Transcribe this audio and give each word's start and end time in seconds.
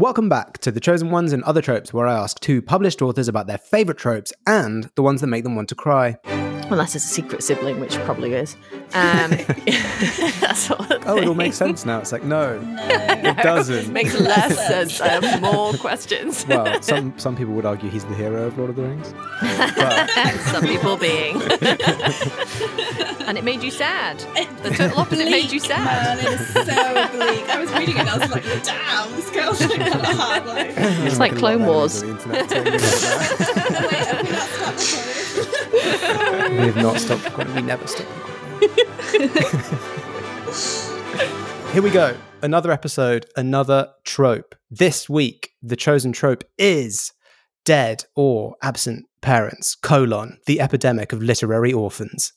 Welcome 0.00 0.30
back 0.30 0.56
to 0.60 0.70
The 0.72 0.80
Chosen 0.80 1.10
Ones 1.10 1.34
and 1.34 1.44
Other 1.44 1.60
Tropes, 1.60 1.92
where 1.92 2.06
I 2.06 2.14
ask 2.14 2.40
two 2.40 2.62
published 2.62 3.02
authors 3.02 3.28
about 3.28 3.46
their 3.46 3.58
favourite 3.58 3.98
tropes 3.98 4.32
and 4.46 4.90
the 4.94 5.02
ones 5.02 5.20
that 5.20 5.26
make 5.26 5.44
them 5.44 5.56
want 5.56 5.68
to 5.68 5.74
cry. 5.74 6.16
Unless 6.70 6.94
it's 6.94 7.04
a 7.04 7.08
secret 7.08 7.42
sibling, 7.42 7.80
which 7.80 7.96
probably 8.00 8.32
is. 8.34 8.56
Um, 8.94 9.30
that's 10.40 10.60
sort 10.60 10.80
of 10.90 11.02
Oh, 11.06 11.16
it 11.16 11.24
all 11.24 11.28
thing. 11.28 11.36
makes 11.36 11.56
sense 11.64 11.84
now. 11.84 11.98
It's 11.98 12.12
like, 12.12 12.22
no, 12.24 12.58
No. 12.60 12.86
it 12.88 13.36
doesn't. 13.38 13.92
Makes 13.92 14.18
less 14.20 14.56
sense. 14.66 15.00
I 15.00 15.08
have 15.20 15.40
more 15.42 15.72
questions. 15.74 16.46
well, 16.46 16.80
some, 16.82 17.12
some 17.18 17.36
people 17.36 17.54
would 17.54 17.66
argue 17.66 17.90
he's 17.90 18.04
the 18.04 18.14
hero 18.14 18.46
of 18.46 18.56
Lord 18.58 18.70
of 18.70 18.76
the 18.76 18.82
Rings. 18.82 19.08
Some 20.50 20.62
people 20.64 20.96
being. 20.96 21.40
and 23.26 23.36
it 23.38 23.44
made 23.44 23.62
you 23.62 23.70
sad. 23.70 24.18
The 24.62 24.70
total 24.70 24.98
opposite 25.00 25.30
made 25.30 25.50
you 25.52 25.60
sad. 25.60 26.18
Man, 26.18 26.18
it 26.18 26.40
is 26.40 26.46
so 26.48 26.62
bleak. 26.62 27.48
I 27.48 27.58
was 27.60 27.70
reading 27.72 27.96
it 27.96 28.00
and 28.00 28.08
I 28.10 28.18
was 28.18 28.30
like, 28.30 28.44
damn, 28.64 29.10
this 29.16 29.30
girl's 29.30 29.60
like 29.60 29.78
kind 29.78 29.94
of 29.94 30.16
hard. 30.16 30.46
Like, 30.46 30.72
It's 30.76 31.18
like 31.18 31.32
Looking 31.32 31.38
Clone 31.40 31.62
at 31.62 31.68
Wars. 31.68 32.02
We 35.84 35.92
not 35.92 35.98
stopped 35.98 36.14
recording? 36.14 36.36
that. 36.36 36.50
we 36.52 36.66
have 36.66 36.76
not 36.76 36.98
stopped 36.98 37.24
recording. 37.24 37.54
We 37.54 37.62
never 37.62 37.86
stop 37.86 38.06
recording. 38.06 38.30
Here 41.72 41.82
we 41.82 41.90
go. 41.90 42.16
Another 42.42 42.72
episode, 42.72 43.26
another 43.36 43.90
trope. 44.04 44.54
This 44.70 45.08
week, 45.08 45.50
the 45.62 45.76
chosen 45.76 46.12
trope 46.12 46.44
is 46.58 47.12
dead 47.64 48.04
or 48.16 48.56
absent 48.62 49.06
parents, 49.20 49.74
colon, 49.74 50.38
the 50.46 50.60
epidemic 50.60 51.12
of 51.12 51.22
literary 51.22 51.72
orphans. 51.72 52.32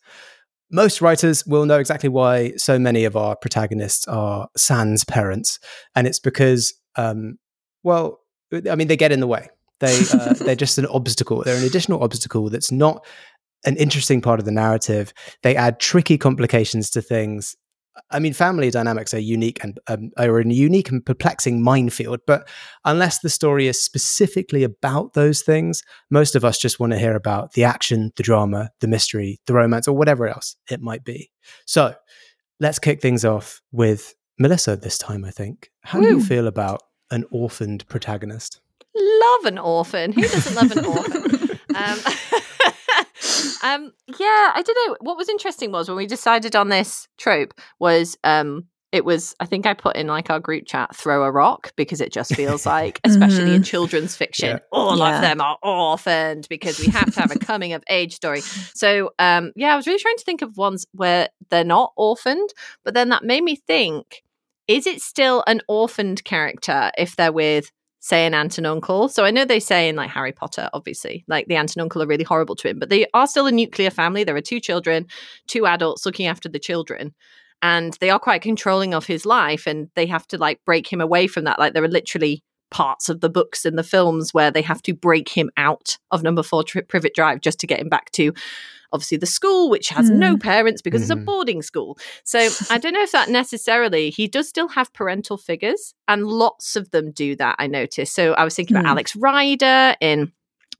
Most 0.72 1.02
writers 1.02 1.46
will 1.46 1.66
know 1.66 1.80
exactly 1.80 2.10
why 2.10 2.54
so 2.58 2.78
many 2.80 3.06
of 3.06 3.16
our 3.16 3.36
protagonists 3.36 4.08
are 4.08 4.50
sans 4.58 5.04
parents, 5.06 5.60
and 5.96 6.08
it's 6.08 6.20
because, 6.20 6.74
um, 6.96 7.38
well, 7.84 8.20
I 8.70 8.76
mean, 8.76 8.88
they 8.88 8.98
get 8.98 9.12
in 9.12 9.20
the 9.20 9.28
way. 9.28 9.50
They 9.80 10.00
uh, 10.14 10.34
they're 10.40 10.56
just 10.56 10.78
an 10.78 10.86
obstacle. 10.88 11.44
They're 11.44 11.58
an 11.58 11.64
additional 11.64 12.04
obstacle 12.04 12.50
that's 12.50 12.72
not 12.72 13.06
an 13.66 13.78
interesting 13.78 14.22
part 14.22 14.40
of 14.40 14.46
the 14.46 14.52
narrative. 14.52 15.14
They 15.42 15.56
add 15.56 15.80
tricky 15.80 16.18
complications 16.18 16.90
to 16.92 17.02
things. 17.02 17.56
I 18.10 18.20
mean, 18.20 18.34
family 18.34 18.72
dynamics 18.72 19.14
are 19.14 19.20
unique 19.20 19.64
and 19.64 19.80
um, 19.88 20.12
are 20.18 20.40
a 20.40 20.48
unique 20.48 20.90
and 20.90 21.06
perplexing 21.06 21.62
minefield. 21.62 22.22
But 22.26 22.48
unless 22.86 23.20
the 23.20 23.30
story 23.30 23.68
is 23.68 23.82
specifically 23.82 24.64
about 24.64 25.14
those 25.14 25.42
things, 25.42 25.84
most 26.10 26.36
of 26.36 26.44
us 26.44 26.58
just 26.58 26.80
want 26.80 26.94
to 26.94 27.00
hear 27.00 27.16
about 27.16 27.54
the 27.54 27.64
action, 27.64 28.12
the 28.16 28.24
drama, 28.24 28.72
the 28.80 28.88
mystery, 28.88 29.40
the 29.46 29.54
romance, 29.54 29.88
or 29.88 29.96
whatever 29.96 30.28
else 30.28 30.56
it 30.72 30.82
might 30.82 31.04
be. 31.04 31.30
So 31.66 31.94
let's 32.60 32.80
kick 32.80 33.00
things 33.00 33.24
off 33.24 33.62
with 33.72 34.16
Melissa 34.40 34.76
this 34.76 34.98
time. 34.98 35.24
I 35.24 35.32
think. 35.32 35.70
How 35.82 36.02
do 36.02 36.08
you 36.08 36.24
feel 36.24 36.48
about 36.48 36.82
an 37.12 37.26
orphaned 37.30 37.88
protagonist? 37.88 38.60
Love 38.96 39.46
an 39.46 39.58
orphan. 39.58 40.14
Who 40.14 40.22
doesn't 40.22 40.56
love 40.56 40.72
an 40.72 40.86
orphan? 40.86 41.60
um, 41.76 42.00
um, 43.64 43.92
yeah, 44.08 44.52
I 44.56 44.62
don't 44.66 44.88
know. 44.90 44.98
What 45.02 45.18
was 45.18 45.30
interesting 45.30 45.72
was 45.72 45.88
when 45.88 45.98
we 45.98 46.06
decided 46.06 46.56
on 46.56 46.70
this 46.70 47.08
trope 47.18 47.54
was 47.80 48.18
um, 48.24 48.66
it 48.92 49.06
was 49.06 49.34
I 49.40 49.46
think 49.48 49.66
I 49.66 49.74
put 49.74 49.96
in 49.96 50.06
like 50.08 50.30
our 50.30 50.40
group 50.40 50.66
chat 50.68 50.96
throw 50.96 51.24
a 51.24 51.32
rock 51.32 51.72
because 51.76 52.00
it 52.02 52.14
just 52.14 52.36
feels 52.36 52.66
like, 52.78 53.00
especially 53.04 53.56
in 53.56 53.64
children's 53.64 54.16
fiction, 54.16 54.50
Yeah. 54.50 54.60
all 54.72 54.98
Yeah. 55.00 55.16
of 55.16 55.22
them 55.22 55.42
are 55.42 55.58
orphaned 55.64 56.48
because 56.50 56.78
we 56.80 56.88
have 56.88 57.12
to 57.14 57.20
have 57.22 57.32
a 57.32 57.40
coming 57.40 57.74
of 57.74 57.84
age 57.90 58.14
story. 58.14 58.42
So 58.76 59.12
um, 59.18 59.52
yeah, 59.56 59.74
I 59.74 59.76
was 59.76 59.88
really 59.88 60.00
trying 60.00 60.18
to 60.18 60.24
think 60.24 60.42
of 60.44 60.58
ones 60.58 60.86
where 60.92 61.30
they're 61.50 61.64
not 61.64 61.94
orphaned, 61.96 62.50
but 62.84 62.94
then 62.94 63.10
that 63.10 63.24
made 63.24 63.44
me 63.44 63.56
think: 63.56 64.24
is 64.68 64.86
it 64.86 65.02
still 65.02 65.44
an 65.48 65.62
orphaned 65.68 66.24
character 66.24 66.92
if 66.98 67.16
they're 67.16 67.32
with 67.32 67.72
say 68.04 68.26
an 68.26 68.34
aunt 68.34 68.58
and 68.58 68.68
uncle. 68.68 69.08
So 69.08 69.24
I 69.24 69.32
know 69.32 69.46
they 69.46 69.62
say 69.62 69.88
in 69.88 69.96
like 69.96 70.10
Harry 70.10 70.34
Potter, 70.34 70.70
obviously, 70.74 71.24
like 71.30 71.48
the 71.48 71.56
aunt 71.56 71.74
and 71.74 71.82
uncle 71.82 72.04
are 72.04 72.06
really 72.06 72.26
horrible 72.26 72.56
to 72.58 72.68
him, 72.68 72.78
but 72.78 72.90
they 72.90 73.08
are 73.14 73.26
still 73.26 73.48
a 73.48 73.52
nuclear 73.52 73.90
family. 73.90 74.26
There 74.26 74.36
are 74.36 74.42
two 74.42 74.60
children, 74.60 75.08
two 75.48 75.66
adults 75.66 76.06
looking 76.06 76.28
after 76.28 76.50
the 76.50 76.60
children. 76.60 77.16
And 77.62 77.94
they 78.02 78.10
are 78.10 78.20
quite 78.20 78.42
controlling 78.42 78.94
of 78.94 79.06
his 79.06 79.26
life 79.26 79.66
and 79.68 79.88
they 79.96 80.06
have 80.08 80.28
to 80.28 80.38
like 80.38 80.60
break 80.66 80.92
him 80.92 81.00
away 81.00 81.28
from 81.28 81.46
that. 81.46 81.60
Like 81.60 81.72
there 81.72 81.84
are 81.84 81.88
literally 81.88 82.44
parts 82.74 83.08
of 83.08 83.22
the 83.22 83.30
books 83.30 83.66
and 83.66 83.78
the 83.78 83.84
films 83.84 84.34
where 84.34 84.52
they 84.52 84.62
have 84.64 84.82
to 84.82 84.94
break 84.94 85.30
him 85.30 85.50
out 85.56 85.98
of 86.12 86.24
number 86.24 86.42
four 86.44 86.64
tri- 86.64 86.82
Privet 86.82 87.14
Drive 87.14 87.40
just 87.42 87.60
to 87.60 87.68
get 87.68 87.80
him 87.80 87.88
back 87.88 88.12
to 88.14 88.34
obviously 88.92 89.18
the 89.18 89.26
school, 89.26 89.70
which 89.70 89.90
has 89.90 90.10
no 90.10 90.38
parents 90.38 90.82
because 90.82 91.02
it's 91.02 91.12
Mhm. 91.12 91.22
a 91.22 91.26
boarding 91.26 91.62
school. 91.64 91.98
So 92.24 92.50
I 92.70 92.78
don't 92.78 92.94
know 92.94 93.02
if 93.02 93.12
that 93.12 93.30
necessarily, 93.30 94.10
he 94.12 94.28
does 94.28 94.48
still 94.50 94.68
have 94.68 94.92
parental 94.94 95.38
figures, 95.38 95.94
and 96.08 96.28
lots 96.28 96.76
of 96.76 96.92
them 96.92 97.12
do 97.12 97.36
that, 97.38 97.56
I 97.58 97.66
noticed. 97.68 98.14
So 98.14 98.34
I 98.34 98.44
was 98.44 98.56
thinking 98.56 98.76
about 98.76 98.86
Hmm. 98.86 98.92
Alex 98.92 99.16
Rider 99.16 99.96
in 100.00 100.32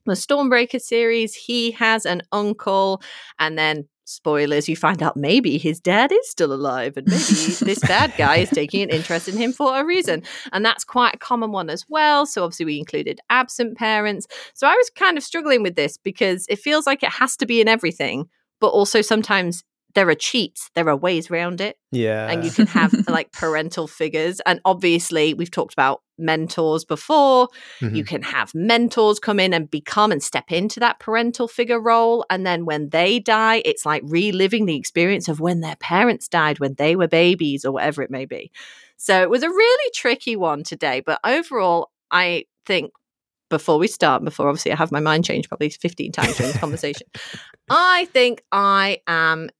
the 0.06 0.12
Stormbreaker 0.12 0.80
series. 0.80 1.34
He 1.34 1.72
has 1.72 2.06
an 2.06 2.22
uncle, 2.30 3.02
and 3.40 3.58
then 3.58 3.88
spoilers, 4.04 4.68
you 4.68 4.76
find 4.76 5.02
out 5.02 5.16
maybe 5.16 5.58
his 5.58 5.80
dad 5.80 6.12
is 6.12 6.30
still 6.30 6.52
alive, 6.52 6.96
and 6.96 7.06
maybe 7.06 7.22
this 7.60 7.80
bad 7.80 8.12
guy 8.16 8.36
is 8.36 8.50
taking 8.50 8.82
an 8.82 8.90
interest 8.90 9.28
in 9.28 9.36
him 9.36 9.52
for 9.52 9.78
a 9.78 9.84
reason. 9.84 10.22
And 10.52 10.64
that's 10.64 10.84
quite 10.84 11.14
a 11.14 11.18
common 11.18 11.52
one 11.52 11.70
as 11.70 11.84
well. 11.88 12.26
So 12.26 12.44
obviously, 12.44 12.66
we 12.66 12.78
included 12.78 13.20
absent 13.30 13.76
parents. 13.76 14.26
So 14.54 14.66
I 14.66 14.74
was 14.74 14.90
kind 14.90 15.16
of 15.16 15.24
struggling 15.24 15.62
with 15.62 15.76
this 15.76 15.96
because 15.96 16.46
it 16.48 16.58
feels 16.58 16.86
like 16.86 17.02
it 17.02 17.12
has 17.12 17.36
to 17.38 17.46
be 17.46 17.60
in 17.60 17.68
everything, 17.68 18.28
but 18.60 18.68
also 18.68 19.02
sometimes 19.02 19.64
there 19.94 20.08
are 20.08 20.14
cheats, 20.14 20.70
there 20.74 20.88
are 20.88 20.96
ways 20.96 21.30
around 21.30 21.60
it 21.60 21.76
Yeah, 21.92 22.28
and 22.30 22.44
you 22.44 22.50
can 22.50 22.66
have 22.66 22.92
like 23.08 23.32
parental 23.32 23.86
figures 23.86 24.40
and 24.40 24.60
obviously 24.64 25.34
we've 25.34 25.50
talked 25.50 25.72
about 25.72 26.02
mentors 26.18 26.84
before. 26.84 27.48
Mhm. 27.80 27.96
you 27.96 28.04
can 28.04 28.22
have 28.22 28.54
mentors 28.54 29.18
come 29.18 29.40
in 29.40 29.52
and 29.52 29.70
become 29.70 30.12
and 30.12 30.22
step 30.22 30.52
into 30.52 30.78
that 30.80 31.00
parental 31.00 31.48
figure 31.48 31.80
role 31.80 32.24
and 32.30 32.46
then 32.46 32.64
when 32.64 32.88
they 32.90 33.18
die 33.18 33.62
it's 33.64 33.84
like 33.84 34.02
reliving 34.06 34.66
the 34.66 34.76
experience 34.76 35.28
of 35.28 35.40
when 35.40 35.60
their 35.60 35.76
parents 35.76 36.28
died 36.28 36.60
when 36.60 36.74
they 36.74 36.94
were 36.96 37.08
babies 37.08 37.64
or 37.64 37.72
whatever 37.72 38.02
it 38.02 38.10
may 38.10 38.24
be. 38.26 38.50
So 38.96 39.22
it 39.22 39.30
was 39.30 39.42
a 39.42 39.48
really 39.48 39.90
tricky 39.94 40.36
one 40.36 40.62
today 40.62 41.00
but 41.00 41.18
overall 41.24 41.90
i 42.10 42.44
think 42.66 42.92
before 43.50 43.78
we 43.78 43.86
start 43.88 44.24
before 44.24 44.48
obviously 44.48 44.72
i 44.72 44.76
have 44.76 44.92
my 44.92 45.00
mind 45.00 45.24
changed 45.24 45.48
probably 45.48 45.68
15 45.68 46.12
times 46.12 46.36
during 46.36 46.52
this 46.52 46.60
conversation 46.66 47.06
i 47.70 48.06
think 48.12 48.42
i 48.52 48.98
am 49.06 49.50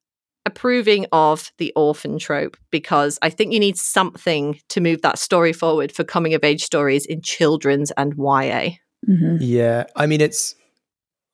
approving 0.47 1.07
of 1.13 1.51
the 1.59 1.73
orphan 1.75 2.19
trope 2.19 2.57
because 2.71 3.19
I 3.23 3.31
think 3.31 3.53
you 3.53 3.61
need 3.61 3.77
something 3.79 4.61
to 4.69 4.81
move 4.81 5.03
that 5.03 5.19
story 5.19 5.53
forward 5.53 5.91
for 5.93 6.05
coming 6.05 6.35
of 6.35 6.45
age 6.45 6.63
stories 6.63 7.07
in 7.07 7.23
children's 7.23 7.91
and 7.93 8.15
YA. 8.17 8.79
Mhm. 9.09 9.39
Yeah, 9.41 9.85
I 9.97 10.07
mean, 10.07 10.21
it's 10.21 10.55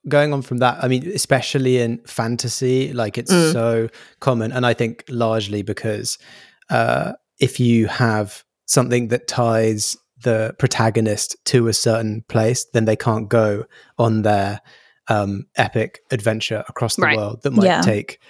going 0.09 0.33
on 0.33 0.43
from 0.43 0.59
that. 0.59 0.83
I 0.83 0.89
mean, 0.89 1.11
especially 1.15 1.79
in 1.79 1.99
fantasy, 2.07 2.93
like 2.93 3.19
it's 3.19 3.33
Mm. 3.33 3.53
so 3.53 3.89
common, 4.21 4.53
and 4.53 4.65
I 4.65 4.75
think 4.75 5.05
largely 5.09 5.63
because 5.63 6.19
uh, 6.71 7.15
if 7.41 7.59
you 7.59 7.87
have 7.89 8.45
something 8.67 9.09
that 9.09 9.27
ties 9.27 9.97
the 10.23 10.55
protagonist 10.59 11.35
to 11.47 11.67
a 11.67 11.73
certain 11.73 12.23
place, 12.29 12.65
then 12.73 12.85
they 12.85 12.95
can't 12.97 13.29
go 13.29 13.65
on 13.99 14.23
their 14.23 14.61
um, 15.09 15.47
epic 15.57 15.99
adventure 16.13 16.63
across 16.69 16.95
the 16.95 17.03
Right. 17.03 17.17
world 17.17 17.43
that 17.43 17.51
might 17.51 17.65
Yeah. 17.65 17.81
take 17.81 18.21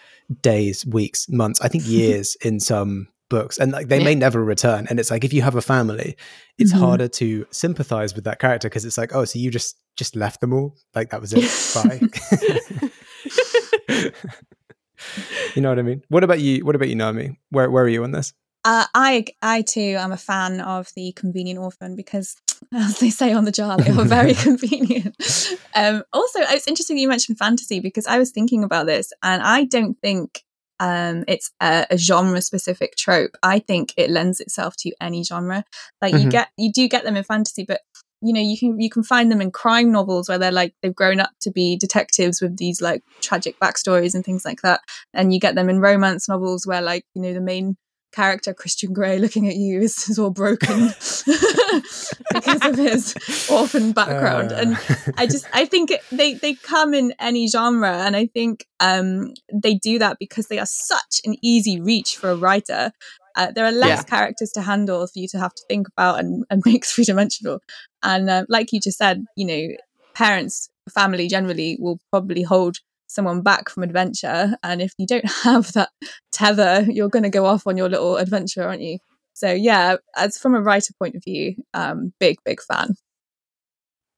days, 0.42 0.84
weeks, 0.86 1.26
months. 1.28 1.60
I 1.60 1.68
think 1.68 1.84
years 1.86 2.36
in 2.42 2.60
some 2.60 3.08
books, 3.28 3.58
and 3.58 3.70
like 3.72 3.88
they 3.88 4.02
may 4.02 4.14
never 4.14 4.44
return. 4.44 4.86
And 4.90 4.98
it's 4.98 5.10
like 5.10 5.24
if 5.24 5.32
you 5.32 5.42
have 5.42 5.54
a 5.54 5.62
family, 5.62 6.16
it's 6.58 6.72
Mhm. 6.72 6.78
harder 6.78 7.08
to 7.08 7.46
sympathize 7.50 8.14
with 8.14 8.24
that 8.24 8.38
character 8.40 8.68
because 8.68 8.84
it's 8.84 8.98
like, 8.98 9.14
oh, 9.14 9.24
so 9.24 9.38
you 9.38 9.50
just 9.50 9.76
just 9.96 10.16
left 10.16 10.40
them 10.40 10.52
all, 10.52 10.76
like 10.94 11.10
that 11.10 11.20
was 11.20 11.32
it. 11.32 11.44
Bye. 11.74 12.00
you 15.54 15.62
know 15.62 15.68
what 15.68 15.78
I 15.78 15.82
mean? 15.82 16.02
What 16.08 16.24
about 16.24 16.40
you? 16.40 16.64
What 16.64 16.74
about 16.74 16.88
you, 16.88 16.96
Naomi? 16.96 17.38
Where 17.50 17.70
where 17.70 17.84
are 17.84 17.88
you 17.88 18.02
on 18.04 18.12
this? 18.12 18.32
Uh, 18.64 18.84
I, 18.94 19.24
I 19.40 19.62
too 19.62 19.96
am 19.98 20.12
a 20.12 20.16
fan 20.18 20.60
of 20.60 20.88
the 20.94 21.12
convenient 21.12 21.58
orphan 21.58 21.96
because, 21.96 22.36
as 22.74 22.98
they 22.98 23.10
say 23.10 23.32
on 23.32 23.44
the 23.44 23.52
jar, 23.52 23.78
they 23.78 23.90
are 23.90 24.04
very 24.04 24.34
convenient. 24.46 25.16
Um, 25.74 26.02
also, 26.12 26.40
it's 26.40 26.68
interesting 26.68 26.98
you 26.98 27.08
mentioned 27.08 27.38
fantasy 27.38 27.80
because 27.80 28.06
I 28.06 28.18
was 28.18 28.30
thinking 28.30 28.62
about 28.62 28.86
this, 28.86 29.12
and 29.22 29.42
I 29.42 29.64
don't 29.64 29.94
think 30.00 30.42
um, 30.78 31.24
it's 31.26 31.50
a, 31.60 31.86
a 31.90 31.96
genre-specific 31.98 32.96
trope. 32.96 33.36
I 33.42 33.60
think 33.60 33.94
it 33.96 34.10
lends 34.10 34.40
itself 34.40 34.76
to 34.80 34.92
any 35.00 35.24
genre. 35.24 35.64
Like 36.02 36.14
you 36.14 36.26
Mhm. 36.26 36.30
get, 36.30 36.48
you 36.56 36.70
do 36.72 36.88
get 36.88 37.04
them 37.04 37.16
in 37.16 37.24
fantasy, 37.24 37.64
but 37.64 37.80
you 38.22 38.34
know, 38.34 38.40
you 38.40 38.58
can 38.58 38.78
you 38.78 38.90
can 38.90 39.02
find 39.02 39.32
them 39.32 39.40
in 39.40 39.50
crime 39.50 39.90
novels 39.90 40.28
where 40.28 40.36
they're 40.38 40.52
like 40.52 40.74
they've 40.82 40.94
grown 40.94 41.20
up 41.20 41.30
to 41.40 41.50
be 41.50 41.76
detectives 41.76 42.42
with 42.42 42.58
these 42.58 42.82
like 42.82 43.02
tragic 43.22 43.58
backstories 43.58 44.14
and 44.14 44.22
things 44.24 44.44
like 44.44 44.60
that, 44.60 44.80
and 45.14 45.32
you 45.32 45.40
get 45.40 45.54
them 45.54 45.70
in 45.70 45.80
romance 45.80 46.28
novels 46.28 46.66
where 46.66 46.82
like 46.82 47.06
you 47.14 47.22
know 47.22 47.32
the 47.32 47.40
main 47.40 47.78
character 48.12 48.52
Christian 48.54 48.92
Grey 48.92 49.18
looking 49.18 49.48
at 49.48 49.56
you 49.56 49.80
is, 49.80 50.08
is 50.08 50.18
all 50.18 50.30
broken 50.30 50.88
because 52.32 52.64
of 52.64 52.76
his 52.76 53.14
orphan 53.50 53.92
background. 53.92 54.52
and 54.52 54.76
Uh, 54.76 54.94
I 55.18 55.26
just 55.26 55.46
I 55.52 55.64
think 55.66 55.90
it, 55.90 56.02
they 56.10 56.34
they 56.34 56.56
come 56.56 56.94
in 56.94 57.12
any 57.18 57.48
genre, 57.48 57.90
and 57.98 58.16
I 58.16 58.26
think 58.26 58.66
um 58.80 59.32
they 59.52 59.74
do 59.74 59.98
that 59.98 60.16
because 60.18 60.46
they 60.48 60.58
are 60.58 60.66
such 60.66 61.20
an 61.24 61.36
easy 61.42 61.80
reach 61.80 62.16
for 62.16 62.30
a 62.30 62.36
writer. 62.36 62.92
Uh, 63.36 63.52
there 63.54 63.64
are 63.64 63.72
less 63.72 64.00
Yeah. 64.00 64.02
characters 64.04 64.50
to 64.52 64.60
handle 64.62 65.06
for 65.06 65.18
you 65.18 65.28
to 65.28 65.38
have 65.38 65.54
to 65.54 65.62
think 65.68 65.86
about 65.88 66.18
and, 66.18 66.44
and 66.50 66.62
make 66.66 66.84
three 66.84 67.04
dimensional. 67.04 67.60
And 68.02 68.28
uh, 68.28 68.44
like 68.48 68.72
you 68.72 68.80
just 68.80 68.98
said, 68.98 69.24
you 69.36 69.46
know, 69.46 69.68
parents, 70.14 70.68
family 70.92 71.28
generally 71.28 71.76
will 71.80 72.00
probably 72.10 72.42
hold 72.42 72.78
someone 73.10 73.42
back 73.42 73.68
from 73.68 73.82
adventure. 73.82 74.56
And 74.62 74.80
if 74.80 74.94
you 74.98 75.06
don't 75.06 75.28
have 75.44 75.72
that 75.72 75.90
tether, 76.32 76.86
you're 76.88 77.08
going 77.08 77.24
to 77.24 77.30
go 77.30 77.46
off 77.46 77.66
on 77.66 77.76
your 77.76 77.88
little 77.88 78.16
adventure, 78.16 78.62
aren't 78.66 78.82
you? 78.82 78.98
So 79.34 79.50
yeah, 79.52 79.96
as 80.16 80.38
from 80.38 80.54
a 80.54 80.60
writer 80.60 80.92
point 80.98 81.14
of 81.14 81.24
view, 81.24 81.56
um, 81.74 82.12
big 82.20 82.38
big 82.44 82.60
fan. 82.62 82.94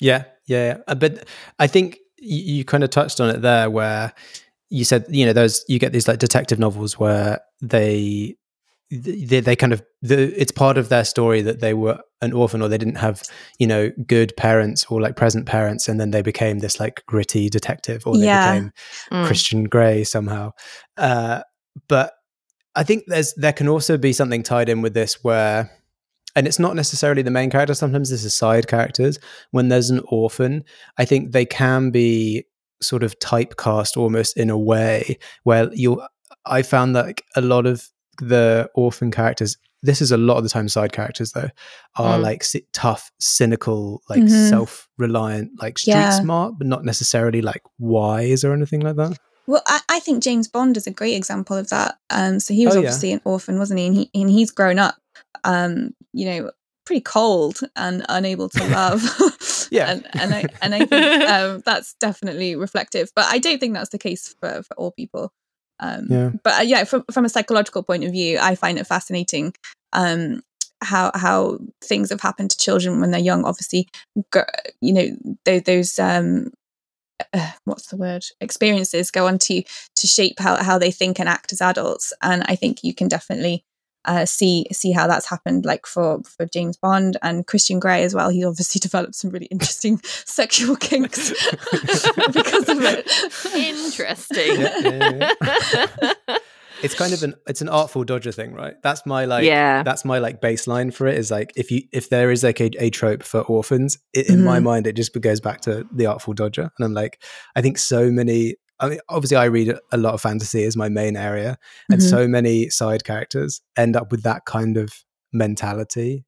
Yeah, 0.01 0.25
yeah, 0.47 0.67
yeah. 0.67 0.77
Uh, 0.89 0.95
But 0.97 1.29
I 1.59 1.69
think 1.69 1.99
you, 2.19 2.57
you 2.57 2.65
kind 2.65 2.83
of 2.83 2.91
touched 2.91 3.21
on 3.21 3.31
it 3.31 3.41
there, 3.41 3.71
where 3.71 4.13
you 4.69 4.85
said 4.85 5.05
you 5.09 5.27
know 5.27 5.33
those 5.33 5.65
you 5.69 5.79
get 5.79 5.93
these 5.93 6.09
like 6.09 6.19
detective 6.19 6.59
novels 6.59 6.99
where 6.99 7.41
they 7.61 8.37
they, 9.01 9.41
they 9.41 9.57
kind 9.57 9.73
of 9.73 9.83
the, 10.03 10.39
it's 10.41 10.53
part 10.53 10.77
of 10.77 10.89
their 10.91 11.05
story 11.05 11.41
that 11.43 11.61
they 11.61 11.73
were 11.73 11.99
an 12.21 12.33
orphan 12.33 12.61
or 12.61 12.69
they 12.69 12.77
didn't 12.79 12.97
have 12.97 13.23
you 13.59 13.67
know 13.67 13.91
good 14.07 14.33
parents 14.37 14.85
or 14.91 15.01
like 15.01 15.17
present 15.17 15.47
parents 15.47 15.89
and 15.89 15.99
then 15.99 16.11
they 16.11 16.21
became 16.23 16.59
this 16.59 16.79
like 16.79 17.03
gritty 17.07 17.49
detective 17.49 18.07
or 18.07 18.19
they 18.19 18.27
Yeah. 18.27 18.53
became 18.53 18.73
Mm. 19.11 19.27
Christian 19.27 19.65
Grey 19.65 20.05
somehow. 20.05 20.53
Uh, 20.97 21.41
but 21.89 22.13
I 22.75 22.83
think 22.85 23.05
there's 23.07 23.33
there 23.35 23.53
can 23.53 23.69
also 23.69 23.97
be 23.99 24.13
something 24.13 24.43
tied 24.43 24.69
in 24.69 24.83
with 24.83 24.95
this 24.95 25.23
where, 25.25 25.71
and 26.37 26.47
it's 26.47 26.59
not 26.59 26.77
necessarily 26.77 27.23
the 27.23 27.31
main 27.31 27.51
character. 27.51 27.75
Sometimes 27.75 28.11
this 28.11 28.25
is 28.25 28.35
side 28.35 28.67
characters. 28.69 29.19
When 29.51 29.69
there's 29.69 29.91
an 29.91 30.01
orphan, 30.09 30.65
I 30.99 31.05
think 31.05 31.33
they 31.33 31.45
can 31.47 31.91
be 31.91 32.45
sort 32.83 33.03
of 33.03 33.19
typecast 33.21 33.97
almost 33.97 34.37
in 34.37 34.51
a 34.51 34.59
way 34.59 35.19
where 35.45 35.71
you. 35.73 36.03
I 36.45 36.63
found 36.63 36.97
that 36.97 37.07
like, 37.07 37.23
a 37.37 37.41
lot 37.41 37.67
of 37.67 37.89
the 38.19 38.71
orphan 38.75 39.11
characters. 39.11 39.57
This 39.85 40.01
is 40.01 40.13
a 40.13 40.17
lot 40.17 40.37
of 40.37 40.45
the 40.45 40.49
time 40.49 40.69
side 40.69 40.93
characters 40.93 41.33
though 41.33 41.49
are 41.97 42.19
Mm. 42.19 42.23
like 42.23 42.45
si- 42.45 42.67
tough, 42.73 43.11
cynical, 43.19 44.01
like 44.09 44.21
Mhm. 44.23 44.49
self-reliant, 44.49 45.51
like 45.61 45.79
street 45.79 45.93
Yeah. 45.95 46.21
smart, 46.21 46.55
but 46.59 46.67
not 46.67 46.85
necessarily 46.85 47.43
like 47.43 47.63
wise 47.79 48.45
or 48.45 48.53
anything 48.53 48.81
like 48.81 48.97
that. 48.97 49.19
Well, 49.49 49.63
I, 49.67 49.81
I 49.89 49.99
think 50.01 50.23
James 50.23 50.47
Bond 50.47 50.77
is 50.77 50.87
a 50.87 50.93
great 50.93 51.17
example 51.17 51.57
of 51.57 51.69
that. 51.71 51.97
Um, 52.11 52.39
so 52.39 52.55
he 52.55 52.65
was 52.65 52.77
Oh, 52.77 52.81
yeah. 52.81 52.87
obviously 52.89 53.13
an 53.13 53.21
orphan, 53.25 53.59
wasn't 53.59 53.81
he? 53.81 53.87
And 53.87 53.97
he 53.97 54.11
and 54.15 54.31
he's 54.31 54.53
grown 54.53 54.79
up, 54.79 54.95
um, 55.43 55.91
you 56.13 56.27
know, 56.27 56.51
pretty 56.85 57.01
cold 57.01 57.61
and 57.77 58.05
unable 58.09 58.49
to 58.51 58.65
love. 58.69 59.03
Yeah. 59.73 59.91
and 59.91 60.07
and 60.15 60.35
I 60.35 60.45
and 60.61 60.75
I 60.75 60.85
think 60.85 60.93
um, 61.31 61.63
that's 61.65 61.95
definitely 61.95 62.55
reflective. 62.57 63.11
But 63.17 63.25
I 63.31 63.39
don't 63.39 63.59
think 63.59 63.75
that's 63.75 63.91
the 63.91 63.99
case 63.99 64.35
for 64.41 64.63
for 64.63 64.75
all 64.77 64.93
people. 64.93 65.33
Um, 65.81 66.07
Yeah. 66.09 66.31
But 66.43 66.61
uh, 66.61 66.63
yeah, 66.63 66.85
from 66.85 67.05
from 67.13 67.25
a 67.25 67.29
psychological 67.29 67.83
point 67.83 68.05
of 68.05 68.13
view, 68.13 68.39
I 68.41 68.55
find 68.55 68.79
it 68.79 68.87
fascinating. 68.87 69.55
Um, 69.93 70.43
how 70.83 71.13
how 71.15 71.59
things 71.83 72.11
have 72.11 72.21
happened 72.21 72.51
to 72.51 72.59
children 72.59 73.01
when 73.01 73.11
they're 73.11 73.21
young. 73.21 73.45
Obviously, 73.45 73.89
you 74.81 74.93
know 74.93 75.09
those, 75.45 75.63
those 75.63 75.99
um, 75.99 76.51
uh, 77.33 77.51
what's 77.65 77.87
the 77.87 77.97
word 77.97 78.25
experiences 78.41 79.11
go 79.11 79.27
on 79.27 79.39
to 79.39 79.63
to 79.97 80.07
shape 80.07 80.39
how, 80.39 80.63
how 80.63 80.79
they 80.79 80.91
think 80.91 81.19
and 81.19 81.29
act 81.29 81.53
as 81.53 81.61
adults 81.61 82.13
and 82.23 82.43
i 82.49 82.55
think 82.55 82.83
you 82.83 82.95
can 82.95 83.09
definitely 83.09 83.65
uh, 84.05 84.25
see 84.27 84.67
see 84.73 84.93
how 84.93 85.07
that's 85.07 85.29
happened 85.29 85.65
like 85.65 85.87
for 85.87 86.21
for 86.25 86.45
james 86.47 86.77
bond 86.77 87.17
and 87.23 87.47
christian 87.47 87.79
grey 87.81 88.03
as 88.03 88.15
well 88.15 88.29
he 88.31 88.45
obviously 88.45 88.79
developed 88.89 89.15
some 89.15 89.31
really 89.31 89.47
interesting 89.47 89.99
sexual 90.05 90.77
kinks 90.77 91.31
because 92.33 92.69
of 92.69 92.79
it 92.83 93.09
Interesting. 93.55 94.61
Yeah, 94.61 95.33
yeah, 96.29 96.39
it's 96.83 96.95
kind 96.95 97.13
of 97.13 97.23
an 97.23 97.35
it's 97.47 97.61
an 97.61 97.69
artful 97.69 98.03
dodger 98.05 98.33
thing 98.33 98.53
right 98.53 98.75
that's 98.83 99.07
my 99.07 99.25
like 99.25 99.45
Yeah. 99.45 99.83
that's 99.85 100.05
my 100.05 100.19
like 100.19 100.41
baseline 100.41 100.93
for 100.93 101.07
it 101.07 101.17
is 101.17 101.31
like 101.31 101.53
if 101.55 101.71
you 101.71 101.83
if 101.93 102.09
there 102.11 102.31
is 102.31 102.43
like 102.43 102.61
a, 102.61 102.71
a 102.83 102.91
trope 102.91 103.23
for 103.23 103.43
orphans 103.43 103.99
it, 104.15 104.29
in 104.29 104.43
my 104.43 104.59
Mhm. 104.59 104.63
mind 104.65 104.87
it 104.89 104.95
just 104.97 105.19
goes 105.21 105.41
back 105.41 105.61
to 105.63 105.87
the 105.93 106.07
artful 106.07 106.33
dodger 106.35 106.71
and 106.77 106.85
i'm 106.85 106.93
like 106.95 107.23
i 107.55 107.63
think 107.63 107.79
so 107.79 108.11
many 108.11 108.57
i 108.83 108.89
mean 108.91 108.99
obviously 109.09 109.37
i 109.37 109.45
read 109.45 109.75
a 109.93 109.97
lot 109.97 110.13
of 110.15 110.21
fantasy 110.21 110.65
as 110.65 110.77
my 110.77 110.89
main 110.91 111.17
area 111.17 111.57
and 111.91 112.01
Mhm. 112.01 112.11
so 112.11 112.29
many 112.29 112.69
side 112.69 113.05
characters 113.05 113.61
end 113.79 113.97
up 113.97 114.11
with 114.11 114.23
that 114.25 114.45
kind 114.45 114.77
of 114.77 114.93
mentality 115.33 116.25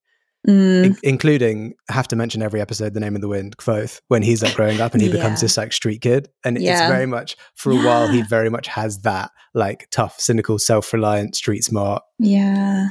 Mm, 0.46 0.84
in- 0.84 0.96
including 1.02 1.72
have 1.88 2.06
to 2.08 2.16
mention 2.16 2.42
every 2.42 2.60
episode 2.60 2.92
the 2.92 3.00
name 3.00 3.14
of 3.14 3.22
the 3.22 3.28
wind 3.28 3.56
Kvothe 3.56 3.98
when 4.08 4.22
he's 4.22 4.42
like 4.42 4.54
growing 4.54 4.78
up 4.78 4.92
and 4.92 5.00
he 5.02 5.08
becomes 5.08 5.40
this 5.40 5.56
like 5.56 5.72
street 5.72 6.02
kid 6.02 6.28
and 6.44 6.58
it's 6.58 6.80
very 6.86 7.06
much 7.06 7.34
for 7.54 7.72
a 7.72 7.76
while 7.76 8.08
he 8.08 8.20
very 8.28 8.50
much 8.50 8.66
has 8.66 8.98
that 8.98 9.30
like 9.54 9.88
tough 9.90 10.20
cynical 10.20 10.58
self-reliant 10.58 11.34
street 11.34 11.64
smart 11.64 12.02
yeah 12.18 12.90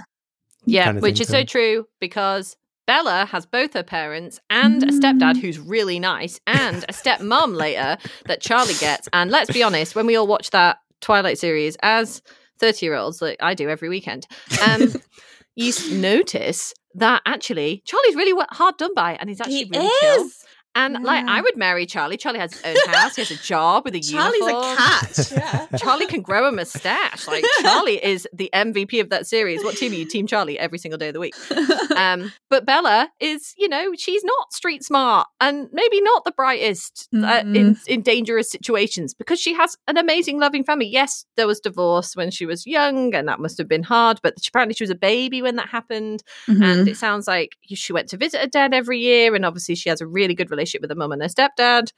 Yeah, 0.65 0.85
kind 0.85 0.97
of 0.97 1.03
which 1.03 1.21
is 1.21 1.27
so 1.27 1.41
too. 1.41 1.45
true 1.45 1.85
because 1.99 2.57
Bella 2.85 3.25
has 3.31 3.45
both 3.45 3.73
her 3.73 3.83
parents 3.83 4.39
and 4.49 4.83
a 4.83 4.87
stepdad 4.87 5.37
who's 5.37 5.59
really 5.59 5.99
nice 5.99 6.39
and 6.45 6.83
a 6.83 6.93
stepmom 6.93 7.55
later 7.57 7.97
that 8.25 8.41
Charlie 8.41 8.73
gets. 8.75 9.07
And 9.13 9.31
let's 9.31 9.51
be 9.51 9.63
honest, 9.63 9.95
when 9.95 10.05
we 10.05 10.15
all 10.15 10.27
watch 10.27 10.49
that 10.49 10.77
Twilight 11.01 11.37
series 11.37 11.77
as 11.81 12.21
30 12.59 12.85
year 12.85 12.95
olds, 12.95 13.21
like 13.21 13.37
I 13.41 13.53
do 13.53 13.69
every 13.69 13.89
weekend, 13.89 14.27
um, 14.67 14.93
you 15.55 15.73
notice 15.91 16.73
that 16.95 17.21
actually 17.25 17.81
Charlie's 17.85 18.15
really 18.15 18.45
hard 18.51 18.77
done 18.77 18.93
by 18.93 19.13
and 19.13 19.29
he's 19.29 19.41
actually 19.41 19.63
he 19.63 19.69
really 19.71 19.89
chill. 20.01 20.25
is 20.25 20.42
And 20.75 21.03
like, 21.03 21.25
I 21.27 21.41
would 21.41 21.55
marry 21.55 21.85
Charlie. 21.85 22.17
Charlie 22.17 22.39
has 22.39 22.53
his 22.53 22.63
own 22.65 22.93
house. 22.93 23.15
He 23.15 23.21
has 23.21 23.31
a 23.31 23.35
job 23.35 23.85
with 23.85 23.93
a 23.95 23.99
charlie's 24.11 24.39
uniform. 24.39 24.73
a 24.73 24.75
cat 24.75 25.31
yeah 25.35 25.77
Charlie 25.77 26.07
can 26.07 26.21
grow 26.21 26.47
a 26.47 26.51
mustache. 26.51 27.27
Like 27.27 27.45
Charlie 27.61 28.03
is 28.03 28.27
the 28.33 28.49
MVP 28.53 28.99
of 28.99 29.09
that 29.09 29.27
series. 29.27 29.63
What 29.63 29.77
team 29.77 29.91
are 29.91 29.95
you? 29.95 30.05
Team 30.05 30.25
Charlie 30.25 30.57
every 30.57 30.77
single 30.79 30.97
day 30.97 31.09
of 31.09 31.13
the 31.13 31.19
week. 31.19 31.35
Um, 31.95 32.33
but 32.49 32.65
Bella 32.65 33.09
is, 33.19 33.53
you 33.55 33.69
know, 33.69 33.91
she's 33.95 34.23
not 34.23 34.51
street 34.51 34.83
smart 34.83 35.27
and 35.39 35.69
maybe 35.71 36.01
not 36.01 36.25
the 36.25 36.31
brightest 36.31 37.07
uh, 37.15 37.43
in 37.45 37.77
in 37.87 38.01
dangerous 38.01 38.49
situations 38.49 39.13
because 39.13 39.39
she 39.39 39.53
has 39.53 39.77
an 39.87 39.97
amazing, 39.97 40.39
loving 40.39 40.63
family. 40.63 40.87
Yes, 40.87 41.25
there 41.37 41.45
was 41.45 41.59
divorce 41.59 42.15
when 42.15 42.31
she 42.31 42.47
was 42.47 42.65
young, 42.65 43.13
and 43.13 43.27
that 43.27 43.39
must 43.39 43.59
have 43.59 43.67
been 43.67 43.83
hard. 43.83 44.19
But 44.23 44.35
apparently, 44.47 44.73
she 44.73 44.83
was 44.83 44.89
a 44.89 44.95
baby 44.95 45.41
when 45.43 45.55
that 45.57 45.69
happened, 45.69 46.23
Mhm. 46.49 46.63
and 46.63 46.87
it 46.87 46.97
sounds 46.97 47.27
like 47.27 47.57
she 47.65 47.93
went 47.93 48.09
to 48.09 48.17
visit 48.17 48.41
her 48.41 48.47
dad 48.47 48.73
every 48.73 48.99
year, 48.99 49.35
and 49.35 49.45
obviously, 49.45 49.75
she 49.75 49.89
has 49.89 50.01
a 50.01 50.07
really 50.07 50.33
good 50.33 50.49
relationship 50.49 50.62
with 50.81 50.89
her 50.89 50.95
mum 50.95 51.11
and 51.11 51.21
her 51.21 51.27
stepdad. 51.27 51.91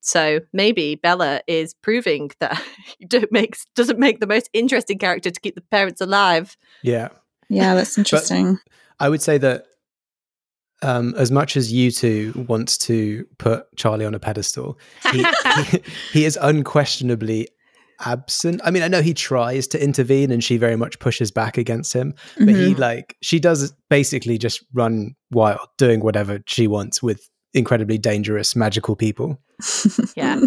So 0.00 0.40
maybe 0.52 0.96
Bella 0.96 1.42
is 1.46 1.74
proving 1.74 2.30
that 2.40 2.60
you 2.98 3.06
don't 3.06 3.30
make 3.30 3.56
doesn't 3.76 3.98
make 3.98 4.20
the 4.20 4.26
most 4.26 4.50
interesting 4.52 4.98
character 4.98 5.30
to 5.30 5.40
keep 5.40 5.54
the 5.54 5.60
parents 5.60 6.00
alive. 6.00 6.56
yeah 6.82 7.08
yeah 7.48 7.74
that's 7.74 7.98
interesting 8.02 8.58
i 9.00 9.08
would 9.08 9.20
say 9.20 9.36
that 9.38 9.66
um, 10.82 11.14
as 11.16 11.30
much 11.30 11.56
as 11.56 11.72
you 11.72 11.90
two 11.90 12.32
wants 12.48 12.76
to 12.78 13.26
put 13.38 13.66
charlie 13.76 14.04
on 14.06 14.14
a 14.14 14.18
pedestal 14.18 14.78
he, 15.12 15.24
he, 15.54 15.82
he 16.12 16.24
is 16.24 16.38
unquestionably 16.40 17.48
absent 18.04 18.60
i 18.64 18.70
mean 18.70 18.82
i 18.82 18.88
know 18.88 19.02
he 19.02 19.14
tries 19.14 19.66
to 19.68 19.82
intervene 19.82 20.30
and 20.32 20.42
she 20.42 20.56
very 20.56 20.76
much 20.76 20.98
pushes 20.98 21.30
back 21.30 21.56
against 21.58 21.92
him 21.92 22.14
but 22.38 22.48
he 22.50 22.74
Mhm. 22.74 22.78
like 22.78 23.16
she 23.22 23.38
does 23.38 23.72
basically 23.90 24.38
just 24.38 24.64
run 24.72 25.14
wild 25.30 25.68
doing 25.78 26.00
whatever 26.00 26.40
she 26.46 26.66
wants 26.66 27.02
with 27.02 27.28
incredibly 27.54 27.98
dangerous 27.98 28.54
magical 28.56 28.96
people 28.96 29.38
Yeah. 30.16 30.40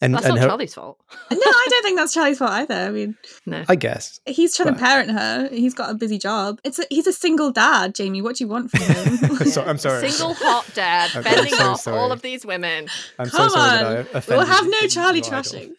and 0.00 0.14
That's 0.14 0.26
and 0.26 0.34
not 0.34 0.38
her, 0.38 0.46
Charlie's 0.48 0.74
fault. 0.74 0.98
no 1.30 1.36
i 1.40 1.66
don't 1.70 1.82
think 1.82 1.98
that's 1.98 2.14
charlie's 2.14 2.38
fault 2.38 2.52
either 2.52 2.74
i 2.74 2.90
mean 2.90 3.16
No. 3.46 3.64
i 3.68 3.74
guess 3.74 4.20
He's 4.26 4.56
trying 4.56 4.68
But- 4.68 4.78
to 4.78 4.84
parent 4.84 5.10
her. 5.10 5.48
He's 5.50 5.74
got 5.74 5.90
a 5.90 5.94
busy 5.94 6.18
job. 6.18 6.60
It's 6.64 6.78
a, 6.78 6.84
he's 6.90 7.06
a 7.06 7.12
single 7.12 7.50
dad, 7.50 7.94
Jamie. 7.94 8.20
What 8.22 8.36
do 8.36 8.44
you 8.44 8.48
want 8.48 8.70
from 8.70 8.80
him? 8.82 9.36
So- 9.54 9.64
I'm 9.64 9.78
sorry. 9.78 10.08
Single 10.10 10.34
hot 10.34 10.66
dad 10.74 11.10
I'm 11.14 11.22
fending 11.22 11.52
so 11.54 11.70
off 11.70 11.80
sorry. 11.80 11.98
all 11.98 12.12
of 12.12 12.20
these 12.22 12.44
women. 12.46 12.88
i'm 13.18 13.28
Come 13.30 13.48
so 13.48 13.54
sorry 13.54 13.78
on. 13.84 13.94
that 14.12 14.30
I 14.30 14.34
we'll 14.36 14.46
have 14.46 14.66
no 14.66 14.80
Charlie 14.88 15.22
trashing. 15.22 15.72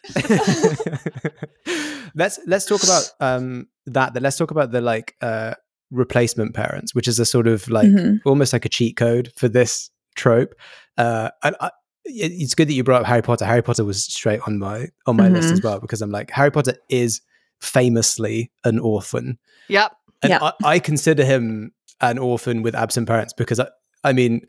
let's 2.14 2.38
let's 2.46 2.66
talk 2.66 2.82
about 2.82 3.10
um 3.20 3.66
that 3.86 4.12
then 4.14 4.22
let's 4.22 4.36
talk 4.36 4.50
about 4.50 4.70
the 4.72 4.80
like 4.80 5.14
uh 5.20 5.54
replacement 5.90 6.54
parents 6.54 6.94
which 6.94 7.08
is 7.08 7.18
a 7.18 7.24
sort 7.24 7.46
of 7.46 7.68
like 7.68 7.88
Mhm. 7.88 8.20
almost 8.24 8.52
like 8.52 8.64
a 8.64 8.68
cheat 8.68 8.96
code 8.96 9.32
for 9.36 9.48
this 9.48 9.90
trope 10.14 10.54
uh 10.98 11.30
and 11.42 11.56
I, 11.60 11.70
it's 12.04 12.54
good 12.54 12.68
that 12.68 12.72
you 12.74 12.82
brought 12.84 13.02
up 13.02 13.06
harry 13.06 13.22
potter 13.22 13.44
harry 13.44 13.62
potter 13.62 13.84
was 13.84 14.04
straight 14.04 14.40
on 14.46 14.58
my 14.58 14.88
on 15.06 15.16
my 15.16 15.28
list 15.28 15.48
Mhm. 15.48 15.52
as 15.52 15.62
well 15.62 15.80
because 15.80 16.02
i'm 16.02 16.10
like 16.10 16.30
harry 16.30 16.50
potter 16.50 16.74
is 16.88 17.20
famously 17.60 18.50
an 18.64 18.78
orphan 18.78 19.38
Yep. 19.68 19.92
and 20.22 20.30
Yep. 20.30 20.42
I, 20.42 20.52
I 20.64 20.78
consider 20.78 21.24
him 21.24 21.72
an 22.00 22.18
orphan 22.18 22.62
with 22.62 22.74
absent 22.74 23.06
parents 23.06 23.32
because 23.34 23.60
I, 23.60 23.68
I 24.02 24.12
mean, 24.14 24.40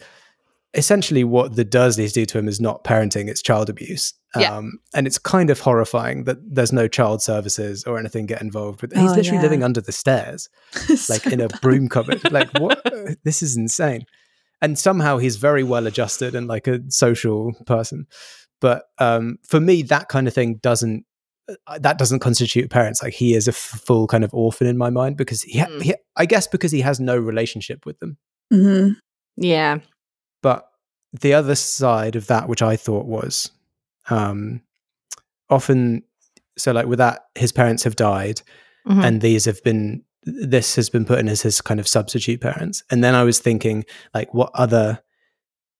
essentially 0.73 1.23
what 1.25 1.55
the 1.57 1.65
Dursleys 1.65 2.13
do 2.13 2.25
to 2.25 2.37
him 2.39 2.47
is 2.47 2.61
not 2.61 2.83
parenting; 2.85 3.27
it's 3.27 3.41
child 3.41 3.69
abuse. 3.69 4.13
Yeah. 4.37 4.55
Um, 4.55 4.79
and 4.95 5.05
it's 5.05 5.17
kind 5.17 5.49
of 5.49 5.59
horrifying 5.59 6.23
that 6.23 6.37
there's 6.49 6.71
no 6.71 6.87
child 6.87 7.21
services 7.21 7.83
or 7.83 7.99
anything 7.99 8.25
get 8.25 8.41
involved 8.41 8.81
with. 8.81 8.93
He's 8.93 9.11
Oh, 9.11 9.15
literally 9.15 9.37
yeah. 9.39 9.41
living 9.43 9.63
under 9.63 9.81
the 9.81 9.91
stairs, 9.91 10.47
like 11.09 11.27
in 11.27 11.41
a 11.41 11.49
broom 11.61 11.89
cupboard. 11.89 12.31
Like 12.31 12.49
what? 12.57 12.81
this 13.25 13.43
is 13.43 13.57
insane. 13.57 14.05
And 14.61 14.77
somehow 14.77 15.17
he's 15.17 15.37
very 15.37 15.63
well 15.63 15.87
adjusted 15.87 16.35
and 16.35 16.47
like 16.47 16.67
a 16.67 16.79
social 16.89 17.53
person. 17.65 18.05
But 18.59 18.83
um, 18.99 19.37
for 19.43 19.59
me, 19.59 19.81
that 19.83 20.07
kind 20.09 20.27
of 20.27 20.33
thing 20.35 20.55
doesn't 20.61 21.05
uh, 21.67 21.79
that 21.79 21.97
doesn't 21.97 22.19
constitute 22.19 22.69
parents. 22.69 23.01
Like 23.01 23.13
he 23.13 23.33
is 23.33 23.47
a 23.47 23.51
f- 23.51 23.55
full 23.57 24.05
kind 24.07 24.23
of 24.23 24.33
orphan 24.33 24.67
in 24.67 24.77
my 24.77 24.89
mind 24.91 25.17
because 25.17 25.41
he, 25.41 25.59
ha- 25.59 25.65
Mm. 25.67 25.81
he, 25.81 25.95
I 26.15 26.25
guess, 26.27 26.45
because 26.47 26.71
he 26.71 26.81
has 26.81 26.99
no 26.99 27.17
relationship 27.17 27.85
with 27.85 27.97
them. 27.99 28.17
hmm 28.51 28.89
Yeah. 29.35 29.79
But 30.43 30.67
the 31.11 31.33
other 31.33 31.55
side 31.55 32.15
of 32.15 32.27
that, 32.27 32.47
which 32.47 32.61
I 32.61 32.75
thought 32.77 33.05
was 33.07 33.51
um, 34.09 34.61
often, 35.49 36.03
so 36.57 36.71
like 36.71 36.85
with 36.85 36.99
that, 36.99 37.21
his 37.35 37.51
parents 37.51 37.83
have 37.83 37.95
died, 37.95 38.41
Mhm. 38.87 39.03
and 39.03 39.21
these 39.21 39.45
have 39.45 39.63
been 39.63 40.03
this 40.23 40.75
has 40.75 40.89
been 40.89 41.05
put 41.05 41.19
in 41.19 41.27
as 41.27 41.41
his 41.41 41.61
kind 41.61 41.79
of 41.79 41.87
substitute 41.87 42.39
parents 42.41 42.83
and 42.91 43.03
then 43.03 43.15
i 43.15 43.23
was 43.23 43.39
thinking 43.39 43.83
like 44.13 44.33
what 44.33 44.51
other 44.53 45.01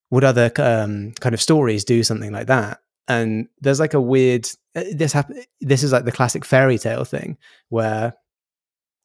would 0.10 0.24
other 0.24 0.52
um, 0.58 1.12
kind 1.22 1.34
of 1.34 1.42
stories 1.42 1.84
do 1.86 2.04
something 2.04 2.32
like 2.32 2.48
that 2.48 2.80
and 3.08 3.48
there's 3.62 3.80
like 3.80 3.94
a 3.94 4.02
weird 4.02 4.48
uh, 4.76 4.84
this 4.94 5.14
happen 5.14 5.42
this 5.62 5.84
is 5.84 5.92
like 5.92 6.06
the 6.06 6.12
classic 6.12 6.44
fairy 6.44 6.78
tale 6.78 7.04
thing 7.06 7.38
where 7.70 8.14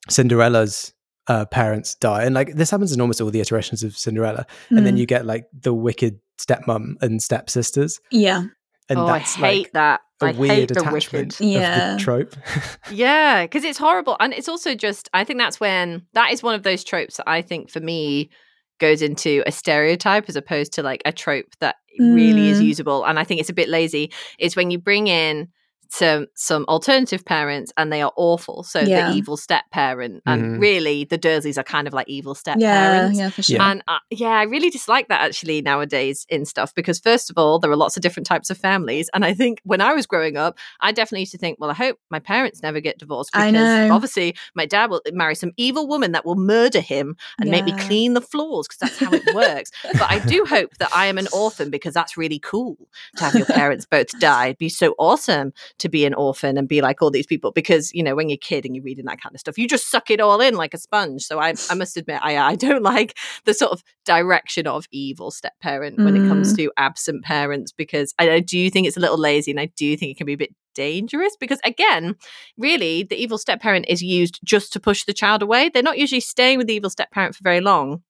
cinderella's 0.09 0.93
uh, 1.28 1.45
parents 1.47 1.95
die 1.97 2.23
and 2.25 2.35
like 2.35 2.55
this 2.55 2.71
happens 2.71 2.93
in 2.93 3.00
almost 3.00 3.21
all 3.21 3.31
the 3.31 3.40
iterations 3.40 3.83
of 3.83 3.97
cinderella 3.97 4.47
and 4.71 4.81
Mm. 4.81 4.85
then 4.85 4.97
you 4.97 5.07
get 5.07 5.26
like 5.26 5.47
the 5.52 5.75
wicked 5.75 6.21
stepmom 6.38 6.95
and 7.02 7.21
stepsisters 7.23 7.99
Yeah. 8.12 8.45
and 8.88 8.99
oh, 8.99 9.07
I 9.07 9.19
hate 9.21 9.40
like 9.64 9.73
that. 9.73 10.00
A 10.23 10.26
I 10.26 10.32
weird 10.32 10.68
the 10.70 10.80
attachment 10.80 11.12
wicked. 11.12 11.32
of 11.35 11.40
Yeah. 11.40 11.92
the 11.94 11.99
trope 12.00 12.35
Yeah, 12.90 13.42
because 13.44 13.64
it's 13.64 13.78
horrible. 13.78 14.16
And 14.20 14.32
it's 14.32 14.49
also 14.49 14.75
just, 14.75 15.08
I 15.12 15.25
think 15.25 15.38
that's 15.38 15.61
when, 15.61 16.06
that 16.14 16.32
is 16.32 16.42
one 16.42 16.54
of 16.54 16.62
those 16.62 16.85
tropes 16.85 17.18
that 17.18 17.28
I 17.28 17.42
think 17.42 17.70
for 17.70 17.80
me 17.80 18.30
goes 18.78 19.02
into 19.02 19.42
a 19.46 19.52
stereotype 19.52 20.28
as 20.28 20.37
opposed 20.37 20.73
to 20.75 20.82
like 20.82 21.02
a 21.04 21.12
trope 21.12 21.54
that 21.61 21.76
really 21.99 22.49
is 22.49 22.61
Mm. 22.61 22.64
usable. 22.66 23.04
And 23.04 23.18
I 23.18 23.25
think 23.25 23.40
it's 23.40 23.49
a 23.50 23.54
bit 23.54 23.68
lazy, 23.68 24.11
is 24.38 24.54
when 24.56 24.70
you 24.70 24.78
bring 24.78 25.06
in 25.06 25.49
some 25.88 26.26
some 26.35 26.64
alternative 26.69 27.25
parents 27.25 27.73
and 27.76 27.93
they 27.93 28.02
are 28.02 28.12
awful. 28.16 28.62
So 28.62 28.81
Yeah. 28.81 29.09
the 29.11 29.16
evil 29.16 29.37
step 29.37 29.64
parent, 29.73 30.23
and 30.26 30.61
really 30.61 31.05
the 31.05 31.19
Dursleys 31.19 31.59
are 31.59 31.62
kind 31.62 31.87
of 31.87 31.93
like 31.95 32.09
evil 32.09 32.35
step 32.35 32.57
Yeah. 32.59 32.73
parents. 32.73 33.19
Yeah, 33.19 33.31
for 33.31 33.43
sure. 33.43 33.57
Yeah. 33.57 33.71
And 33.71 33.83
uh, 33.88 33.99
yeah, 34.11 34.28
I 34.31 34.43
really 34.45 34.71
dislike 34.71 35.09
that 35.09 35.21
actually 35.21 35.62
nowadays 35.62 36.26
in 36.28 36.45
stuff 36.45 36.75
because 36.75 36.99
first 36.99 37.31
of 37.31 37.38
all, 37.38 37.59
there 37.59 37.71
are 37.71 37.76
lots 37.76 37.97
of 37.97 38.02
different 38.02 38.26
types 38.26 38.50
of 38.50 38.59
families, 38.59 39.09
and 39.14 39.25
I 39.25 39.35
think 39.35 39.61
when 39.64 39.81
I 39.81 39.93
was 39.95 40.07
growing 40.07 40.37
up, 40.37 40.59
I 40.81 40.93
definitely 40.93 41.21
used 41.21 41.33
to 41.33 41.38
think, 41.38 41.59
well, 41.61 41.71
I 41.71 41.75
hope 41.75 41.99
my 42.11 42.19
parents 42.19 42.62
never 42.62 42.81
get 42.81 42.99
divorced 42.99 43.31
I 43.35 43.50
because 43.50 43.88
know. 43.88 43.95
obviously 43.95 44.37
my 44.55 44.66
dad 44.66 44.90
will 44.90 45.00
marry 45.12 45.35
some 45.35 45.52
evil 45.57 45.87
woman 45.88 46.12
that 46.12 46.25
will 46.25 46.37
murder 46.37 46.81
him 46.81 47.16
and 47.40 47.50
make 47.50 47.64
me 47.64 47.73
clean 47.87 48.14
the 48.14 48.21
floors 48.21 48.66
because 48.66 48.78
that's 48.78 48.99
how 48.99 49.12
it 49.12 49.35
works. 49.35 49.71
but 49.93 50.11
I 50.11 50.19
do 50.21 50.45
hope 50.49 50.76
that 50.78 50.90
I 50.95 51.07
am 51.07 51.19
an 51.19 51.28
orphan 51.33 51.71
because 51.71 51.95
that's 51.95 52.16
really 52.16 52.38
cool 52.38 52.76
to 53.16 53.25
have 53.25 53.35
your 53.35 53.47
parents 53.47 53.87
both 53.87 54.09
die. 54.19 54.47
It'd 54.47 54.59
be 54.59 54.69
so 54.69 54.95
awesome 54.99 55.52
to 55.78 55.88
be 55.88 56.04
an 56.04 56.14
orphan 56.14 56.56
and 56.56 56.68
be 56.68 56.80
like 56.80 57.02
all 57.02 57.11
these 57.11 57.26
people 57.26 57.52
because 57.52 57.92
you 57.92 58.02
know 58.02 58.14
when 58.14 58.28
you're 58.28 58.35
a 58.35 58.38
kid 58.38 58.64
and 58.64 58.75
you're 58.75 58.85
reading 58.85 59.04
that 59.06 59.21
kind 59.21 59.35
of 59.35 59.40
stuff, 59.40 59.59
you 59.59 59.68
just 59.68 59.90
suck 59.90 60.11
it 60.11 60.21
all 60.21 60.40
in 60.40 60.54
like 60.54 60.75
a 60.75 60.78
sponge. 60.78 61.23
So 61.23 61.38
I, 61.38 61.54
I 61.71 61.75
must 61.75 61.97
admit, 61.97 62.21
I, 62.23 62.37
I 62.38 62.54
don't 62.54 62.83
like 62.97 63.16
the 63.45 63.54
sort 63.54 63.73
of 63.73 63.83
direction 64.04 64.66
of 64.66 64.87
evil 64.90 65.30
step 65.30 65.54
parent 65.61 65.99
when 65.99 66.16
it 66.16 66.28
comes 66.28 66.52
mm. 66.52 66.56
to 66.56 66.73
absent 66.76 67.25
parents 67.25 67.73
because 67.73 68.14
I, 68.18 68.30
I 68.30 68.40
do 68.40 68.71
think 68.71 68.87
it's 68.87 68.97
a 68.97 69.00
little 69.00 69.18
lazy 69.18 69.50
and 69.50 69.61
I 69.61 69.66
do 69.76 69.97
think 69.97 70.12
it 70.12 70.16
can 70.16 70.26
be 70.26 70.35
a 70.35 70.38
bit 70.38 70.54
dangerous 70.75 71.35
because 71.40 71.59
again 71.64 72.14
really 72.59 73.02
the 73.02 73.16
evil 73.16 73.38
step 73.38 73.62
parent 73.62 73.87
is 73.88 74.02
used 74.02 74.38
just 74.45 74.73
to 74.75 74.80
push 74.80 75.04
the 75.04 75.14
child 75.14 75.42
away. 75.42 75.68
They're 75.68 75.83
not 75.83 75.99
usually 75.99 76.21
staying 76.21 76.59
with 76.59 76.66
the 76.66 76.75
evil 76.75 76.90
step 76.90 77.11
parent 77.11 77.35
for 77.35 77.42
very 77.42 77.61
long. 77.61 78.02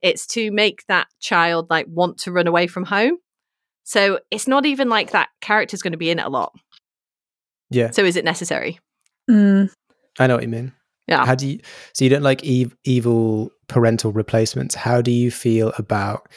It's 0.00 0.26
to 0.28 0.50
make 0.50 0.86
that 0.86 1.08
child 1.20 1.68
like 1.68 1.86
want 1.88 2.18
to 2.18 2.32
run 2.32 2.46
away 2.46 2.66
from 2.66 2.84
home. 2.84 3.18
So 3.84 4.20
it's 4.30 4.46
not 4.46 4.64
even 4.64 4.88
like 4.88 5.10
that 5.10 5.28
character's 5.40 5.82
going 5.82 5.92
to 5.92 5.98
be 5.98 6.10
in 6.10 6.20
it 6.20 6.26
a 6.26 6.30
lot 6.30 6.52
yeah 7.74 7.90
so 7.90 8.04
is 8.04 8.16
it 8.16 8.24
necessary 8.24 8.78
Mm. 9.30 9.70
i 10.18 10.26
know 10.26 10.34
what 10.34 10.42
you 10.42 10.48
mean 10.48 10.72
yeah 11.08 11.24
How 11.26 11.34
do 11.34 11.46
you? 11.48 11.58
So 11.94 12.04
you 12.04 12.10
don't 12.10 12.22
like 12.22 12.44
ev- 12.46 12.74
evil 12.84 13.50
parental 13.68 14.12
replacements. 14.12 14.74
How 14.76 15.02
do 15.02 15.10
you 15.10 15.30
feel 15.30 15.72
about? 15.78 16.28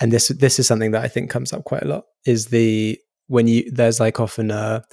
And 0.00 0.12
this 0.12 0.28
this 0.28 0.58
is 0.58 0.66
something 0.68 0.92
that 0.92 1.04
I 1.04 1.08
think 1.08 1.30
comes 1.30 1.52
up 1.52 1.64
quite 1.64 1.82
a 1.82 1.88
lot. 1.88 2.04
Is 2.24 2.46
the 2.46 2.98
when 3.26 3.46
you 3.48 3.68
there's 3.72 3.98
like 4.00 4.20
often 4.20 4.50
a 4.50 4.84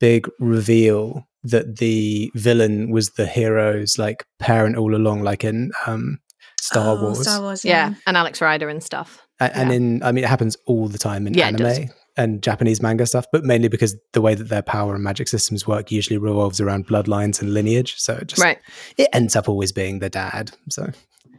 big 0.00 0.28
reveal 0.38 1.26
that 1.44 1.76
the 1.78 2.30
villain 2.34 2.90
was 2.90 3.10
the 3.10 3.26
hero's 3.26 3.98
like 3.98 4.24
parent 4.38 4.76
all 4.76 4.94
along, 4.94 5.22
like 5.22 5.42
in 5.44 5.70
um, 5.86 6.18
Star 6.60 6.96
Oh, 6.96 7.02
Wars. 7.02 7.22
Star 7.22 7.40
Wars. 7.40 7.64
yeah 7.64 7.88
Yeah. 7.90 7.94
and 8.06 8.16
alex 8.16 8.40
rider 8.40 8.68
and 8.68 8.82
stuff 8.82 9.20
A- 9.40 9.56
and 9.56 9.70
Yeah. 9.70 9.76
in 9.76 10.02
I 10.04 10.12
mean 10.12 10.24
it 10.24 10.28
happens 10.30 10.56
all 10.66 10.88
the 10.88 10.98
time 10.98 11.26
in 11.26 11.34
Yeah, 11.34 11.48
it 11.50 11.56
does. 11.56 11.78
anime 11.78 11.90
and 12.18 12.42
Japanese 12.42 12.82
manga 12.82 13.06
stuff, 13.06 13.26
but 13.32 13.44
mainly 13.44 13.68
because 13.68 13.96
the 14.12 14.20
way 14.20 14.34
that 14.34 14.48
their 14.48 14.60
power 14.62 14.94
and 14.94 15.04
magic 15.04 15.28
systems 15.28 15.66
work 15.66 15.90
usually 15.90 16.18
revolves 16.18 16.60
around 16.60 16.86
bloodlines 16.86 17.40
and 17.40 17.54
lineage. 17.54 17.94
So 17.96 18.14
it 18.14 18.26
just 18.26 18.42
right 18.42 18.58
it 18.98 19.08
ends 19.12 19.36
up 19.36 19.48
always 19.48 19.72
being 19.72 20.00
the 20.00 20.10
dad. 20.10 20.50
So 20.68 20.90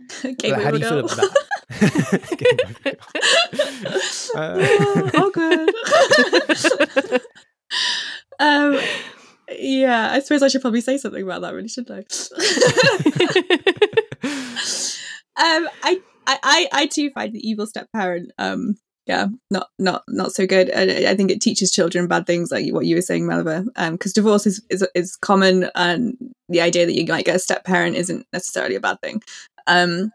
Game 0.23 0.55
But 0.55 0.63
how 0.63 0.71
do 0.71 0.77
over 0.77 0.77
you 0.77 0.89
feel 0.89 0.99
about 0.99 1.17
that? 1.17 1.35
Game 2.37 2.57
over 2.65 2.79
girl. 2.83 2.97
oh, 5.15 5.31
good. 5.33 7.21
um, 8.39 8.79
yeah, 9.57 10.11
I 10.11 10.19
suppose 10.19 10.41
I 10.41 10.47
should 10.47 10.61
probably 10.61 10.81
say 10.81 10.97
something 10.97 11.21
about 11.21 11.41
that, 11.41 11.53
really, 11.53 11.67
shouldn't 11.67 11.91
I? 11.91 11.99
um, 15.41 15.67
I, 15.83 16.01
I, 16.25 16.39
I, 16.43 16.67
I 16.71 16.85
too 16.87 17.11
find 17.11 17.33
the 17.33 17.47
evil 17.47 17.67
step 17.67 17.87
parent, 17.93 18.31
um, 18.37 18.75
yeah, 19.09 19.25
not, 19.49 19.69
not, 19.79 20.03
not 20.07 20.33
so 20.33 20.45
good. 20.45 20.69
And 20.69 20.91
I 20.91 21.11
I 21.11 21.15
think 21.15 21.31
it 21.31 21.41
teaches 21.41 21.71
children 21.71 22.07
bad 22.07 22.27
things, 22.27 22.51
like 22.51 22.71
what 22.71 22.85
you 22.85 22.95
were 22.95 23.01
saying, 23.01 23.25
Melba. 23.25 23.65
Um, 23.75 23.93
because 23.93 24.13
divorce 24.13 24.45
is, 24.45 24.63
is 24.69 24.87
is 24.93 25.15
common, 25.15 25.71
and 25.73 26.15
the 26.47 26.61
idea 26.61 26.85
that 26.85 26.93
you 26.93 27.05
might 27.07 27.25
get 27.25 27.35
a 27.35 27.39
step 27.39 27.65
parent 27.65 27.95
isn't 27.95 28.27
necessarily 28.31 28.75
a 28.75 28.79
bad 28.79 29.01
thing. 29.01 29.23
Um, 29.65 30.11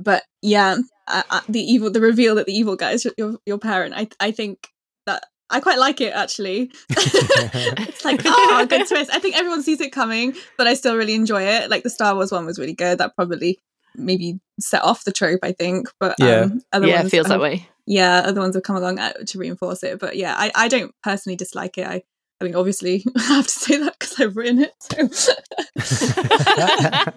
but 0.00 0.24
yeah, 0.42 0.78
I, 1.06 1.22
I, 1.30 1.42
the 1.48 1.60
evil, 1.60 1.92
the 1.92 2.00
reveal 2.00 2.34
that 2.34 2.46
the 2.46 2.52
evil 2.52 2.74
guy 2.74 2.90
is 2.90 3.06
your 3.16 3.36
your 3.46 3.58
parent. 3.58 3.94
I 3.96 4.08
I 4.18 4.32
think 4.32 4.66
that 5.06 5.22
I 5.48 5.60
quite 5.60 5.78
like 5.78 6.00
it 6.00 6.12
actually. 6.12 6.72
it's 6.90 8.04
like 8.04 8.20
oh, 8.24 8.66
good 8.68 8.88
twist. 8.88 9.12
I 9.14 9.20
think 9.20 9.36
everyone 9.38 9.62
sees 9.62 9.80
it 9.80 9.92
coming, 9.92 10.34
but 10.58 10.66
I 10.66 10.74
still 10.74 10.96
really 10.96 11.14
enjoy 11.14 11.42
it. 11.44 11.70
Like 11.70 11.84
the 11.84 11.90
Star 11.90 12.16
Wars 12.16 12.32
one 12.32 12.46
was 12.46 12.58
really 12.58 12.74
good. 12.74 12.98
That 12.98 13.14
probably 13.14 13.60
maybe 13.94 14.40
set 14.58 14.82
off 14.82 15.04
the 15.04 15.12
trope. 15.12 15.40
I 15.44 15.52
think, 15.52 15.88
but 16.00 16.16
Yeah. 16.18 16.40
um, 16.40 16.62
other 16.72 16.88
yeah 16.88 16.96
it 16.96 17.02
ones 17.02 17.10
feels 17.12 17.28
that 17.28 17.38
way 17.40 17.68
yeah, 17.86 18.22
other 18.24 18.40
ones 18.40 18.54
have 18.56 18.64
come 18.64 18.76
along 18.76 18.98
uh, 18.98 19.12
to 19.26 19.38
reinforce 19.38 19.82
it. 19.82 19.98
But 19.98 20.16
yeah, 20.16 20.34
I, 20.36 20.50
I 20.54 20.68
don't 20.68 20.94
personally 21.02 21.36
dislike 21.36 21.78
it. 21.78 21.86
I, 21.86 22.02
I 22.40 22.44
mean, 22.44 22.54
obviously, 22.56 23.04
I 23.16 23.22
have 23.22 23.46
to 23.46 23.52
say 23.52 23.76
that 23.78 23.98
because 23.98 24.18
I've 24.20 24.36
written 24.36 24.60
it. 24.60 25.14
So. 25.14 25.32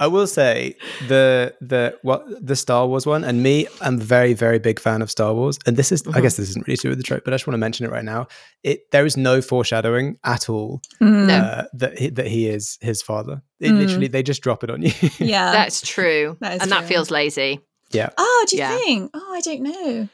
I 0.00 0.06
will 0.06 0.26
say 0.26 0.74
the 1.08 1.54
the 1.60 1.98
what 2.02 2.24
the 2.46 2.56
Star 2.56 2.86
Wars 2.86 3.06
one, 3.06 3.24
and 3.24 3.42
me, 3.42 3.66
I'm 3.80 4.00
a 4.00 4.04
very 4.04 4.34
very 4.34 4.58
big 4.58 4.78
fan 4.80 5.02
of 5.02 5.10
Star 5.10 5.34
Wars, 5.34 5.58
and 5.66 5.76
this 5.76 5.92
is 5.92 6.06
I 6.06 6.10
Mhm. 6.12 6.22
guess 6.22 6.36
this 6.36 6.48
isn't 6.50 6.66
really 6.66 6.76
to 6.76 6.82
do 6.82 6.88
with 6.90 6.98
the 6.98 7.04
trope, 7.04 7.24
but 7.24 7.34
I 7.34 7.36
just 7.36 7.46
want 7.46 7.54
to 7.54 7.58
mention 7.58 7.86
it 7.86 7.90
right 7.90 8.04
now. 8.04 8.28
It 8.62 8.90
there 8.92 9.06
is 9.06 9.16
no 9.16 9.40
foreshadowing 9.42 10.16
at 10.24 10.48
all 10.48 10.80
Mm, 11.00 11.26
No. 11.26 11.34
uh, 11.34 11.64
that 11.74 11.98
he, 11.98 12.10
that 12.10 12.26
he 12.28 12.48
is 12.48 12.78
his 12.80 13.02
father. 13.02 13.42
It 13.60 13.72
Mm. 13.72 13.78
literally 13.78 14.08
they 14.08 14.22
just 14.22 14.42
drop 14.42 14.62
it 14.64 14.70
on 14.70 14.82
you. 14.82 14.92
yeah. 15.18 15.52
that's 15.52 15.80
true 15.86 16.36
That 16.40 16.56
is 16.56 16.62
and 16.62 16.70
that 16.72 16.84
feels 16.84 17.10
lazy 17.10 17.60
yeah, 17.90 18.10
oh, 18.18 18.46
do 18.48 18.56
you 18.56 18.62
Yeah. 18.62 18.76
think? 18.78 19.10
Oh, 19.14 19.32
I 19.34 19.40
don't 19.40 19.62
know. 19.62 20.08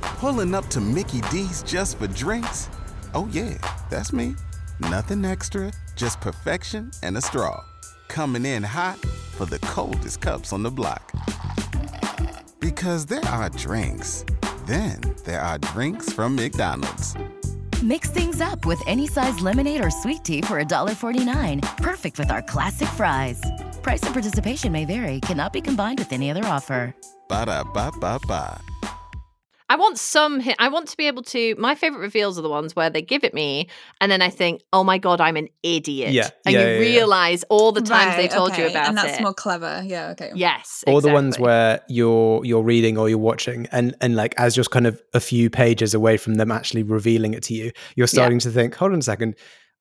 Pulling 0.00 0.54
up 0.54 0.66
to 0.68 0.80
Mickey 0.80 1.20
D's 1.30 1.62
just 1.62 1.98
for 1.98 2.06
drinks? 2.08 2.68
Oh, 3.14 3.28
yeah, 3.30 3.54
that's 3.90 4.12
me. 4.12 4.34
Nothing 4.80 5.24
extra, 5.24 5.72
just 5.96 6.20
perfection 6.20 6.90
and 7.02 7.16
a 7.16 7.20
straw. 7.20 7.62
Coming 8.08 8.44
in 8.46 8.62
hot 8.62 8.98
for 9.36 9.46
the 9.46 9.58
coldest 9.60 10.20
cups 10.20 10.52
on 10.52 10.62
the 10.62 10.70
block. 10.70 11.12
Because 12.60 13.06
there 13.06 13.24
are 13.26 13.48
drinks, 13.50 14.24
then 14.66 15.00
there 15.24 15.40
are 15.40 15.58
drinks 15.58 16.12
from 16.12 16.36
McDonald's. 16.36 17.14
Mix 17.82 18.08
things 18.10 18.40
up 18.40 18.64
with 18.64 18.80
any 18.86 19.06
size 19.08 19.40
lemonade 19.40 19.84
or 19.84 19.90
sweet 19.90 20.22
tea 20.24 20.40
for 20.42 20.62
$1.49. 20.62 21.60
Perfect 21.78 22.18
with 22.18 22.30
our 22.30 22.42
classic 22.42 22.88
fries. 22.88 23.40
Price 23.82 24.02
and 24.04 24.12
participation 24.12 24.70
may 24.72 24.84
vary, 24.84 25.18
cannot 25.20 25.52
be 25.52 25.60
combined 25.60 25.98
with 25.98 26.12
any 26.12 26.30
other 26.30 26.44
offer. 26.44 26.94
Ba 27.28 27.46
da 27.46 27.64
ba 27.64 27.90
ba 27.98 28.18
ba. 28.28 28.60
I 29.68 29.76
want 29.76 29.96
some. 29.98 30.38
hi- 30.40 30.54
I 30.58 30.68
want 30.68 30.88
to 30.88 30.96
be 30.98 31.06
able 31.06 31.22
to. 31.24 31.54
My 31.58 31.74
favorite 31.74 32.00
reveals 32.00 32.38
are 32.38 32.42
the 32.42 32.48
ones 32.50 32.76
where 32.76 32.90
they 32.90 33.00
give 33.00 33.24
it 33.24 33.32
me, 33.32 33.68
and 34.02 34.12
then 34.12 34.20
I 34.20 34.28
think, 34.28 34.60
"Oh 34.72 34.84
my 34.84 34.98
god, 34.98 35.20
I'm 35.20 35.36
an 35.36 35.48
idiot." 35.62 36.12
Yeah, 36.12 36.28
and 36.44 36.52
yeah, 36.54 36.60
you 36.60 36.66
yeah, 36.66 36.72
yeah. 36.74 36.78
realize 36.80 37.42
all 37.48 37.72
the 37.72 37.80
times 37.80 38.16
they 38.16 38.22
Right, 38.24 38.30
told 38.30 38.50
you 38.56 38.64
okay, 38.64 38.72
about 38.72 38.88
and 38.88 38.98
that's 38.98 39.18
it. 39.18 39.22
more 39.22 39.32
clever. 39.32 39.82
Yeah. 39.84 40.10
Okay. 40.10 40.30
yes, 40.34 40.84
or 40.86 41.00
the 41.00 41.10
ones 41.12 41.38
where 41.38 41.80
you're 41.88 42.44
you're 42.44 42.62
reading 42.62 42.98
or 42.98 43.08
you're 43.08 43.16
watching, 43.18 43.66
and 43.72 43.96
and 44.02 44.14
like 44.14 44.34
as 44.36 44.56
you're 44.58 44.64
kind 44.64 44.86
of 44.86 45.02
a 45.14 45.20
few 45.20 45.48
pages 45.48 45.94
away 45.94 46.18
from 46.18 46.34
them 46.34 46.52
actually 46.52 46.82
revealing 46.82 47.32
it 47.32 47.42
to 47.44 47.54
you, 47.54 47.72
you're 47.96 48.06
starting 48.06 48.38
to 48.40 48.50
think, 48.50 48.74
hold 48.74 48.92
on 48.92 48.98
a 48.98 49.02
second. 49.02 49.34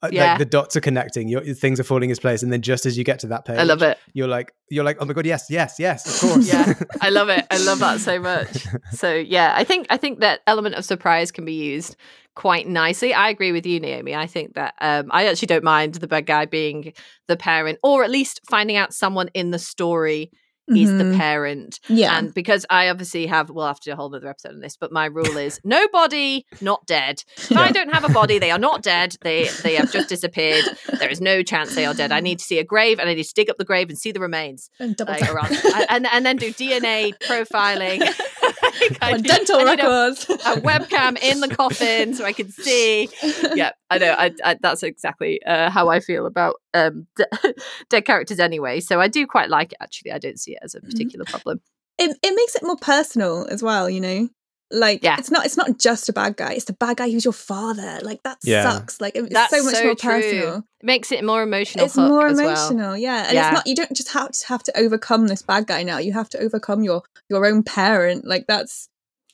Uh, 0.03 0.09
Yeah. 0.11 0.31
like 0.31 0.39
the 0.39 0.45
dots 0.45 0.75
are 0.75 0.81
connecting, 0.81 1.27
your 1.27 1.41
things 1.41 1.79
are 1.79 1.83
falling 1.83 2.09
into 2.09 2.21
place, 2.21 2.43
and 2.43 2.51
then 2.51 2.61
just 2.61 2.85
as 2.85 2.97
you 2.97 3.03
get 3.03 3.19
to 3.19 3.27
that 3.27 3.45
page, 3.45 3.59
I 3.59 3.63
love 3.63 3.81
it. 3.81 3.97
You're 4.13 4.27
like, 4.27 4.51
you're 4.69 4.83
like, 4.83 4.97
oh 4.99 5.05
my 5.05 5.13
god, 5.13 5.25
yes, 5.25 5.47
yes, 5.49 5.75
yes, 5.79 6.23
of 6.23 6.29
course. 6.29 6.47
yeah 6.47 6.73
i 7.01 7.09
love 7.09 7.29
it 7.29 7.45
i 7.51 7.57
love 7.57 7.79
that 7.79 7.99
so 7.99 8.19
much 8.31 8.65
so 8.93 9.13
yeah 9.13 9.53
i 9.55 9.63
think 9.63 9.87
i 9.89 9.97
think 9.97 10.19
that 10.19 10.41
element 10.47 10.75
of 10.75 10.85
surprise 10.85 11.31
can 11.31 11.45
be 11.45 11.53
used 11.53 11.95
quite 12.35 12.67
nicely 12.67 13.13
i 13.13 13.29
agree 13.29 13.51
with 13.51 13.65
you 13.65 13.79
naomi 13.79 14.15
i 14.15 14.25
think 14.25 14.53
that 14.53 14.73
um 14.79 15.07
i 15.11 15.25
actually 15.25 15.47
don't 15.47 15.63
mind 15.63 15.95
the 15.95 16.07
bad 16.07 16.25
guy 16.25 16.45
being 16.45 16.93
the 17.27 17.35
parent 17.35 17.77
or 17.83 18.03
at 18.03 18.09
least 18.09 18.39
finding 18.49 18.77
out 18.77 18.93
someone 18.93 19.27
in 19.33 19.51
the 19.51 19.59
story 19.59 20.31
is 20.75 20.89
the 20.89 21.03
Mhm. 21.05 21.17
parent. 21.17 21.79
Yeah. 21.87 22.17
and 22.17 22.33
because 22.33 22.65
i 22.69 22.89
obviously 22.89 23.27
have 23.27 23.49
we'll 23.49 23.65
have 23.67 23.79
to 23.81 23.89
do 23.89 23.93
a 23.93 23.95
whole 23.95 24.13
other 24.15 24.27
episode 24.29 24.53
on 24.53 24.59
this 24.61 24.77
but 24.77 24.91
my 24.91 25.05
rule 25.05 25.37
is 25.37 25.59
no 25.63 25.87
body 25.89 26.45
not 26.61 26.85
dead. 26.85 27.23
If 27.37 27.55
i 27.57 27.71
don't 27.71 27.93
have 27.93 28.03
a 28.03 28.09
body 28.09 28.39
they 28.39 28.51
are 28.51 28.59
not 28.59 28.81
dead. 28.81 29.15
They 29.21 29.47
they 29.63 29.75
have 29.75 29.91
just 29.91 30.09
disappeared. 30.09 30.63
There 30.99 31.09
is 31.09 31.21
no 31.21 31.43
chance 31.43 31.75
they 31.75 31.85
are 31.85 31.93
dead. 31.93 32.11
I 32.11 32.19
need 32.19 32.39
to 32.39 32.45
see 32.45 32.59
a 32.59 32.63
grave 32.63 32.99
and 32.99 33.09
i 33.09 33.13
need 33.13 33.23
to 33.23 33.33
dig 33.33 33.49
up 33.49 33.57
the 33.57 33.65
grave 33.65 33.89
and 33.89 33.97
see 33.97 34.11
the 34.11 34.19
remains. 34.19 34.69
And 34.79 34.95
double 34.95 35.13
like, 35.13 35.29
around, 35.33 35.55
and 35.89 36.07
and 36.11 36.25
then 36.25 36.37
do 36.37 36.51
DNA 36.51 37.13
profiling, 37.27 37.99
Like, 38.79 38.97
I 39.01 39.11
need- 39.13 39.25
dental 39.25 39.57
I 39.59 39.63
need 39.75 39.79
a- 39.79 39.83
records. 39.83 40.25
A, 40.29 40.61
webcam 40.61 41.17
in 41.21 41.39
the 41.41 41.47
coffin 41.47 42.13
so 42.13 42.23
I 42.25 42.33
can 42.33 42.49
see. 42.51 43.09
Yeah, 43.55 43.71
I 43.89 43.97
know. 43.97 44.11
I, 44.17 44.31
I, 44.43 44.57
that's 44.61 44.83
exactly 44.83 45.41
uh, 45.45 45.69
how 45.69 45.89
I 45.89 45.99
feel 45.99 46.25
about 46.25 46.55
um, 46.73 47.07
de- 47.15 47.53
dead 47.89 48.05
characters 48.05 48.39
anyway. 48.39 48.79
So 48.79 48.99
I 49.01 49.07
do 49.07 49.25
quite 49.27 49.49
like 49.49 49.73
it. 49.73 49.77
Actually, 49.81 50.11
I 50.13 50.19
don't 50.19 50.39
see 50.39 50.53
it 50.53 50.59
as 50.61 50.75
a 50.75 50.79
Mm-hmm. 50.79 50.89
particular 50.89 51.25
problem. 51.25 51.61
it, 51.99 52.17
it 52.23 52.35
makes 52.35 52.55
it 52.55 52.63
more 52.63 52.77
personal 52.77 53.45
as 53.49 53.61
well 53.61 53.89
you 53.89 53.99
know 54.01 54.29
like 54.73 55.03
Yeah. 55.03 55.15
it's 55.19 55.29
not 55.31 55.45
it's 55.45 55.57
not 55.57 55.77
just 55.79 56.09
a 56.09 56.13
bad 56.13 56.37
guy 56.37 56.53
it's 56.53 56.65
the 56.65 56.73
bad 56.73 56.97
guy 56.97 57.09
who's 57.09 57.25
your 57.25 57.33
father 57.33 57.99
like 58.03 58.21
that 58.23 58.37
Yeah. 58.43 58.63
sucks 58.71 59.01
like 59.01 59.15
it's 59.15 59.31
That's 59.33 59.55
so 59.55 59.63
much 59.63 59.75
so 59.75 59.83
more 59.83 59.95
true. 59.95 60.11
personal 60.11 60.55
It 60.81 60.85
makes 60.85 61.11
it 61.11 61.23
more 61.23 61.41
emotional. 61.43 61.85
it's 61.85 61.95
hook 61.95 62.07
more 62.09 62.27
as 62.27 62.37
well. 62.37 62.47
emotional 62.49 62.97
yeah 62.97 63.25
and 63.27 63.33
Yeah. 63.33 63.47
it's 63.49 63.53
not 63.55 63.67
you 63.67 63.75
don't 63.75 63.93
just 63.93 64.09
have 64.09 64.31
to 64.31 64.47
have 64.47 64.63
to 64.63 64.77
overcome 64.77 65.27
this 65.27 65.41
bad 65.41 65.67
guy 65.67 65.83
now 65.83 65.97
you 65.97 66.13
have 66.13 66.29
to 66.29 66.39
overcome 66.39 66.83
your 66.83 67.03
your 67.29 67.45
own 67.45 67.63
parent 67.63 68.25
like 68.25 68.45
that's 68.47 68.87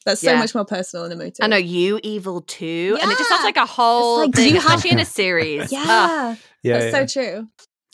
that's 0.06 0.22
so 0.22 0.32
Yeah. 0.32 0.40
much 0.40 0.56
more 0.56 0.66
personal 0.66 1.04
and 1.04 1.14
emotive 1.14 1.44
I 1.44 1.48
know 1.48 1.58
you 1.58 2.00
evil 2.02 2.42
too, 2.42 2.98
and 3.02 3.12
it 3.12 3.18
just 3.18 3.30
Yeah. 3.30 3.36
sounds 3.38 3.46
like 3.46 3.58
a 3.58 3.66
whole 3.66 4.20
like, 4.20 4.32
do 4.32 4.42
thing, 4.42 4.54
you 4.56 4.62
have- 4.62 4.70
especially 4.80 4.92
in 4.92 5.00
a 5.00 5.06
series. 5.06 5.72
yeah 5.72 5.84
Ah, 5.86 6.38
yeah, 6.64 6.80
that's 6.80 6.86
yeah. 6.94 7.06
so 7.06 7.06
true 7.22 7.48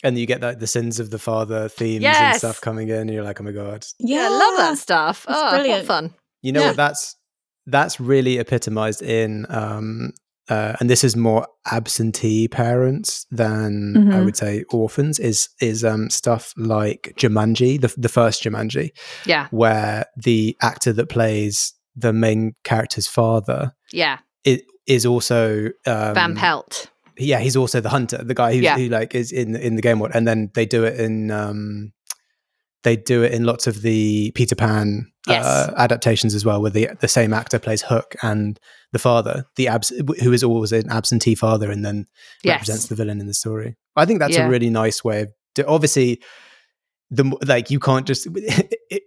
and 0.04 0.18
you 0.18 0.26
get 0.26 0.40
like 0.42 0.58
the 0.60 0.66
sins 0.66 1.00
of 1.00 1.10
the 1.10 1.18
father 1.18 1.68
themes 1.68 2.04
and 2.04 2.36
stuff 2.36 2.60
coming 2.60 2.88
in, 2.90 2.96
and 2.96 3.10
you're 3.10 3.24
like, 3.24 3.40
oh 3.40 3.44
my 3.44 3.52
god. 3.52 3.84
yeah, 3.98 4.26
I 4.26 4.28
love 4.28 4.56
that 4.58 4.76
stuff. 4.78 5.24
It's 5.26 5.36
oh, 5.38 5.50
brilliant. 5.50 5.78
What 5.80 5.86
fun. 5.86 6.14
You 6.42 6.52
know 6.52 6.60
Yeah. 6.60 6.66
what? 6.68 6.76
That's 6.76 7.16
that's 7.66 7.98
really 8.00 8.38
epitomized 8.38 9.02
in, 9.02 9.46
um, 9.48 10.12
uh, 10.50 10.74
and 10.78 10.90
this 10.90 11.02
is 11.04 11.16
more 11.16 11.46
absentee 11.70 12.48
parents 12.48 13.26
than 13.30 13.96
I 13.96 14.00
Mhm. 14.18 14.24
would 14.26 14.36
say 14.36 14.64
orphans. 14.70 15.18
Is 15.18 15.48
is 15.60 15.84
um, 15.84 16.10
stuff 16.10 16.52
like 16.56 17.14
Jumanji, 17.16 17.80
the 17.80 17.92
the 17.96 18.08
first 18.10 18.42
Jumanji, 18.42 18.90
Yeah, 19.24 19.48
where 19.50 20.04
the 20.16 20.56
actor 20.60 20.92
that 20.92 21.08
plays 21.08 21.72
the 21.96 22.12
main 22.12 22.52
character's 22.64 23.06
father 23.06 23.72
yeah. 23.92 24.18
it 24.44 24.62
is 24.86 25.06
also 25.06 25.66
um, 25.86 26.14
Van 26.14 26.34
Pelt. 26.34 26.90
yeah, 27.16 27.38
he's 27.38 27.56
also 27.56 27.80
the 27.80 27.88
hunter, 27.88 28.18
the 28.24 28.34
guy 28.34 28.50
Yeah. 28.50 28.76
who 28.76 28.88
like 28.88 29.14
is 29.14 29.32
in 29.32 29.56
in 29.56 29.76
the 29.76 29.82
game 29.82 29.98
world, 30.00 30.12
and 30.14 30.26
then 30.28 30.50
they 30.54 30.66
do 30.66 30.84
it 30.84 30.98
in 31.00 31.30
um, 31.30 31.92
they 32.84 32.96
do 32.96 33.22
it 33.22 33.32
in 33.32 33.44
lots 33.44 33.66
of 33.66 33.82
the 33.82 34.30
Peter 34.34 34.54
Pan 34.54 35.10
Yes. 35.26 35.44
uh, 35.44 35.72
adaptations 35.78 36.34
as 36.34 36.44
well, 36.44 36.60
where 36.62 36.70
the 36.70 36.90
the 37.00 37.08
same 37.08 37.32
actor 37.32 37.58
plays 37.58 37.82
Hook 37.82 38.14
and 38.22 38.60
the 38.92 38.98
father, 38.98 39.46
the 39.56 39.68
abs- 39.68 39.92
who 40.22 40.32
is 40.32 40.44
always 40.44 40.70
an 40.72 40.90
absentee 40.90 41.34
father, 41.34 41.70
and 41.70 41.84
then 41.84 42.06
represents 42.44 42.86
the 42.88 42.94
villain 42.94 43.20
in 43.20 43.26
the 43.26 43.34
story. 43.34 43.76
I 43.96 44.04
think 44.04 44.20
that's 44.20 44.34
Yeah. 44.36 44.46
a 44.46 44.50
really 44.50 44.70
nice 44.70 45.02
way 45.02 45.22
of 45.22 45.28
do- 45.54 45.64
obviously. 45.66 46.20
The 47.10 47.22
m- 47.24 47.34
like 47.46 47.70
you 47.70 47.78
can't 47.80 48.06
just 48.06 48.26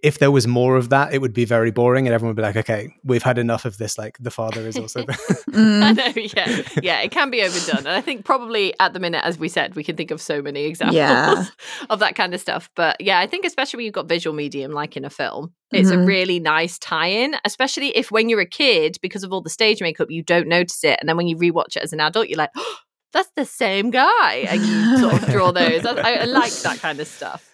if 0.03 0.19
there 0.19 0.29
was 0.31 0.45
more 0.47 0.75
of 0.77 0.89
that, 0.89 1.13
it 1.13 1.19
would 1.19 1.33
be 1.33 1.45
very 1.45 1.71
boring, 1.71 2.07
and 2.07 2.13
everyone 2.13 2.35
would 2.35 2.41
be 2.41 2.43
like, 2.43 2.55
"Okay, 2.55 2.93
we've 3.03 3.23
had 3.23 3.37
enough 3.39 3.65
of 3.65 3.77
this." 3.79 3.97
Like 3.97 4.17
the 4.19 4.29
father 4.31 4.61
is 4.61 4.77
also 4.77 5.01
the, 5.01 5.13
Mm. 5.57 5.81
I 5.83 5.91
know, 5.93 6.13
yeah, 6.15 6.61
yeah, 6.83 7.01
it 7.01 7.09
can 7.11 7.31
be 7.31 7.41
overdone, 7.41 7.79
and 7.79 7.89
I 7.89 8.01
think 8.01 8.23
probably 8.23 8.73
at 8.79 8.93
the 8.93 8.99
minute, 8.99 9.23
as 9.25 9.39
we 9.39 9.49
said, 9.49 9.75
we 9.75 9.83
can 9.83 9.95
think 9.95 10.11
of 10.11 10.21
so 10.21 10.41
many 10.43 10.65
examples 10.65 10.95
Yeah. 10.97 11.45
of 11.89 11.97
that 11.99 12.15
kind 12.15 12.35
of 12.35 12.39
stuff. 12.39 12.69
But 12.75 13.01
yeah, 13.01 13.19
I 13.19 13.25
think 13.25 13.45
especially 13.45 13.77
when 13.77 13.85
you've 13.85 13.95
got 13.95 14.07
visual 14.07 14.35
medium, 14.35 14.71
like 14.71 14.95
in 14.95 15.03
a 15.03 15.09
film, 15.09 15.53
it's 15.71 15.89
a 15.89 15.95
Mhm. 15.97 16.05
really 16.07 16.39
nice 16.39 16.77
tie-in. 16.77 17.35
Especially 17.45 17.87
if 17.97 18.11
when 18.11 18.29
you're 18.29 18.39
a 18.41 18.45
kid, 18.45 18.99
because 19.01 19.23
of 19.23 19.33
all 19.33 19.41
the 19.41 19.49
stage 19.49 19.81
makeup, 19.81 20.11
you 20.11 20.21
don't 20.21 20.47
notice 20.47 20.83
it, 20.83 20.97
and 20.99 21.09
then 21.09 21.17
when 21.17 21.27
you 21.27 21.35
rewatch 21.35 21.75
it 21.75 21.83
as 21.83 21.93
an 21.93 21.99
adult, 21.99 22.29
you're 22.29 22.37
like, 22.37 22.51
oh, 22.55 22.75
"That's 23.13 23.29
the 23.35 23.45
same 23.45 23.89
guy," 23.89 24.45
and 24.49 24.63
you 24.63 24.97
sort 24.99 25.23
of 25.23 25.29
draw 25.29 25.51
those. 25.51 25.83
I, 25.85 26.13
I 26.13 26.23
like 26.25 26.53
that 26.61 26.77
kind 26.79 26.99
of 26.99 27.07
stuff. 27.07 27.46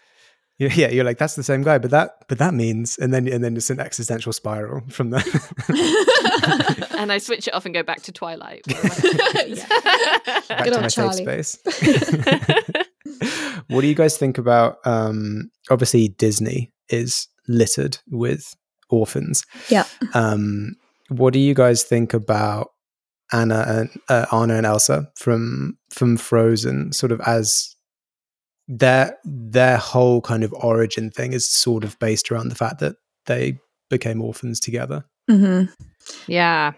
Yeah, 0.59 0.69
yeah, 0.75 0.89
you're 0.89 1.03
like 1.03 1.17
that's 1.17 1.35
the 1.35 1.43
same 1.43 1.63
guy, 1.63 1.79
but 1.79 1.89
that 1.91 2.25
but 2.27 2.37
that 2.37 2.53
means 2.53 2.97
and 2.97 3.11
then 3.13 3.27
and 3.27 3.43
then 3.43 3.57
it's 3.57 3.69
an 3.71 3.79
existential 3.79 4.31
spiral 4.31 4.81
from 4.89 5.09
that. 5.09 5.25
and 6.97 7.11
I 7.11 7.17
switch 7.17 7.47
it 7.47 7.53
off 7.55 7.65
and 7.65 7.73
go 7.73 7.81
back 7.83 8.03
to 8.03 8.11
Twilight. 8.11 8.63
Back 8.67 10.63
Good 10.65 10.73
to 10.73 10.81
my 10.81 10.87
Charlie. 10.89 11.25
safe 11.25 11.45
space. 11.47 12.77
what 13.67 13.81
do 13.81 13.87
you 13.87 13.95
guys 13.95 14.17
think 14.17 14.37
about 14.37 14.77
um 14.85 15.49
obviously 15.71 16.09
Disney 16.09 16.71
is 16.89 17.27
littered 17.47 17.97
with 18.11 18.53
orphans. 18.89 19.43
Yeah. 19.69 19.85
Um 20.13 20.75
what 21.09 21.33
do 21.33 21.39
you 21.39 21.53
guys 21.55 21.83
think 21.83 22.13
about 22.13 22.69
Anna 23.31 23.65
and 23.67 23.89
uh, 24.09 24.25
Anna 24.31 24.55
and 24.55 24.65
Elsa 24.65 25.09
from 25.15 25.77
from 25.89 26.17
Frozen 26.17 26.93
sort 26.93 27.11
of 27.11 27.19
as 27.21 27.72
their 28.67 29.17
their 29.23 29.77
whole 29.77 30.21
kind 30.21 30.43
of 30.43 30.53
origin 30.53 31.11
thing 31.11 31.33
is 31.33 31.47
sort 31.49 31.83
of 31.83 31.97
based 31.99 32.31
around 32.31 32.49
the 32.49 32.55
fact 32.55 32.79
that 32.79 32.95
they 33.25 33.57
became 33.89 34.21
orphans 34.21 34.59
together. 34.59 35.05
hmm 35.29 35.63
yeah, 36.27 36.73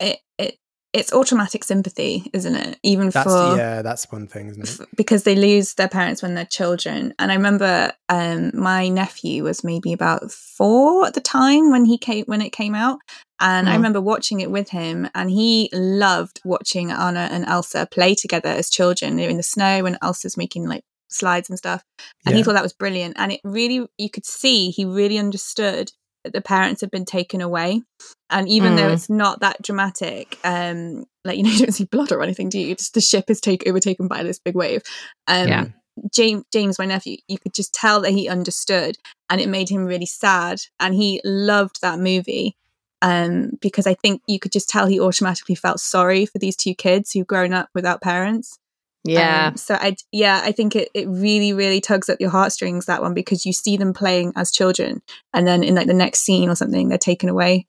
it, 0.00 0.18
it 0.38 0.56
it's 0.92 1.12
automatic 1.12 1.64
sympathy 1.64 2.30
isn't 2.32 2.54
it 2.54 2.78
even 2.84 3.10
That's 3.10 3.24
for 3.24 3.56
yeah, 3.56 3.82
that's 3.82 4.10
one 4.12 4.26
thing, 4.28 4.48
isn't 4.48 4.62
it? 4.62 4.80
f- 4.80 4.86
because 4.96 5.24
they 5.24 5.34
lose 5.34 5.74
their 5.74 5.88
parents 5.88 6.22
when 6.22 6.34
they're 6.34 6.44
children. 6.46 7.12
And 7.18 7.32
I 7.32 7.34
remember 7.34 7.92
um, 8.08 8.52
my 8.54 8.88
nephew 8.88 9.42
was 9.44 9.64
maybe 9.64 9.92
about 9.92 10.30
four 10.30 11.06
at 11.06 11.14
the 11.14 11.20
time 11.20 11.70
when 11.70 11.84
he 11.84 11.98
came 11.98 12.24
when 12.26 12.40
it 12.42 12.50
came 12.50 12.74
out, 12.74 12.98
and 13.40 13.68
I 13.68 13.72
Mhm. 13.72 13.76
remember 13.76 14.00
watching 14.00 14.40
it 14.40 14.50
with 14.50 14.70
him, 14.70 15.08
and 15.14 15.30
he 15.30 15.68
loved 15.72 16.40
watching 16.44 16.90
Anna 16.92 17.28
and 17.30 17.44
Elsa 17.44 17.88
play 17.90 18.14
together 18.14 18.50
as 18.50 18.70
children 18.70 19.16
They're 19.16 19.30
in 19.30 19.36
the 19.36 19.42
snow 19.42 19.82
when 19.82 19.98
Elsa's 20.02 20.36
making 20.36 20.66
like 20.68 20.84
slides 21.08 21.48
and 21.48 21.58
stuff, 21.58 21.82
and 22.26 22.34
he 22.34 22.42
thought 22.42 22.54
that 22.54 22.62
was 22.62 22.72
brilliant. 22.72 23.14
And 23.18 23.32
it 23.32 23.40
really 23.44 23.86
you 23.98 24.10
could 24.10 24.26
see 24.26 24.70
he 24.70 24.84
really 24.84 25.18
understood 25.18 25.92
that 26.24 26.32
the 26.32 26.40
parents 26.40 26.80
had 26.80 26.90
been 26.90 27.04
taken 27.04 27.40
away 27.40 27.82
and 28.30 28.48
even 28.48 28.76
though 28.76 28.88
Mm. 28.88 28.92
it's 28.94 29.10
not 29.10 29.40
that 29.40 29.60
dramatic 29.62 30.38
um 30.42 31.04
like 31.24 31.36
you 31.36 31.42
know 31.44 31.50
you 31.50 31.58
don't 31.58 31.72
see 31.72 31.84
blood 31.84 32.12
or 32.12 32.22
anything 32.22 32.48
do 32.48 32.58
you 32.58 32.74
just 32.74 32.94
the 32.94 33.00
ship 33.00 33.28
is 33.28 33.40
take 33.40 33.66
overtaken 33.68 34.08
by 34.08 34.22
this 34.22 34.38
big 34.38 34.54
wave 34.54 34.82
um 35.28 35.48
Yeah. 35.48 35.64
james 36.10 36.44
james 36.52 36.78
my 36.78 36.86
nephew 36.86 37.18
you 37.28 37.38
could 37.38 37.52
just 37.54 37.74
tell 37.74 38.00
that 38.00 38.12
he 38.12 38.26
understood 38.28 38.96
and 39.28 39.40
it 39.40 39.48
made 39.48 39.68
him 39.68 39.84
really 39.84 40.06
sad 40.06 40.60
and 40.80 40.94
he 40.94 41.20
loved 41.24 41.80
that 41.82 41.98
movie 41.98 42.56
um 43.02 43.50
because 43.60 43.86
i 43.86 43.92
think 43.94 44.22
you 44.26 44.38
could 44.38 44.52
just 44.52 44.68
tell 44.70 44.86
he 44.86 44.98
automatically 44.98 45.54
felt 45.54 45.78
sorry 45.78 46.24
for 46.24 46.38
these 46.38 46.56
two 46.56 46.74
kids 46.74 47.12
who've 47.12 47.26
grown 47.26 47.52
up 47.52 47.68
without 47.74 48.00
parents 48.00 48.58
yeah. 49.04 49.48
um, 49.48 49.56
so 49.56 49.74
I 49.74 49.96
yeah, 50.12 50.40
I 50.42 50.52
think 50.52 50.74
it, 50.74 50.88
it 50.94 51.06
really 51.08 51.52
really 51.52 51.80
tugs 51.80 52.08
at 52.08 52.20
your 52.20 52.30
heartstrings 52.30 52.86
that 52.86 53.02
one 53.02 53.14
because 53.14 53.44
you 53.44 53.52
see 53.52 53.76
them 53.76 53.92
playing 53.92 54.32
as 54.36 54.50
children, 54.50 55.02
and 55.32 55.46
then 55.46 55.62
in 55.62 55.74
like 55.74 55.86
the 55.86 55.94
next 55.94 56.20
scene 56.20 56.48
or 56.48 56.54
something, 56.54 56.88
they're 56.88 56.98
taken 56.98 57.28
away. 57.28 57.66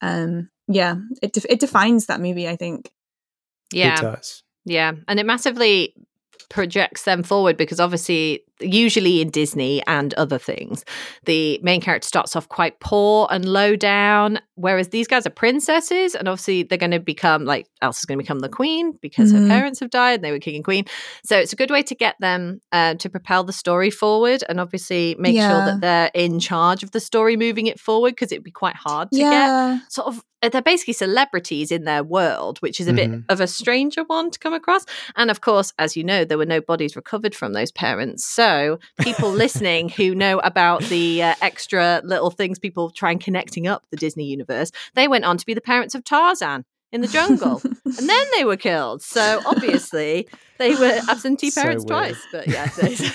Um, 0.00 0.50
yeah, 0.68 0.96
it 1.22 1.32
def- 1.32 1.46
it 1.48 1.60
defines 1.60 2.06
that 2.06 2.20
movie. 2.20 2.48
I 2.48 2.56
think. 2.56 2.90
yeah. 3.72 3.94
It 3.94 4.02
does. 4.02 4.42
Yeah, 4.64 4.92
and 5.08 5.18
it 5.18 5.26
massively 5.26 5.94
projects 6.48 7.04
them 7.04 7.22
forward 7.22 7.56
because 7.56 7.80
obviously 7.80 8.44
usually 8.62 9.20
in 9.20 9.30
Disney 9.30 9.82
and 9.86 10.14
other 10.14 10.38
things 10.38 10.84
the 11.24 11.60
main 11.62 11.80
character 11.80 12.06
starts 12.06 12.34
off 12.36 12.48
quite 12.48 12.78
poor 12.80 13.26
and 13.30 13.44
low 13.44 13.76
down 13.76 14.38
whereas 14.54 14.88
these 14.88 15.06
guys 15.08 15.26
are 15.26 15.30
princesses 15.30 16.14
and 16.14 16.28
obviously 16.28 16.62
they're 16.62 16.78
going 16.78 16.90
to 16.90 17.00
become 17.00 17.44
like 17.44 17.66
Elsa's 17.80 18.04
going 18.04 18.18
to 18.18 18.22
become 18.22 18.40
the 18.40 18.48
queen 18.48 18.92
because 19.02 19.32
Mhm. 19.32 19.42
her 19.42 19.48
parents 19.48 19.80
have 19.80 19.90
died 19.90 20.14
and 20.16 20.24
they 20.24 20.30
were 20.32 20.38
king 20.38 20.56
and 20.56 20.64
queen 20.64 20.84
so 21.24 21.36
it's 21.38 21.52
a 21.52 21.56
good 21.56 21.70
way 21.70 21.82
to 21.82 21.94
get 21.94 22.16
them 22.20 22.60
uh, 22.72 22.94
to 22.94 23.08
propel 23.10 23.44
the 23.44 23.52
story 23.52 23.90
forward 23.90 24.42
and 24.48 24.60
obviously 24.60 25.14
make 25.18 25.36
sure 25.48 25.64
that 25.64 25.80
they're 25.80 26.10
in 26.14 26.38
charge 26.40 26.82
of 26.82 26.90
the 26.92 27.00
story 27.00 27.36
moving 27.36 27.66
it 27.66 27.78
forward 27.80 28.10
because 28.12 28.32
it'd 28.32 28.44
be 28.44 28.50
quite 28.50 28.76
hard 28.76 29.10
to 29.12 29.18
get 29.30 29.90
sort 29.90 30.06
of 30.08 30.22
uh, 30.44 30.48
they're 30.48 30.60
basically 30.60 30.92
celebrities 30.92 31.70
in 31.70 31.84
their 31.84 32.02
world, 32.02 32.58
which 32.58 32.80
is 32.80 32.88
a 32.88 32.92
bit 32.92 33.08
Mhm. 33.08 33.24
of 33.28 33.40
a 33.40 33.46
stranger 33.46 34.02
one 34.02 34.28
to 34.32 34.38
come 34.40 34.52
across. 34.52 34.84
And 35.14 35.30
of 35.30 35.40
course, 35.40 35.72
as 35.78 35.96
you 35.96 36.02
know, 36.02 36.24
there 36.24 36.36
were 36.36 36.44
no 36.56 36.60
bodies 36.60 36.96
recovered 36.96 37.32
from 37.32 37.52
those 37.52 37.70
parents. 37.70 38.24
So 38.24 38.44
people 39.00 39.30
listening 39.30 39.88
who 39.88 40.14
know 40.14 40.38
about 40.40 40.82
the 40.84 41.22
uh, 41.22 41.34
extra 41.40 42.00
little 42.04 42.30
things 42.30 42.58
people 42.58 42.90
try 42.90 43.10
and 43.10 43.20
connecting 43.20 43.66
up 43.66 43.84
the 43.90 43.96
Disney 43.96 44.24
universe, 44.24 44.70
they 44.94 45.08
went 45.08 45.24
on 45.24 45.36
to 45.38 45.46
be 45.46 45.54
the 45.54 45.60
parents 45.60 45.94
of 45.94 46.04
Tarzan 46.04 46.64
in 46.92 47.00
the 47.00 47.08
jungle, 47.08 47.60
and 47.64 48.08
then 48.08 48.26
they 48.36 48.44
were 48.44 48.56
killed. 48.58 49.02
So 49.02 49.40
obviously 49.46 50.28
they 50.58 50.74
were 50.74 51.00
absentee 51.08 51.50
parents 51.50 51.84
weird. 51.86 52.14
twice. 52.14 52.26
But 52.30 52.48
yeah, 52.48 52.66
they- 52.76 52.96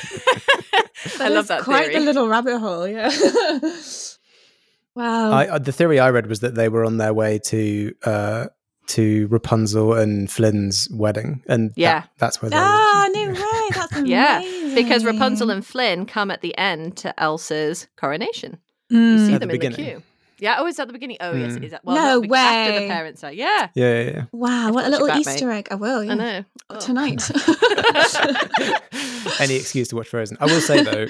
I 1.05 1.17
That 1.19 1.31
love 1.31 1.47
that 1.47 1.61
quite 1.63 1.87
theory. 1.89 1.99
the 1.99 2.05
little 2.05 2.27
rabbit 2.27 2.57
hole. 2.59 2.87
Yeah. 2.87 3.09
wow. 4.95 5.31
I, 5.31 5.47
uh, 5.47 5.59
the 5.59 5.71
theory 5.71 5.99
I 5.99 6.09
read 6.09 6.27
was 6.27 6.39
that 6.41 6.55
they 6.55 6.69
were 6.69 6.85
on 6.85 6.97
their 6.97 7.13
way 7.13 7.39
to 7.45 7.93
uh, 8.03 8.45
to 8.87 9.27
Rapunzel 9.27 9.93
and 9.93 10.31
Flynn's 10.31 10.87
wedding, 10.91 11.43
and 11.47 11.69
that- 11.71 11.77
Yeah. 11.77 12.03
that's 12.19 12.41
where 12.41 12.49
they. 12.49 12.57
ah, 12.57 13.07
no 13.13 13.29
way. 13.31 13.37
That's 13.73 13.91
amazing. 13.91 14.07
yeah, 14.07 14.39
because 14.83 15.03
Rapunzel 15.05 15.49
and 15.49 15.65
Flynn 15.65 16.05
come 16.05 16.31
at 16.31 16.41
the 16.41 16.57
end 16.57 16.97
to 16.97 17.17
Elsa's 17.19 17.87
coronation. 17.97 18.57
You 18.89 18.99
Mm. 18.99 19.27
see 19.27 19.33
At 19.33 19.39
the 19.41 19.47
them 19.47 19.49
in 19.49 19.59
the 19.59 19.67
beginning. 19.69 19.85
queue. 19.85 20.03
Yeah, 20.39 20.57
oh, 20.59 20.67
is 20.67 20.75
that 20.75 20.85
the 20.85 20.93
beginning? 20.93 21.17
Oh, 21.19 21.33
yes, 21.33 21.53
Mm. 21.53 21.63
is 21.63 21.71
that? 21.71 21.83
Well, 21.83 21.95
No 21.95 22.01
no, 22.15 22.21
because 22.21 22.37
after 22.37 22.79
the 22.79 22.87
parents 22.87 23.23
are. 23.23 23.33
Yeah, 23.33 23.69
Yeah, 23.73 24.01
yeah, 24.03 24.09
yeah. 24.11 24.23
Wow, 24.31 24.71
what 24.71 24.85
a 24.85 24.89
little 24.89 25.07
back, 25.07 25.17
Easter 25.19 25.51
egg. 25.51 25.67
I 25.71 25.75
will, 25.75 26.03
yeah. 26.03 26.11
I 26.11 26.15
know. 26.15 26.43
Oh. 26.69 26.79
Tonight. 26.79 27.27
Any 29.39 29.55
excuse 29.55 29.87
to 29.89 29.95
watch 29.95 30.09
Frozen. 30.09 30.37
I 30.39 30.45
will 30.45 30.61
say 30.61 30.83
though 30.83 31.07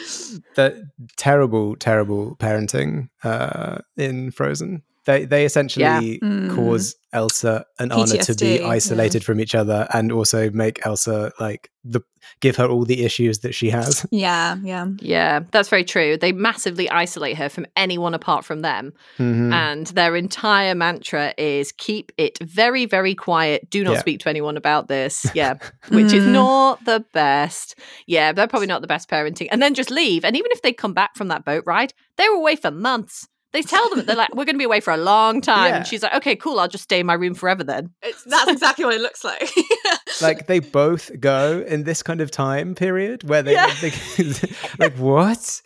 that 0.56 0.76
terrible, 1.18 1.76
terrible 1.76 2.36
parenting 2.38 3.10
uh, 3.24 3.80
in 3.98 4.32
Frozen. 4.32 4.84
They 5.08 5.26
they 5.26 5.46
essentially 5.46 5.84
Yeah. 5.86 6.00
Mm. 6.30 6.54
cause 6.56 6.96
Elsa 7.13 7.65
and 7.80 7.91
Anna 7.93 8.06
to 8.06 8.17
PTSD, 8.17 8.39
be 8.41 8.60
yeah. 8.62 8.67
isolated 8.67 9.24
from 9.24 9.39
each 9.39 9.56
other, 9.56 9.88
and 9.93 10.12
also 10.12 10.52
make 10.52 10.86
Elsa 10.86 11.32
like 11.39 11.72
the 11.86 12.02
give 12.41 12.58
her 12.58 12.67
all 12.67 12.84
the 12.84 13.06
issues 13.06 13.39
that 13.39 13.56
she 13.56 13.70
has. 13.70 14.06
yeah, 14.12 14.58
yeah. 14.62 14.88
Yeah, 15.00 15.39
that's 15.52 15.70
very 15.70 15.86
true. 15.86 16.17
They 16.17 16.34
massively 16.34 16.89
isolate 16.89 17.38
her 17.38 17.48
from 17.48 17.65
anyone 17.78 18.13
apart 18.13 18.43
from 18.43 18.60
them. 18.60 18.91
Mhm. 19.17 19.54
And 19.54 19.88
their 19.88 20.17
entire 20.17 20.76
mantra 20.76 21.34
is 21.38 21.72
keep 21.72 22.12
it 22.17 22.38
very, 22.39 22.86
very 22.86 23.15
quiet. 23.15 23.70
Do 23.70 23.86
not 23.86 23.93
Yeah. 23.93 24.00
speak 24.02 24.20
to 24.22 24.30
anyone 24.30 24.58
about 24.58 24.89
this. 24.89 25.26
Yeah, 25.34 25.54
which 25.88 26.12
is 26.12 26.26
Mm. 26.26 26.32
not 26.34 26.84
the 26.84 27.06
best. 27.13 27.76
Yeah, 28.08 28.34
they're 28.34 28.48
probably 28.48 28.67
not 28.67 28.82
the 28.82 28.88
best 28.88 29.10
parenting. 29.10 29.48
And 29.52 29.62
then 29.62 29.74
just 29.74 29.89
leave. 29.89 30.26
And 30.26 30.36
even 30.36 30.52
if 30.52 30.62
they 30.62 30.74
come 30.74 30.93
back 30.93 31.15
from 31.15 31.30
that 31.30 31.46
boat 31.46 31.63
ride, 31.65 31.93
they 32.17 32.28
were 32.28 32.36
away 32.36 32.58
for 32.58 32.72
months. 32.72 33.28
They 33.54 33.62
tell 33.62 33.90
them, 33.90 34.06
they're 34.06 34.16
like, 34.16 34.36
we're 34.36 34.46
going 34.46 34.56
to 34.56 34.60
be 34.60 34.66
away 34.66 34.82
for 34.82 34.92
a 34.94 34.98
long 34.98 35.40
time. 35.42 35.70
Yeah. 35.70 35.78
And 35.78 35.88
she's 35.88 36.04
like, 36.04 36.14
okay, 36.16 36.36
cool. 36.36 36.60
I'll 36.60 36.68
just 36.68 36.84
stay 36.84 37.00
in 37.00 37.06
my 37.06 37.14
room 37.14 37.34
forever 37.34 37.64
then. 37.64 37.92
It's, 38.04 38.24
that's 38.26 38.52
exactly 38.52 38.84
what 38.86 38.94
it 38.94 39.02
looks 39.02 39.24
like. 39.24 39.50
like 40.22 40.48
they 40.48 40.60
both 40.60 41.10
go 41.20 41.64
in 41.68 41.84
this 41.84 42.04
kind 42.04 42.20
of 42.22 42.30
time 42.30 42.76
period 42.76 43.28
where 43.28 43.42
they, 43.42 43.54
Yeah. 43.54 43.74
they 43.82 43.92
like 44.80 44.96
what 44.98 45.62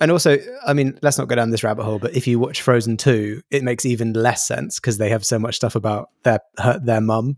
and 0.00 0.10
also 0.10 0.36
i 0.66 0.72
mean 0.72 0.98
let's 1.02 1.18
not 1.18 1.28
go 1.28 1.36
down 1.36 1.50
this 1.50 1.62
rabbit 1.62 1.84
hole 1.84 2.00
but 2.00 2.16
if 2.16 2.26
you 2.26 2.38
watch 2.38 2.62
frozen 2.62 2.96
2 2.96 3.40
it 3.52 3.62
makes 3.62 3.86
even 3.86 4.12
less 4.12 4.44
sense 4.46 4.80
because 4.80 4.98
they 4.98 5.08
have 5.08 5.24
so 5.24 5.38
much 5.38 5.54
stuff 5.54 5.76
about 5.76 6.08
their 6.24 6.40
her, 6.58 6.80
their 6.82 7.00
mum 7.00 7.36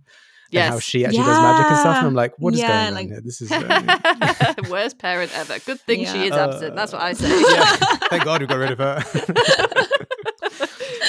and 0.52 0.72
how 0.72 0.78
she 0.78 1.04
actually 1.04 1.24
does 1.24 1.40
magic 1.40 1.66
and 1.70 1.78
stuff 1.78 1.96
and 1.98 2.06
i'm 2.06 2.14
like 2.14 2.32
what 2.38 2.54
is 2.54 2.61
Yeah, 2.61 2.90
going 2.90 3.04
on 3.04 3.09
here 3.12 3.20
this 3.20 3.40
is 3.40 3.50
uh, 3.52 4.54
Worst 4.70 4.98
parent 4.98 5.30
ever. 5.37 5.59
Good 5.61 5.80
thing 5.80 6.00
Yeah. 6.00 6.12
she 6.12 6.26
is 6.28 6.32
absent. 6.32 6.74
That's 6.76 6.92
what 6.92 7.02
I 7.02 7.12
say. 7.12 7.28
yeah, 7.54 7.76
thank 8.11 8.24
god 8.24 8.40
we 8.40 8.46
got 8.46 8.59
rid 8.59 8.70
of 8.72 8.78
her 8.78 9.02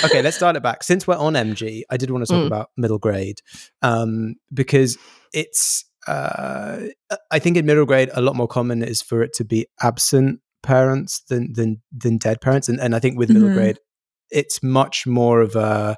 okay 0.06 0.22
let's 0.22 0.38
dial 0.38 0.56
it 0.56 0.64
back 0.64 0.84
since 0.84 1.08
we're 1.08 1.16
on 1.18 1.34
mg 1.34 1.82
i 1.90 1.98
did 1.98 2.10
want 2.12 2.26
to 2.26 2.32
talk 2.32 2.44
Mm. 2.44 2.48
about 2.48 2.70
middle 2.78 3.00
grade 3.00 3.42
um, 3.82 4.36
because 4.54 4.98
it's 5.34 5.86
uh, 6.08 6.80
i 7.32 7.40
think 7.40 7.58
in 7.58 7.66
middle 7.66 7.86
grade 7.86 8.10
a 8.14 8.22
lot 8.22 8.36
more 8.36 8.48
common 8.48 8.84
is 8.84 9.02
for 9.02 9.22
it 9.24 9.34
to 9.34 9.44
be 9.44 9.66
absent 9.82 10.40
parents 10.64 11.22
than 11.30 11.54
than 11.54 11.82
than 11.92 12.18
dead 12.18 12.42
parents 12.42 12.70
and, 12.70 12.80
and 12.80 12.96
i 12.96 13.00
think 13.00 13.18
with 13.18 13.30
middle 13.30 13.50
Mhm. 13.50 13.54
grade 13.56 13.80
it's 14.30 14.62
much 14.62 15.08
more 15.08 15.42
of 15.42 15.56
a 15.56 15.96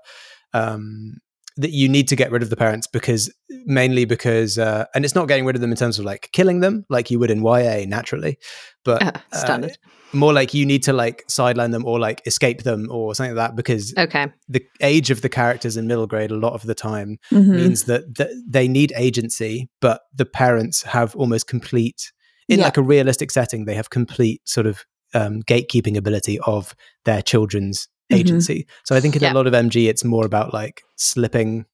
um, 0.53 1.17
that 1.59 1.71
you 1.71 1.89
need 1.89 2.07
to 2.07 2.15
get 2.15 2.31
rid 2.31 2.41
of 2.41 2.49
the 2.49 2.55
parents 2.55 2.87
because 2.87 3.31
mainly 3.65 4.05
because 4.05 4.57
uh, 4.57 4.85
and 4.95 5.03
it's 5.05 5.15
not 5.15 5.27
getting 5.27 5.45
rid 5.45 5.55
of 5.55 5.61
them 5.61 5.71
in 5.71 5.77
terms 5.77 5.99
of 5.99 6.05
like 6.05 6.29
killing 6.31 6.61
them 6.61 6.85
like 6.89 7.11
you 7.11 7.19
would 7.19 7.29
in 7.31 7.43
ya 7.43 7.85
naturally 7.85 8.37
but 8.85 9.01
Uh, 9.03 9.11
uh, 9.33 9.67
more 10.13 10.33
like 10.33 10.53
you 10.55 10.65
need 10.65 10.81
to 10.83 10.93
like 10.93 11.23
sideline 11.27 11.71
them 11.71 11.85
or 11.85 11.99
like 11.99 12.21
escape 12.25 12.63
them 12.63 12.87
or 12.89 13.13
something 13.13 13.35
like 13.35 13.49
that 13.49 13.55
because 13.55 13.93
Okay. 13.97 14.25
the 14.47 14.63
age 14.81 15.11
of 15.11 15.21
the 15.21 15.29
characters 15.29 15.77
in 15.77 15.85
middle 15.85 16.07
grade 16.07 16.31
a 16.31 16.35
lot 16.35 16.53
of 16.53 16.63
the 16.63 16.73
time 16.73 17.19
Mhm. 17.31 17.55
means 17.55 17.83
that, 17.83 18.15
that 18.15 18.29
they 18.47 18.67
need 18.67 18.91
agency 18.95 19.69
but 19.81 20.01
the 20.15 20.25
parents 20.25 20.81
have 20.83 21.15
almost 21.15 21.45
complete 21.47 22.11
in 22.47 22.59
Yeah. 22.59 22.65
like 22.65 22.77
a 22.77 22.81
realistic 22.81 23.31
setting 23.31 23.65
they 23.65 23.75
have 23.75 23.89
complete 23.89 24.41
sort 24.45 24.65
of 24.65 24.85
um, 25.13 25.41
gatekeeping 25.43 25.97
ability 25.97 26.39
of 26.45 26.73
their 27.05 27.21
children's 27.21 27.87
Mhm. 28.11 28.17
agency 28.19 28.67
so 28.85 28.95
i 28.95 28.99
think 28.99 29.15
in 29.15 29.21
Yeah. 29.21 29.33
a 29.33 29.35
lot 29.35 29.47
of 29.47 29.53
mg 29.53 29.87
it's 29.89 30.03
more 30.03 30.25
about 30.25 30.53
like 30.53 30.81
slipping 30.95 31.65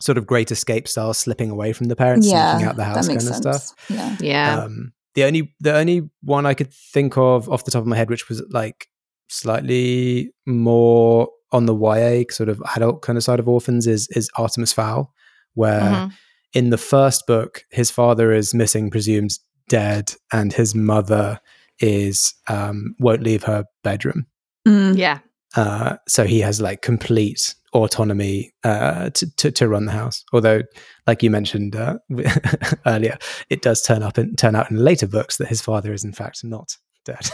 sort 0.00 0.18
of 0.18 0.26
great 0.26 0.50
escape 0.50 0.86
style 0.88 1.14
slipping 1.14 1.50
away 1.50 1.72
from 1.72 1.86
the 1.88 1.96
parents 1.96 2.26
sneaking 2.28 2.66
out 2.68 2.76
the 2.76 2.84
house 2.84 3.06
kind 3.06 3.18
makes 3.18 3.26
of 3.28 3.36
stuff 3.36 3.72
Yeah. 3.88 4.16
Yeah. 4.20 4.58
um, 4.64 4.92
the 5.14 5.24
only 5.24 5.54
the 5.60 5.74
only 5.74 6.10
one 6.22 6.44
I 6.44 6.54
could 6.54 6.72
think 6.72 7.16
of 7.16 7.48
off 7.48 7.64
the 7.64 7.70
top 7.70 7.82
of 7.82 7.86
my 7.86 7.96
head, 7.96 8.10
which 8.10 8.28
was 8.28 8.42
like 8.50 8.88
slightly 9.28 10.32
more 10.46 11.28
on 11.52 11.66
the 11.66 11.74
YA 11.74 12.24
sort 12.30 12.48
of 12.48 12.60
adult 12.74 13.02
kind 13.02 13.16
of 13.16 13.22
side 13.22 13.38
of 13.38 13.48
orphans, 13.48 13.86
is 13.86 14.08
is 14.08 14.28
Artemis 14.36 14.72
Fowl, 14.72 15.12
where 15.54 15.80
Mhm. 15.80 16.12
in 16.52 16.70
the 16.70 16.78
first 16.78 17.26
book 17.28 17.62
his 17.70 17.90
father 17.92 18.32
is 18.32 18.54
missing, 18.54 18.90
presumed 18.90 19.30
dead, 19.68 20.14
and 20.32 20.52
his 20.52 20.74
mother 20.74 21.38
is 21.78 22.34
um, 22.48 22.94
won't 22.98 23.22
leave 23.22 23.44
her 23.44 23.64
bedroom. 23.84 24.26
Mm. 24.66 24.96
Yeah. 24.98 25.18
Uh, 25.56 25.96
so 26.08 26.24
he 26.24 26.40
has 26.40 26.60
like 26.60 26.82
complete 26.82 27.54
autonomy 27.72 28.52
uh, 28.64 29.10
to, 29.10 29.34
to 29.36 29.50
to 29.50 29.68
run 29.68 29.84
the 29.86 29.92
house. 29.92 30.24
Although, 30.32 30.62
like 31.06 31.22
you 31.22 31.30
mentioned 31.30 31.76
uh, 31.76 31.98
earlier, 32.86 33.18
it 33.50 33.62
does 33.62 33.82
turn 33.82 34.02
up 34.02 34.18
and 34.18 34.36
turn 34.38 34.54
out 34.56 34.70
in 34.70 34.76
later 34.78 35.06
books 35.06 35.36
that 35.38 35.48
his 35.48 35.60
father 35.60 35.92
is 35.92 36.04
in 36.04 36.12
fact 36.12 36.42
not 36.44 36.76
dead. 37.04 37.28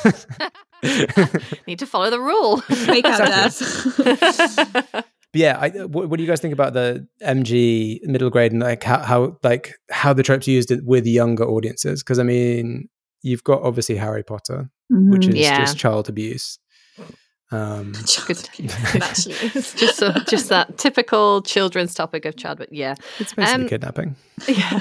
Need 1.66 1.78
to 1.78 1.86
follow 1.86 2.10
the 2.10 2.20
rule. 2.20 2.60
Fake 2.60 3.04
out 3.04 3.18
death. 3.18 3.96
But 5.32 5.38
yeah, 5.38 5.58
I, 5.60 5.68
what, 5.68 6.08
what 6.10 6.16
do 6.16 6.24
you 6.24 6.28
guys 6.28 6.40
think 6.40 6.52
about 6.54 6.72
the 6.72 7.06
MG 7.22 8.00
middle 8.04 8.30
grade 8.30 8.50
and 8.52 8.60
like 8.60 8.82
how, 8.82 8.98
how 8.98 9.36
like 9.44 9.74
how 9.90 10.12
the 10.12 10.24
tropes 10.24 10.48
used 10.48 10.70
it 10.72 10.80
with 10.84 11.06
younger 11.06 11.44
audiences? 11.44 12.02
Because 12.02 12.18
I 12.18 12.24
mean, 12.24 12.88
you've 13.22 13.44
got 13.44 13.62
obviously 13.62 13.96
Harry 13.96 14.24
Potter, 14.24 14.70
which 14.88 15.26
Mhm. 15.26 15.34
is 15.34 15.36
Yeah. 15.36 15.58
just 15.60 15.78
child 15.78 16.08
abuse. 16.08 16.58
Um, 17.52 17.92
Good. 18.26 18.48
It 18.58 19.02
actually 19.02 19.34
is. 19.34 19.74
just 19.76 19.96
so, 19.96 20.12
just 20.28 20.48
that 20.50 20.78
typical 20.78 21.42
children's 21.42 21.94
topic 21.94 22.24
of 22.24 22.36
childhood. 22.36 22.68
Yeah. 22.70 22.94
it's 23.18 23.34
basically 23.34 23.64
Um, 23.64 23.68
kidnapping. 23.68 24.16
Yeah. 24.48 24.80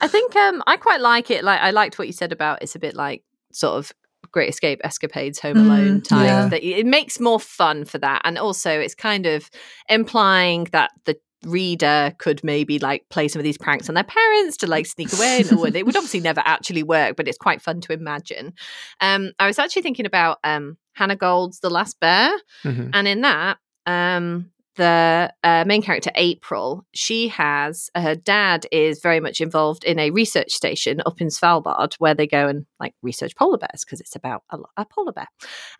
I 0.00 0.08
think 0.08 0.34
um 0.34 0.62
I 0.66 0.76
quite 0.78 1.00
like 1.00 1.30
it. 1.30 1.44
Like 1.44 1.60
I 1.60 1.70
liked 1.70 1.98
what 1.98 2.08
you 2.08 2.12
said 2.12 2.32
about 2.32 2.60
it's 2.62 2.74
a 2.74 2.80
bit 2.80 2.96
like 2.96 3.22
sort 3.52 3.74
of 3.78 3.92
Great 4.32 4.48
Escape 4.48 4.80
escapades, 4.82 5.38
Home 5.40 5.56
Mm, 5.56 5.64
Alone 5.66 6.00
type. 6.02 6.24
yeah. 6.26 6.48
That 6.48 6.64
it 6.64 6.86
makes 6.86 7.20
more 7.20 7.38
fun 7.38 7.84
for 7.84 7.98
that, 7.98 8.22
and 8.24 8.36
also 8.38 8.70
it's 8.80 8.94
kind 8.96 9.26
of 9.26 9.48
implying 9.88 10.64
that 10.72 10.90
the 11.04 11.16
reader 11.44 12.14
could 12.18 12.42
maybe 12.44 12.78
like 12.78 13.04
play 13.10 13.28
some 13.28 13.40
of 13.40 13.44
these 13.44 13.58
pranks 13.58 13.88
on 13.88 13.94
their 13.94 14.04
parents 14.04 14.56
to 14.58 14.66
like 14.66 14.86
sneak 14.86 15.12
away 15.12 15.44
or 15.56 15.66
it 15.68 15.84
would 15.86 15.96
obviously 15.96 16.20
never 16.20 16.42
actually 16.44 16.82
work 16.82 17.16
but 17.16 17.26
it's 17.26 17.38
quite 17.38 17.60
fun 17.60 17.80
to 17.80 17.92
imagine 17.92 18.52
um 19.00 19.32
i 19.38 19.46
was 19.46 19.58
actually 19.58 19.82
thinking 19.82 20.06
about 20.06 20.38
um 20.44 20.76
hannah 20.94 21.16
gold's 21.16 21.60
the 21.60 21.70
last 21.70 21.98
bear 22.00 22.30
Mhm. 22.64 22.90
and 22.92 23.08
in 23.08 23.20
that, 23.22 23.58
um, 23.86 24.50
the 24.76 25.32
uh, 25.44 25.64
main 25.66 25.82
character, 25.82 26.10
April, 26.14 26.86
she 26.94 27.28
has 27.28 27.90
her 27.94 28.14
dad 28.14 28.66
is 28.72 29.00
very 29.00 29.20
much 29.20 29.40
involved 29.40 29.84
in 29.84 29.98
a 29.98 30.10
research 30.10 30.50
station 30.50 31.02
up 31.04 31.20
in 31.20 31.28
Svalbard 31.28 31.94
where 31.94 32.14
they 32.14 32.26
go 32.26 32.48
and 32.48 32.66
like 32.80 32.94
research 33.02 33.36
polar 33.36 33.58
bears 33.58 33.84
because 33.84 34.00
it's 34.00 34.16
about 34.16 34.44
a, 34.50 34.58
a 34.78 34.86
polar 34.86 35.12
bear. 35.12 35.28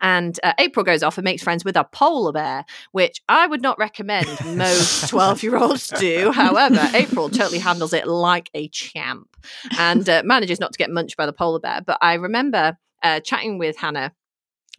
And 0.01 0.39
uh, 0.43 0.53
April 0.59 0.85
goes 0.85 1.03
off 1.03 1.17
and 1.17 1.25
makes 1.25 1.43
friends 1.43 1.65
with 1.65 1.77
a 1.77 1.85
polar 1.85 2.33
bear, 2.33 2.65
which 2.93 3.23
I 3.29 3.47
would 3.47 3.63
not 3.63 3.79
recommend 3.79 4.29
most 4.57 5.09
12 5.11 5.43
year 5.43 5.57
olds 5.57 5.89
do. 5.89 6.31
However, 6.33 6.87
April 6.95 7.31
totally 7.31 7.61
handles 7.61 7.93
it 7.93 8.07
like 8.07 8.51
a 8.53 8.69
champ 8.69 9.37
and 9.79 10.07
uh, 10.09 10.23
manages 10.25 10.61
not 10.61 10.73
to 10.73 10.79
get 10.79 10.91
munched 10.91 11.17
by 11.17 11.27
the 11.27 11.33
polar 11.33 11.61
bear. 11.61 11.81
But 11.81 11.99
I 12.03 12.15
remember 12.15 12.77
uh, 13.03 13.21
chatting 13.21 13.59
with 13.59 13.77
Hannah 13.77 14.13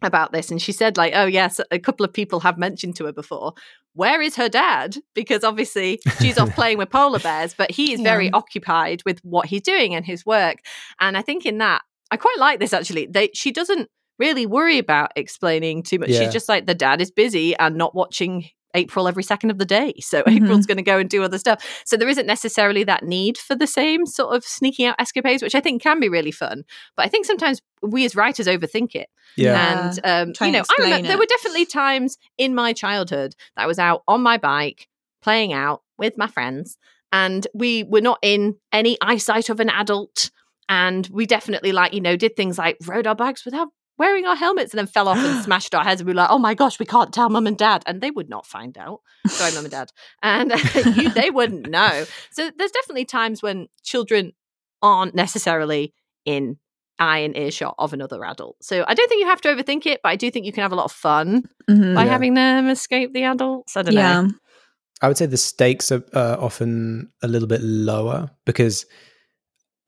about 0.02 0.32
this 0.32 0.50
and 0.50 0.60
she 0.60 0.72
said 0.72 0.96
like 0.96 1.12
oh 1.14 1.24
yes 1.24 1.60
a 1.70 1.78
couple 1.78 2.04
of 2.04 2.12
people 2.12 2.40
have 2.40 2.58
mentioned 2.58 2.96
to 2.96 3.04
her 3.06 3.12
before. 3.12 3.54
Where 3.94 4.20
is 4.20 4.34
her 4.36 4.48
dad? 4.48 4.96
Because 5.14 5.44
obviously 5.44 6.00
she's 6.20 6.36
off 6.36 6.50
playing 6.54 6.78
with 6.78 6.90
polar 6.90 7.20
bears 7.20 7.54
but 7.54 7.70
he 7.70 7.92
is 7.92 8.00
very 8.00 8.30
occupied 8.32 9.02
with 9.06 9.20
what 9.24 9.46
he's 9.46 9.62
doing 9.62 9.94
and 9.94 10.04
his 10.04 10.26
work 10.26 10.58
and 11.00 11.16
i 11.16 11.22
think 11.22 11.46
in 11.46 11.58
that 11.58 11.82
i 12.10 12.16
quite 12.16 12.38
like 12.38 12.60
this 12.60 12.72
actually. 12.72 13.06
They 13.06 13.30
she 13.34 13.50
doesn't 13.52 13.88
really 14.18 14.46
worry 14.46 14.78
about 14.78 15.12
explaining 15.16 15.82
too 15.82 15.98
much. 15.98 16.10
Yeah. 16.10 16.20
she's 16.20 16.32
just 16.32 16.48
like 16.48 16.66
the 16.66 16.74
dad 16.74 17.00
is 17.00 17.10
busy 17.10 17.56
and 17.56 17.76
not 17.76 17.94
watching 17.94 18.48
April 18.74 19.06
every 19.08 19.22
second 19.22 19.50
of 19.50 19.58
the 19.58 19.64
day. 19.64 19.94
So 20.00 20.22
Mhm. 20.24 20.36
April's 20.44 20.66
going 20.66 20.76
to 20.76 20.82
go 20.82 20.98
and 20.98 21.08
do 21.08 21.22
other 21.22 21.38
stuff. 21.38 21.64
So 21.84 21.96
there 21.96 22.08
isn't 22.08 22.26
necessarily 22.26 22.84
that 22.84 23.04
need 23.04 23.38
for 23.38 23.54
the 23.54 23.66
same 23.66 24.06
sort 24.06 24.34
of 24.36 24.44
sneaking 24.44 24.86
out 24.86 24.96
escapades, 24.98 25.42
which 25.42 25.54
I 25.54 25.60
think 25.60 25.82
can 25.82 26.00
be 26.00 26.08
really 26.08 26.30
fun. 26.32 26.64
But 26.96 27.06
I 27.06 27.08
think 27.08 27.26
sometimes 27.26 27.60
we 27.82 28.04
as 28.04 28.16
writers 28.16 28.46
overthink 28.46 28.94
it. 28.94 29.08
Yeah. 29.36 29.90
And 29.90 30.00
um, 30.04 30.46
you 30.46 30.52
know, 30.52 30.58
I 30.58 30.60
explain 30.60 30.84
remember 30.90 31.08
there 31.08 31.18
were 31.18 31.26
definitely 31.26 31.66
times 31.66 32.18
in 32.38 32.54
my 32.54 32.72
childhood 32.72 33.34
that 33.56 33.62
I 33.64 33.66
was 33.66 33.78
out 33.78 34.02
on 34.08 34.22
my 34.22 34.36
bike 34.38 34.88
playing 35.22 35.52
out 35.52 35.82
with 35.98 36.18
my 36.18 36.26
friends, 36.26 36.76
and 37.12 37.46
we 37.54 37.84
were 37.84 38.00
not 38.00 38.18
in 38.22 38.56
any 38.72 38.98
eyesight 39.00 39.48
of 39.48 39.60
an 39.60 39.70
adult. 39.70 40.30
And 40.68 41.06
we 41.12 41.26
definitely, 41.26 41.72
like, 41.72 41.92
you 41.92 42.00
know, 42.00 42.16
did 42.16 42.36
things 42.36 42.56
like 42.58 42.78
rode 42.86 43.06
our 43.06 43.14
bikes 43.14 43.44
without 43.44 43.68
wearing 43.98 44.26
our 44.26 44.36
helmets 44.36 44.72
and 44.72 44.78
then 44.78 44.86
fell 44.86 45.08
off 45.08 45.18
and 45.18 45.42
smashed 45.44 45.74
our 45.74 45.84
heads. 45.84 46.00
And 46.00 46.06
we 46.06 46.12
were 46.12 46.16
like, 46.16 46.30
oh 46.30 46.38
my 46.38 46.54
gosh, 46.54 46.78
we 46.78 46.86
can't 46.86 47.12
tell 47.12 47.28
mum 47.28 47.46
and 47.46 47.56
dad. 47.58 47.82
And 47.86 48.00
they 48.00 48.10
would 48.10 48.28
not 48.28 48.46
find 48.46 48.76
out. 48.78 49.00
Sorry, 49.26 49.52
mum 49.52 49.64
and 49.64 49.70
dad. 49.72 49.90
And 50.22 50.52
you, 50.96 51.10
they 51.10 51.30
wouldn't 51.30 51.68
know. 51.70 52.04
So 52.32 52.50
there's 52.56 52.70
definitely 52.72 53.04
times 53.04 53.42
when 53.42 53.68
children 53.82 54.32
aren't 54.82 55.14
necessarily 55.14 55.94
in 56.24 56.58
eye 56.98 57.18
and 57.18 57.36
earshot 57.36 57.74
of 57.78 57.92
another 57.92 58.24
adult. 58.24 58.56
So 58.62 58.84
I 58.86 58.94
don't 58.94 59.08
think 59.08 59.20
you 59.20 59.26
have 59.28 59.40
to 59.42 59.48
overthink 59.48 59.84
it, 59.86 60.00
but 60.02 60.10
I 60.10 60.16
do 60.16 60.30
think 60.30 60.46
you 60.46 60.52
can 60.52 60.62
have 60.62 60.72
a 60.72 60.76
lot 60.76 60.84
of 60.84 60.92
fun 60.92 61.44
Mhm. 61.68 61.94
by 61.94 62.04
Yeah. 62.04 62.10
having 62.10 62.34
them 62.34 62.68
escape 62.68 63.12
the 63.12 63.24
adults. 63.24 63.76
I 63.76 63.82
don't 63.82 63.94
yeah. 63.94 64.20
know. 64.22 64.30
I 65.02 65.08
would 65.08 65.16
say 65.18 65.26
the 65.26 65.36
stakes 65.36 65.90
are 65.90 66.04
uh, 66.12 66.36
often 66.38 67.10
a 67.22 67.26
little 67.28 67.48
bit 67.48 67.60
lower 67.62 68.30
because 68.46 68.86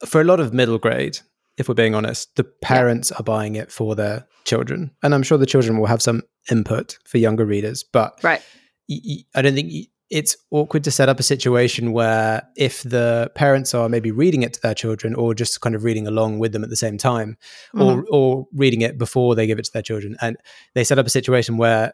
for 0.04 0.20
a 0.20 0.24
lot 0.24 0.40
of 0.40 0.52
middle 0.52 0.78
grade, 0.78 1.20
if 1.58 1.68
we're 1.68 1.74
being 1.74 1.94
honest, 1.94 2.34
the 2.36 2.44
parents 2.44 3.10
are 3.12 3.22
buying 3.22 3.56
it 3.56 3.70
for 3.72 3.94
their 3.94 4.26
children. 4.44 4.90
And 5.02 5.14
I'm 5.14 5.22
sure 5.22 5.38
the 5.38 5.46
children 5.46 5.78
will 5.78 5.86
have 5.86 6.02
some 6.02 6.22
input 6.50 6.98
for 7.06 7.18
younger 7.18 7.44
readers, 7.46 7.82
but 7.82 8.18
Right. 8.22 8.42
y- 8.88 9.00
y- 9.04 9.24
I 9.34 9.42
don't 9.42 9.54
think 9.54 9.70
y- 9.72 9.86
it's 10.08 10.36
awkward 10.52 10.84
to 10.84 10.90
set 10.92 11.08
up 11.08 11.18
a 11.18 11.22
situation 11.24 11.92
where 11.92 12.42
if 12.56 12.82
the 12.84 13.30
parents 13.34 13.74
are 13.74 13.88
maybe 13.88 14.12
reading 14.12 14.42
it 14.44 14.52
to 14.52 14.60
their 14.60 14.74
children 14.74 15.14
or 15.14 15.34
just 15.34 15.60
kind 15.60 15.74
of 15.74 15.82
reading 15.82 16.06
along 16.06 16.38
with 16.38 16.52
them 16.52 16.62
at 16.62 16.70
the 16.70 16.76
same 16.76 16.96
time 16.96 17.36
or 17.74 17.80
mm-hmm. 17.96 18.00
or 18.12 18.46
reading 18.54 18.82
it 18.82 18.98
before 18.98 19.34
they 19.34 19.48
give 19.48 19.58
it 19.58 19.64
to 19.64 19.72
their 19.72 19.82
children 19.82 20.16
and 20.20 20.36
they 20.76 20.84
set 20.84 20.98
up 21.00 21.06
a 21.06 21.10
situation 21.10 21.56
where 21.56 21.92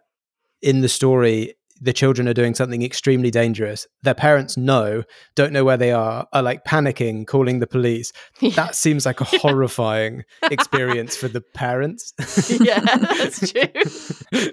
in 0.61 0.83
the 0.83 0.89
story 0.91 1.55
the 1.81 1.93
children 1.93 2.29
are 2.29 2.35
doing 2.35 2.55
something 2.55 2.83
extremely 2.83 3.31
dangerous. 3.31 3.87
Their 4.03 4.15
parents 4.15 4.57
know 4.57 5.03
don't 5.35 5.53
know 5.53 5.65
where 5.65 5.77
they 5.77 5.93
are 5.93 6.27
are 6.33 6.43
like 6.43 6.65
panicking 6.65 7.27
calling 7.27 7.59
the 7.59 7.67
police. 7.67 8.13
That 8.55 8.75
seems 8.75 9.07
like 9.07 9.21
a 9.21 9.25
horrifying 9.25 10.25
experience 10.51 11.17
for 11.17 11.29
the 11.29 11.41
parents. 11.41 12.13
Yeah, 12.61 12.81
that's 12.81 13.51
true. 13.51 14.51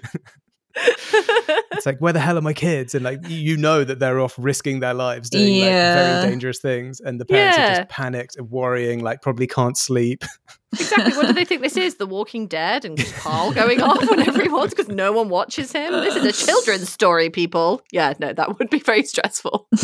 it's 1.72 1.86
like 1.86 1.98
where 1.98 2.12
the 2.12 2.20
hell 2.20 2.38
are 2.38 2.42
my 2.42 2.52
kids 2.52 2.94
and 2.94 3.04
like 3.04 3.20
you 3.28 3.56
know 3.56 3.84
that 3.84 3.98
they're 3.98 4.20
off 4.20 4.34
risking 4.38 4.80
their 4.80 4.94
lives 4.94 5.30
doing 5.30 5.60
like 5.60 5.70
very 5.70 6.30
dangerous 6.30 6.58
things 6.58 7.00
and 7.00 7.20
the 7.20 7.24
parents 7.24 7.58
are 7.58 7.76
just 7.76 7.88
panicked 7.88 8.36
and 8.36 8.50
worrying 8.50 9.02
like 9.02 9.22
probably 9.22 9.46
can't 9.46 9.76
sleep 9.76 10.24
exactly. 10.72 11.12
What 11.16 11.26
do 11.26 11.32
they 11.32 11.44
think 11.44 11.62
this 11.62 11.76
is? 11.76 11.96
The 11.96 12.06
Walking 12.06 12.46
Dead 12.46 12.84
and 12.84 12.96
Carl 13.14 13.52
going 13.52 13.82
off 13.82 14.08
whenever 14.08 14.40
he 14.40 14.48
wants 14.48 14.72
because 14.74 14.88
no 14.88 15.10
one 15.12 15.28
watches 15.28 15.72
him? 15.72 15.92
This 15.92 16.14
is 16.16 16.24
a 16.24 16.46
children's 16.46 16.88
story, 16.90 17.28
people. 17.28 17.82
Yeah, 17.90 18.14
no, 18.20 18.32
that 18.32 18.58
would 18.58 18.70
be 18.70 18.78
very 18.78 19.02
stressful. 19.02 19.66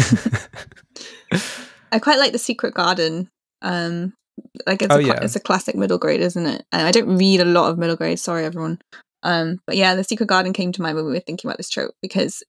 I 1.93 1.99
quite 1.99 2.19
like 2.19 2.33
the 2.33 2.39
Secret 2.39 2.75
Garden. 2.75 3.29
Um, 3.63 4.15
like 4.67 4.83
it's, 4.83 4.95
Oh, 4.95 4.99
a, 4.99 5.03
yeah. 5.03 5.21
it's 5.23 5.37
a 5.37 5.41
classic 5.41 5.75
middle 5.77 5.99
grade, 5.99 6.21
isn't 6.21 6.47
it? 6.47 6.65
And 6.73 6.87
I 6.87 6.91
don't 6.93 7.17
read 7.17 7.41
a 7.41 7.45
lot 7.45 7.71
of 7.71 7.79
middle 7.79 7.97
grade. 7.97 8.19
Sorry, 8.19 8.45
everyone. 8.45 8.79
Um, 9.27 9.59
but 9.67 9.77
yeah, 9.77 9.97
the 9.97 10.05
Secret 10.05 10.29
Garden 10.29 10.53
came 10.53 10.71
to 10.71 10.81
mind 10.81 10.95
when 10.95 11.05
we 11.05 11.11
were 11.11 11.19
thinking 11.19 11.49
about 11.49 11.57
this 11.57 11.69
trope 11.69 11.95
because 12.01 12.45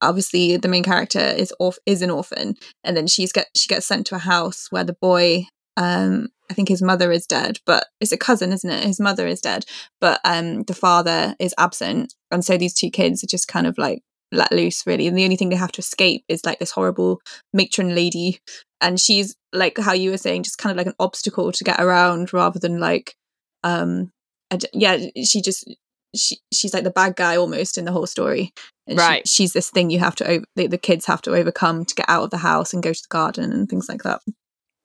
obviously 0.00 0.56
the 0.56 0.68
main 0.68 0.82
character 0.82 1.20
is 1.20 1.52
off 1.58 1.76
is 1.84 2.00
an 2.00 2.10
orphan, 2.10 2.54
and 2.82 2.96
then 2.96 3.06
she's 3.06 3.30
get 3.30 3.48
she 3.54 3.68
gets 3.68 3.86
sent 3.86 4.06
to 4.06 4.14
a 4.14 4.18
house 4.18 4.68
where 4.70 4.84
the 4.84 4.96
boy, 5.02 5.44
um, 5.76 6.28
I 6.50 6.54
think 6.54 6.70
his 6.70 6.80
mother 6.80 7.12
is 7.12 7.26
dead, 7.26 7.58
but 7.66 7.88
it's 8.00 8.10
a 8.10 8.16
cousin, 8.16 8.52
isn't 8.52 8.70
it? 8.70 8.84
His 8.84 8.98
mother 8.98 9.26
is 9.26 9.42
dead, 9.42 9.66
but 10.00 10.18
um, 10.24 10.62
the 10.62 10.74
father 10.74 11.36
is 11.38 11.54
absent, 11.58 12.14
and 12.30 12.42
so 12.42 12.56
these 12.56 12.74
two 12.74 12.90
kids 12.90 13.22
are 13.22 13.28
just 13.28 13.46
kind 13.46 13.66
of 13.66 13.76
like 13.76 14.00
let 14.32 14.50
loose 14.50 14.82
really 14.84 15.06
and 15.06 15.16
the 15.16 15.22
only 15.22 15.36
thing 15.36 15.48
they 15.48 15.54
have 15.54 15.70
to 15.70 15.78
escape 15.78 16.24
is 16.28 16.44
like 16.44 16.58
this 16.58 16.72
horrible 16.72 17.20
matron 17.52 17.94
lady 17.94 18.40
and 18.80 18.98
she's 18.98 19.36
like 19.52 19.78
how 19.78 19.92
you 19.92 20.10
were 20.10 20.16
saying 20.16 20.42
just 20.42 20.58
kind 20.58 20.72
of 20.72 20.76
like 20.76 20.88
an 20.88 20.94
obstacle 20.98 21.52
to 21.52 21.62
get 21.62 21.78
around 21.78 22.32
rather 22.32 22.58
than 22.58 22.80
like 22.80 23.14
um 23.62 24.10
yeah 24.72 24.98
she 25.22 25.40
just 25.40 25.72
she 26.14 26.38
she's 26.52 26.72
like 26.74 26.84
the 26.84 26.90
bad 26.90 27.16
guy 27.16 27.36
almost 27.36 27.76
in 27.78 27.84
the 27.84 27.92
whole 27.92 28.06
story 28.06 28.52
and 28.86 28.98
she- 28.98 29.04
Right. 29.06 29.28
she's 29.28 29.52
this 29.52 29.70
thing 29.70 29.90
you 29.90 29.98
have 29.98 30.14
to 30.16 30.28
over 30.28 30.44
the, 30.56 30.66
the 30.66 30.78
kids 30.78 31.06
have 31.06 31.22
to 31.22 31.34
overcome 31.34 31.84
to 31.84 31.94
get 31.94 32.06
out 32.08 32.24
of 32.24 32.30
the 32.30 32.38
house 32.38 32.72
and 32.72 32.82
go 32.82 32.92
to 32.92 33.00
the 33.02 33.08
garden 33.12 33.52
and 33.52 33.68
things 33.68 33.88
like 33.88 34.02
that 34.04 34.20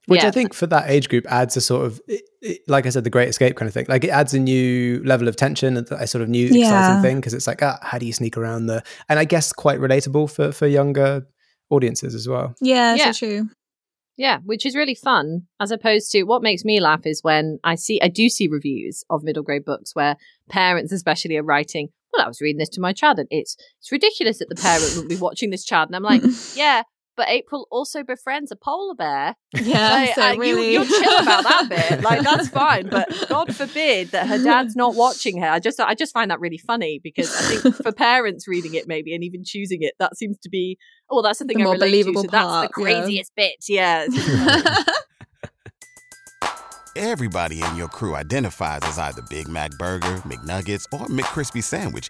which 0.08 0.22
Yeah. 0.24 0.30
I 0.30 0.32
think 0.32 0.56
for 0.56 0.66
that 0.68 0.90
age 0.90 1.08
group 1.08 1.26
adds 1.30 1.56
a 1.56 1.62
sort 1.62 1.86
of, 1.86 2.02
it, 2.08 2.24
it- 2.42 2.62
like 2.68 2.88
I 2.88 2.90
said, 2.90 3.04
the 3.04 3.12
Great 3.12 3.30
Escape 3.30 3.56
kind 3.56 3.68
of 3.68 3.74
thing. 3.76 3.86
Like 3.88 4.04
it 4.04 4.10
adds 4.10 4.34
a 4.34 4.40
new 4.40 5.04
level 5.04 5.28
of 5.28 5.36
tension 5.36 5.78
and 5.78 5.88
a 5.92 6.08
sort 6.08 6.24
of 6.24 6.30
new 6.30 6.48
Yeah. 6.48 6.64
exciting 6.66 7.02
thing 7.04 7.16
because 7.18 7.36
it's 7.36 7.46
like, 7.46 7.62
ah, 7.62 7.78
how 7.84 8.00
do 8.00 8.08
you 8.08 8.14
sneak 8.14 8.36
around 8.36 8.66
the? 8.66 8.82
And 9.08 9.20
I 9.20 9.26
guess 9.26 9.54
quite 9.54 9.80
relatable 9.80 10.32
for 10.32 10.52
for 10.52 10.66
younger 10.66 11.28
audiences 11.70 12.16
as 12.16 12.28
well. 12.28 12.56
yeah, 12.60 12.96
Yeah. 12.96 13.12
so 13.12 13.20
true 13.28 13.50
Yeah, 14.20 14.40
which 14.44 14.66
is 14.66 14.76
really 14.76 14.96
fun. 14.96 15.44
As 15.62 15.72
opposed 15.72 16.12
to 16.12 16.24
what 16.24 16.42
makes 16.42 16.66
me 16.66 16.82
laugh 16.82 17.06
is 17.06 17.24
when 17.24 17.58
I 17.64 17.76
see, 17.76 18.02
I 18.02 18.10
do 18.10 18.28
see 18.28 18.50
reviews 18.50 19.06
of 19.10 19.24
middle 19.24 19.44
grade 19.44 19.64
books 19.64 19.96
where 19.96 20.18
parents, 20.50 20.92
especially, 20.92 21.38
are 21.38 21.44
writing, 21.44 21.88
"Well, 22.12 22.26
I 22.26 22.28
was 22.28 22.42
reading 22.42 22.60
this 22.60 22.68
to 22.72 22.82
my 22.82 22.92
child, 22.92 23.18
and 23.18 23.30
it's 23.32 23.56
it's 23.80 23.94
ridiculous 23.94 24.40
that 24.40 24.50
the 24.50 24.56
parent 24.56 24.98
would 24.98 25.08
be 25.08 25.16
watching 25.16 25.52
this 25.52 25.64
child." 25.64 25.88
And 25.88 25.96
I'm 25.96 26.04
like, 26.04 26.22
"Yeah, 26.54 26.84
but 27.20 27.28
April 27.28 27.68
also 27.70 28.02
befriends 28.02 28.50
a 28.50 28.56
polar 28.56 28.96
bear. 28.96 29.36
yeah 29.54 29.90
Like, 29.92 30.16
so 30.16 30.22
uh, 30.22 30.32
you, 30.32 30.40
really 30.40 30.72
you're 30.72 30.86
chill 30.86 31.20
about 31.20 31.44
that 31.44 31.68
bit. 31.90 32.02
Like 32.02 32.22
that's 32.22 32.48
fine, 32.48 32.88
but 32.88 33.10
God 33.28 33.54
forbid 33.54 34.12
that 34.12 34.26
her 34.28 34.42
dad's 34.42 34.74
not 34.74 34.96
watching 35.06 35.42
her. 35.42 35.50
I 35.50 35.60
just 35.60 35.82
I 35.82 35.96
just 35.96 36.14
find 36.14 36.32
that 36.32 36.40
really 36.40 36.58
funny 36.58 37.02
because 37.04 37.36
I 37.36 37.56
think 37.56 37.76
for 37.76 37.92
parents 38.08 38.48
reading 38.48 38.74
it 38.74 38.88
maybe 38.88 39.14
and 39.14 39.22
even 39.22 39.44
choosing 39.44 39.80
it, 39.82 39.96
that 40.00 40.16
seems 40.16 40.38
to 40.44 40.50
be 40.50 40.78
oh 41.10 41.22
that's 41.22 41.40
the 41.40 41.46
thing 41.46 41.58
The 41.58 41.64
I 41.64 41.66
more 41.66 41.78
believable 41.78 42.24
to. 42.24 42.30
So 42.30 42.32
that's 42.32 42.46
part, 42.46 42.72
the 42.74 42.82
yeah. 42.82 43.02
craziest 43.02 43.36
bit. 43.36 43.66
Yeah. 43.68 44.08
Everybody 46.96 47.62
in 47.62 47.76
your 47.76 47.90
crew 47.90 48.16
identifies 48.16 48.80
as 48.84 48.98
either 48.98 49.22
Big 49.30 49.50
Mac 49.50 49.72
Burger, 49.78 50.16
McNuggets, 50.26 50.86
or 50.94 51.06
McCrispy 51.08 51.64
Sandwich. 51.64 52.10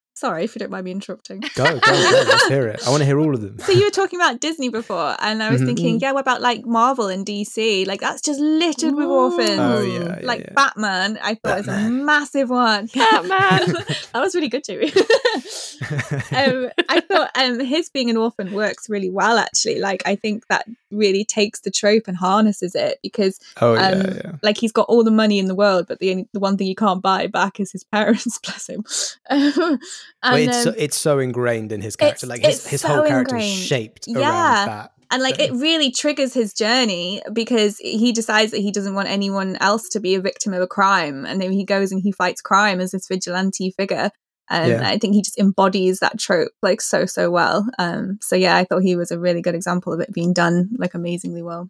sorry 0.21 0.43
if 0.43 0.55
you 0.55 0.59
don't 0.59 0.69
mind 0.71 0.85
me 0.85 0.91
interrupting 0.91 1.39
Go, 1.55 1.65
go, 1.65 1.79
go. 1.79 1.91
Let's 1.91 2.47
hear 2.47 2.67
it. 2.67 2.85
I 2.85 2.89
want 2.91 3.01
to 3.01 3.05
hear 3.05 3.19
all 3.19 3.33
of 3.33 3.41
them. 3.41 3.57
So 3.59 3.71
you 3.71 3.85
were 3.85 3.89
talking 4.01 4.19
about 4.19 4.39
Disney 4.39 4.69
before, 4.69 5.15
and 5.19 5.41
I 5.41 5.49
was 5.49 5.61
Mhm. 5.61 5.65
thinking, 5.65 5.99
yeah, 5.99 6.11
what 6.11 6.21
about 6.21 6.41
like 6.41 6.65
Marvel 6.65 7.07
and 7.07 7.25
DC? 7.25 7.85
Like 7.87 7.99
that's 8.01 8.21
just 8.21 8.39
littered 8.39 8.93
with 8.95 9.07
orphans. 9.07 9.49
Oh, 9.59 9.81
yeah, 9.81 10.19
yeah, 10.21 10.25
like 10.31 10.41
yeah. 10.41 10.53
Batman, 10.53 11.17
I 11.23 11.33
thought 11.35 11.57
was 11.57 11.67
a 11.67 11.89
massive 11.89 12.49
one. 12.49 12.85
Batman. 12.95 13.73
that 14.13 14.21
was 14.21 14.35
really 14.35 14.47
good 14.49 14.63
too. 14.63 14.81
um, 16.31 16.69
I 16.89 16.99
thought 17.01 17.31
um, 17.35 17.59
his 17.59 17.89
being 17.89 18.09
an 18.09 18.17
orphan 18.17 18.53
works 18.53 18.89
really 18.89 19.09
well. 19.09 19.37
Actually, 19.37 19.79
like 19.79 20.03
I 20.05 20.15
think 20.15 20.45
that 20.47 20.65
really 20.91 21.23
takes 21.25 21.61
the 21.61 21.71
trope 21.71 22.07
and 22.07 22.17
harnesses 22.17 22.75
it 22.75 22.99
because 23.01 23.39
oh 23.61 23.73
yeah, 23.73 23.87
um, 23.89 24.01
yeah. 24.01 24.31
like 24.43 24.57
he's 24.57 24.71
got 24.71 24.87
all 24.89 25.03
the 25.03 25.11
money 25.11 25.39
in 25.39 25.47
the 25.47 25.55
world, 25.55 25.85
but 25.87 25.99
the 25.99 26.11
only, 26.11 26.27
the 26.33 26.39
one 26.39 26.57
thing 26.57 26.67
he 26.67 26.75
can't 26.75 27.01
buy 27.01 27.27
back 27.27 27.59
is 27.59 27.71
his 27.71 27.83
parents. 27.83 28.39
Bless 28.39 28.67
him. 28.69 28.83
Well, 30.23 30.35
and, 30.35 30.49
it's 30.49 30.63
so, 30.63 30.69
um, 30.69 30.75
it's 30.77 30.97
so 30.97 31.19
ingrained 31.19 31.71
in 31.71 31.81
his 31.81 31.95
character. 31.95 32.27
Like 32.27 32.41
his, 32.45 32.65
his 32.67 32.81
so 32.81 32.87
whole 32.87 33.05
character 33.07 33.37
is 33.37 33.45
shaped 33.53 34.05
Yeah. 34.07 34.19
around 34.19 34.67
that. 34.67 34.91
and 35.11 35.21
like 35.23 35.39
it 35.39 35.51
really 35.53 35.91
triggers 35.91 36.33
his 36.33 36.53
journey 36.53 37.21
because 37.33 37.77
he 37.77 38.11
decides 38.11 38.51
that 38.51 38.59
he 38.61 38.71
doesn't 38.71 38.93
want 38.95 39.07
anyone 39.09 39.57
else 39.57 39.89
to 39.89 39.99
be 39.99 40.15
a 40.15 40.21
victim 40.21 40.53
of 40.53 40.61
a 40.61 40.67
crime 40.67 41.25
and 41.25 41.41
then 41.41 41.51
he 41.51 41.65
goes 41.65 41.91
and 41.91 42.01
he 42.01 42.11
fights 42.11 42.41
crime 42.41 42.79
as 42.79 42.91
this 42.91 43.07
vigilante 43.07 43.71
figure 43.77 44.09
and 44.49 44.69
Yeah. 44.71 44.87
i 44.89 44.97
think 44.97 45.13
he 45.15 45.21
just 45.21 45.37
embodies 45.39 45.99
that 45.99 46.17
trope 46.19 46.51
like 46.61 46.79
so 46.81 47.05
so 47.05 47.29
well 47.29 47.65
um 47.77 48.19
so 48.21 48.35
yeah 48.37 48.55
i 48.55 48.63
thought 48.63 48.83
he 48.83 48.95
was 48.95 49.11
a 49.11 49.19
really 49.19 49.41
good 49.41 49.55
example 49.55 49.91
of 49.91 49.99
it 49.99 50.13
being 50.13 50.31
done 50.33 50.69
like 50.77 50.93
amazingly 50.93 51.41
well 51.41 51.69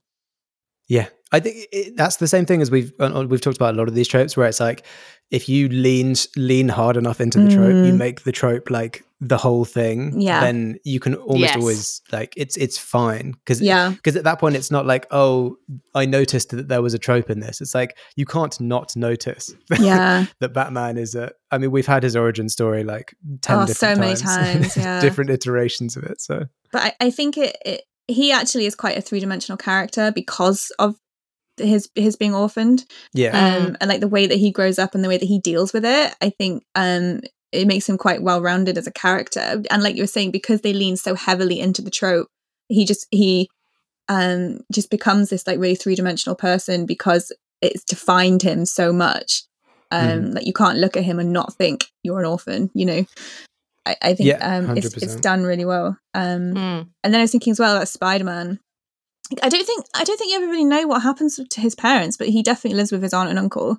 Yeah, 0.87 1.07
I 1.31 1.39
think 1.39 1.67
it, 1.71 1.95
that's 1.95 2.17
the 2.17 2.27
same 2.27 2.45
thing 2.45 2.61
as 2.61 2.69
we've 2.71 2.91
uh, 2.99 3.25
we've 3.29 3.41
talked 3.41 3.57
about 3.57 3.73
a 3.73 3.77
lot 3.77 3.87
of 3.87 3.95
these 3.95 4.07
tropes, 4.07 4.35
where 4.35 4.47
it's 4.47 4.59
like 4.59 4.85
if 5.29 5.47
you 5.47 5.69
lean 5.69 6.15
lean 6.35 6.67
hard 6.67 6.97
enough 6.97 7.21
into 7.21 7.39
the 7.39 7.49
trope, 7.49 7.69
you 7.85 7.93
Mm. 7.93 7.97
make 7.97 8.23
the 8.23 8.33
trope 8.33 8.69
like 8.69 9.03
the 9.23 9.37
whole 9.37 9.63
thing, 9.65 10.19
Yeah. 10.19 10.41
then 10.41 10.77
you 10.83 10.99
can 10.99 11.13
almost 11.15 11.53
Yes. 11.53 11.55
always 11.55 12.01
like 12.11 12.33
it's 12.35 12.57
it's 12.57 12.77
fine 12.77 13.31
because 13.45 13.61
Yeah. 13.61 13.91
because 13.91 14.15
at 14.17 14.23
that 14.25 14.39
point 14.39 14.55
it's 14.57 14.71
not 14.71 14.85
like 14.85 15.05
oh 15.11 15.57
I 15.95 16.05
noticed 16.05 16.49
that 16.49 16.67
there 16.67 16.81
was 16.81 16.93
a 16.93 16.99
trope 16.99 17.29
in 17.29 17.39
this. 17.39 17.61
It's 17.61 17.73
like 17.75 17.95
you 18.17 18.25
can't 18.25 18.59
not 18.59 18.93
notice 18.97 19.53
Yeah. 19.79 20.25
that 20.41 20.53
Batman 20.53 20.97
is 20.97 21.15
a. 21.15 21.31
I 21.51 21.57
mean, 21.59 21.71
we've 21.71 21.85
had 21.87 22.03
his 22.03 22.15
origin 22.15 22.49
story 22.49 22.83
like 22.83 23.13
ten 23.41 23.57
Oh, 23.59 23.65
different 23.67 23.95
so 23.97 24.01
many 24.01 24.15
times, 24.15 24.73
times, 24.73 24.77
yeah. 24.85 24.99
different 24.99 25.29
iterations 25.29 25.95
of 25.95 26.03
it. 26.03 26.19
So 26.19 26.45
but 26.73 26.81
I, 26.81 26.93
I 26.99 27.09
think 27.11 27.37
it, 27.37 27.55
it 27.65 27.81
he 28.07 28.31
actually 28.33 28.65
is 28.65 28.75
quite 28.75 28.97
a 28.97 29.01
three 29.01 29.19
dimensional 29.21 29.55
character 29.57 30.11
because 30.11 30.71
of 30.79 30.95
his 31.61 31.89
his 31.95 32.15
being 32.15 32.33
orphaned. 32.35 32.85
Yeah, 33.13 33.31
um 33.33 33.77
and 33.79 33.87
like 33.89 34.01
the 34.01 34.07
way 34.07 34.27
that 34.27 34.37
he 34.37 34.51
grows 34.51 34.79
up 34.79 34.95
and 34.95 35.03
the 35.03 35.07
way 35.09 35.17
that 35.17 35.25
he 35.27 35.39
deals 35.39 35.73
with 35.73 35.85
it 35.85 36.15
i 36.21 36.29
think 36.29 36.63
um 36.75 37.21
it 37.51 37.67
makes 37.67 37.87
him 37.89 37.97
quite 37.97 38.21
well 38.23 38.41
rounded 38.41 38.77
as 38.77 38.87
a 38.87 38.91
character. 38.93 39.61
And 39.69 39.83
like 39.83 39.95
you 39.97 40.03
were 40.03 40.07
saying 40.07 40.31
because 40.31 40.61
they 40.61 40.71
lean 40.73 40.95
so 40.95 41.15
heavily 41.15 41.59
into 41.59 41.81
the 41.81 41.91
trope 41.91 42.27
he 42.69 42.85
just 42.85 43.07
he 43.11 43.49
um 44.09 44.59
just 44.71 44.89
becomes 44.89 45.29
this 45.29 45.45
like 45.45 45.59
really 45.59 45.75
three 45.75 45.95
dimensional 45.95 46.35
person 46.35 46.85
because 46.85 47.31
it's 47.61 47.83
defined 47.83 48.41
him 48.41 48.65
so 48.65 48.93
much. 48.93 49.43
Um 49.91 50.07
Mm-hmm. 50.07 50.31
that 50.33 50.47
you 50.47 50.53
can't 50.53 50.77
look 50.79 50.95
at 50.95 51.03
him 51.03 51.19
and 51.19 51.33
not 51.33 51.53
think 51.55 51.85
you're 52.03 52.19
an 52.19 52.25
orphan 52.25 52.69
you 52.73 52.85
know? 52.85 53.05
I, 53.85 53.95
I 54.01 54.13
think 54.13 54.27
Yeah, 54.29 54.37
um 54.41 54.77
it's, 54.77 54.93
it's 55.03 55.15
done 55.17 55.43
really 55.43 55.65
well. 55.65 55.97
Um 56.13 56.53
Mm. 56.55 56.87
and 57.03 57.13
then 57.13 57.19
I 57.19 57.23
was 57.23 57.31
thinking 57.31 57.51
as 57.51 57.59
well 57.59 57.75
about 57.75 57.87
Spider 57.89 58.23
Man. 58.23 58.59
I 59.43 59.49
don't 59.49 59.65
think 59.65 59.85
I 59.93 60.03
don't 60.03 60.17
think 60.17 60.31
you 60.31 60.37
ever 60.37 60.47
really 60.47 60.65
know 60.65 60.87
what 60.87 61.01
happens 61.01 61.35
to 61.37 61.61
his 61.61 61.75
parents, 61.75 62.17
but 62.17 62.27
he 62.29 62.43
definitely 62.43 62.77
lives 62.77 62.91
with 62.91 63.03
his 63.03 63.13
aunt 63.13 63.29
and 63.29 63.39
uncle. 63.39 63.77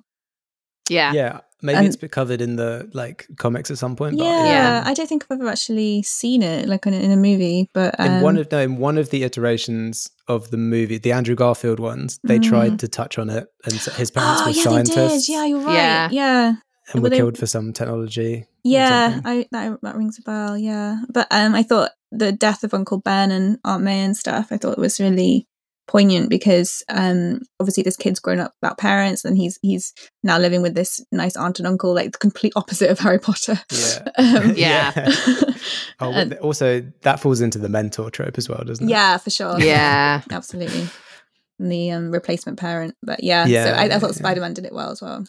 Yeah. 0.89 1.13
yeah. 1.13 1.39
Maybe 1.61 1.77
And- 1.77 1.87
it's 1.87 1.95
been 1.95 2.09
covered 2.09 2.41
in 2.41 2.57
the 2.57 2.89
like 2.93 3.25
comics 3.37 3.71
at 3.71 3.77
some 3.77 3.95
point. 3.95 4.17
But 4.17 4.25
Yeah, 4.25 4.45
Yeah. 4.45 4.83
I 4.85 4.93
don't 4.93 5.07
think 5.07 5.25
I've 5.29 5.39
ever 5.39 5.49
actually 5.49 6.03
seen 6.03 6.43
it 6.43 6.67
like 6.67 6.85
in, 6.85 6.93
a- 6.93 6.97
in 6.99 7.11
a 7.11 7.15
movie, 7.15 7.69
but 7.73 7.95
um, 7.99 8.11
in 8.11 8.21
one 8.21 8.37
of 8.37 8.51
no, 8.51 8.59
in 8.59 8.77
one 8.77 8.97
of 8.97 9.09
the 9.09 9.23
iterations 9.23 10.09
of 10.27 10.51
the 10.51 10.57
movie, 10.57 10.97
the 10.97 11.13
Andrew 11.13 11.35
Garfield 11.35 11.79
ones, 11.79 12.19
they 12.25 12.37
Mm. 12.39 12.43
tried 12.49 12.79
to 12.79 12.89
touch 12.89 13.17
on 13.17 13.29
it, 13.29 13.47
and 13.63 13.73
his 13.73 14.11
parents 14.11 14.41
oh 14.41 14.45
were 14.47 14.51
yeah, 14.51 14.63
scientists 14.63 14.95
they 14.95 15.07
did. 15.07 15.29
Yeah, 15.29 15.45
you're 15.45 15.59
right. 15.61 15.73
Yeah. 15.75 16.09
Yeah, 16.11 16.47
and 16.91 16.95
Were 16.95 17.01
were 17.03 17.09
they- 17.11 17.17
killed 17.17 17.37
for 17.37 17.45
some 17.47 17.71
technology. 17.71 18.45
Or 18.65 18.69
yeah. 18.71 19.21
I 19.25 19.47
that 19.51 19.79
that 19.81 19.95
rings 19.95 20.19
a 20.19 20.21
bell. 20.21 20.57
Yeah, 20.57 20.97
but 21.09 21.27
um, 21.31 21.53
I 21.55 21.63
thought 21.63 21.91
the 22.11 22.31
death 22.31 22.63
of 22.63 22.73
Uncle 22.73 22.99
Ben 22.99 23.31
and 23.31 23.57
Aunt 23.65 23.83
May 23.83 24.01
and 24.01 24.15
stuff. 24.15 24.47
I 24.51 24.57
thought 24.57 24.73
it 24.73 24.81
was 24.81 24.99
really 24.99 25.47
poignant 25.85 26.29
because 26.29 26.81
um 26.87 27.41
obviously 27.59 27.83
this 27.83 27.97
kid's 27.97 28.17
grown 28.21 28.39
up 28.39 28.53
without 28.61 28.77
parents 28.77 29.25
and 29.25 29.37
he's 29.37 29.59
he's 29.61 29.93
now 30.23 30.37
living 30.39 30.61
with 30.61 30.75
this 30.75 31.01
nice 31.11 31.35
aunt 31.35 31.59
and 31.59 31.67
uncle 31.67 31.93
like 31.93 32.13
the 32.13 32.17
complete 32.17 32.53
opposite 32.55 32.89
of 32.89 32.97
harry 32.99 33.19
potter 33.19 33.59
Yeah. 33.69 34.01
um, 34.17 34.53
Yeah. 34.55 35.11
Oh, 35.99 36.13
And- 36.13 36.35
also 36.35 36.83
that 37.01 37.19
falls 37.19 37.41
into 37.41 37.59
the 37.59 37.67
mentor 37.67 38.09
trope 38.09 38.37
as 38.37 38.47
well, 38.47 38.63
doesn't 38.65 38.87
it? 38.87 38.89
yeah 38.89 39.17
for 39.17 39.29
sure 39.29 39.59
Yeah. 39.59 40.21
absolutely 40.31 40.87
and 41.59 41.69
the 41.69 41.91
um, 41.91 42.11
replacement 42.11 42.57
parent 42.59 42.95
but 43.03 43.21
yeah, 43.21 43.45
Yeah, 43.45 43.65
so 43.65 43.71
I, 43.73 43.83
I 43.95 43.99
thought 43.99 44.11
yeah. 44.11 44.19
spider-man 44.19 44.53
did 44.53 44.63
it 44.65 44.73
well 44.73 44.89
as 44.91 45.01
well 45.01 45.25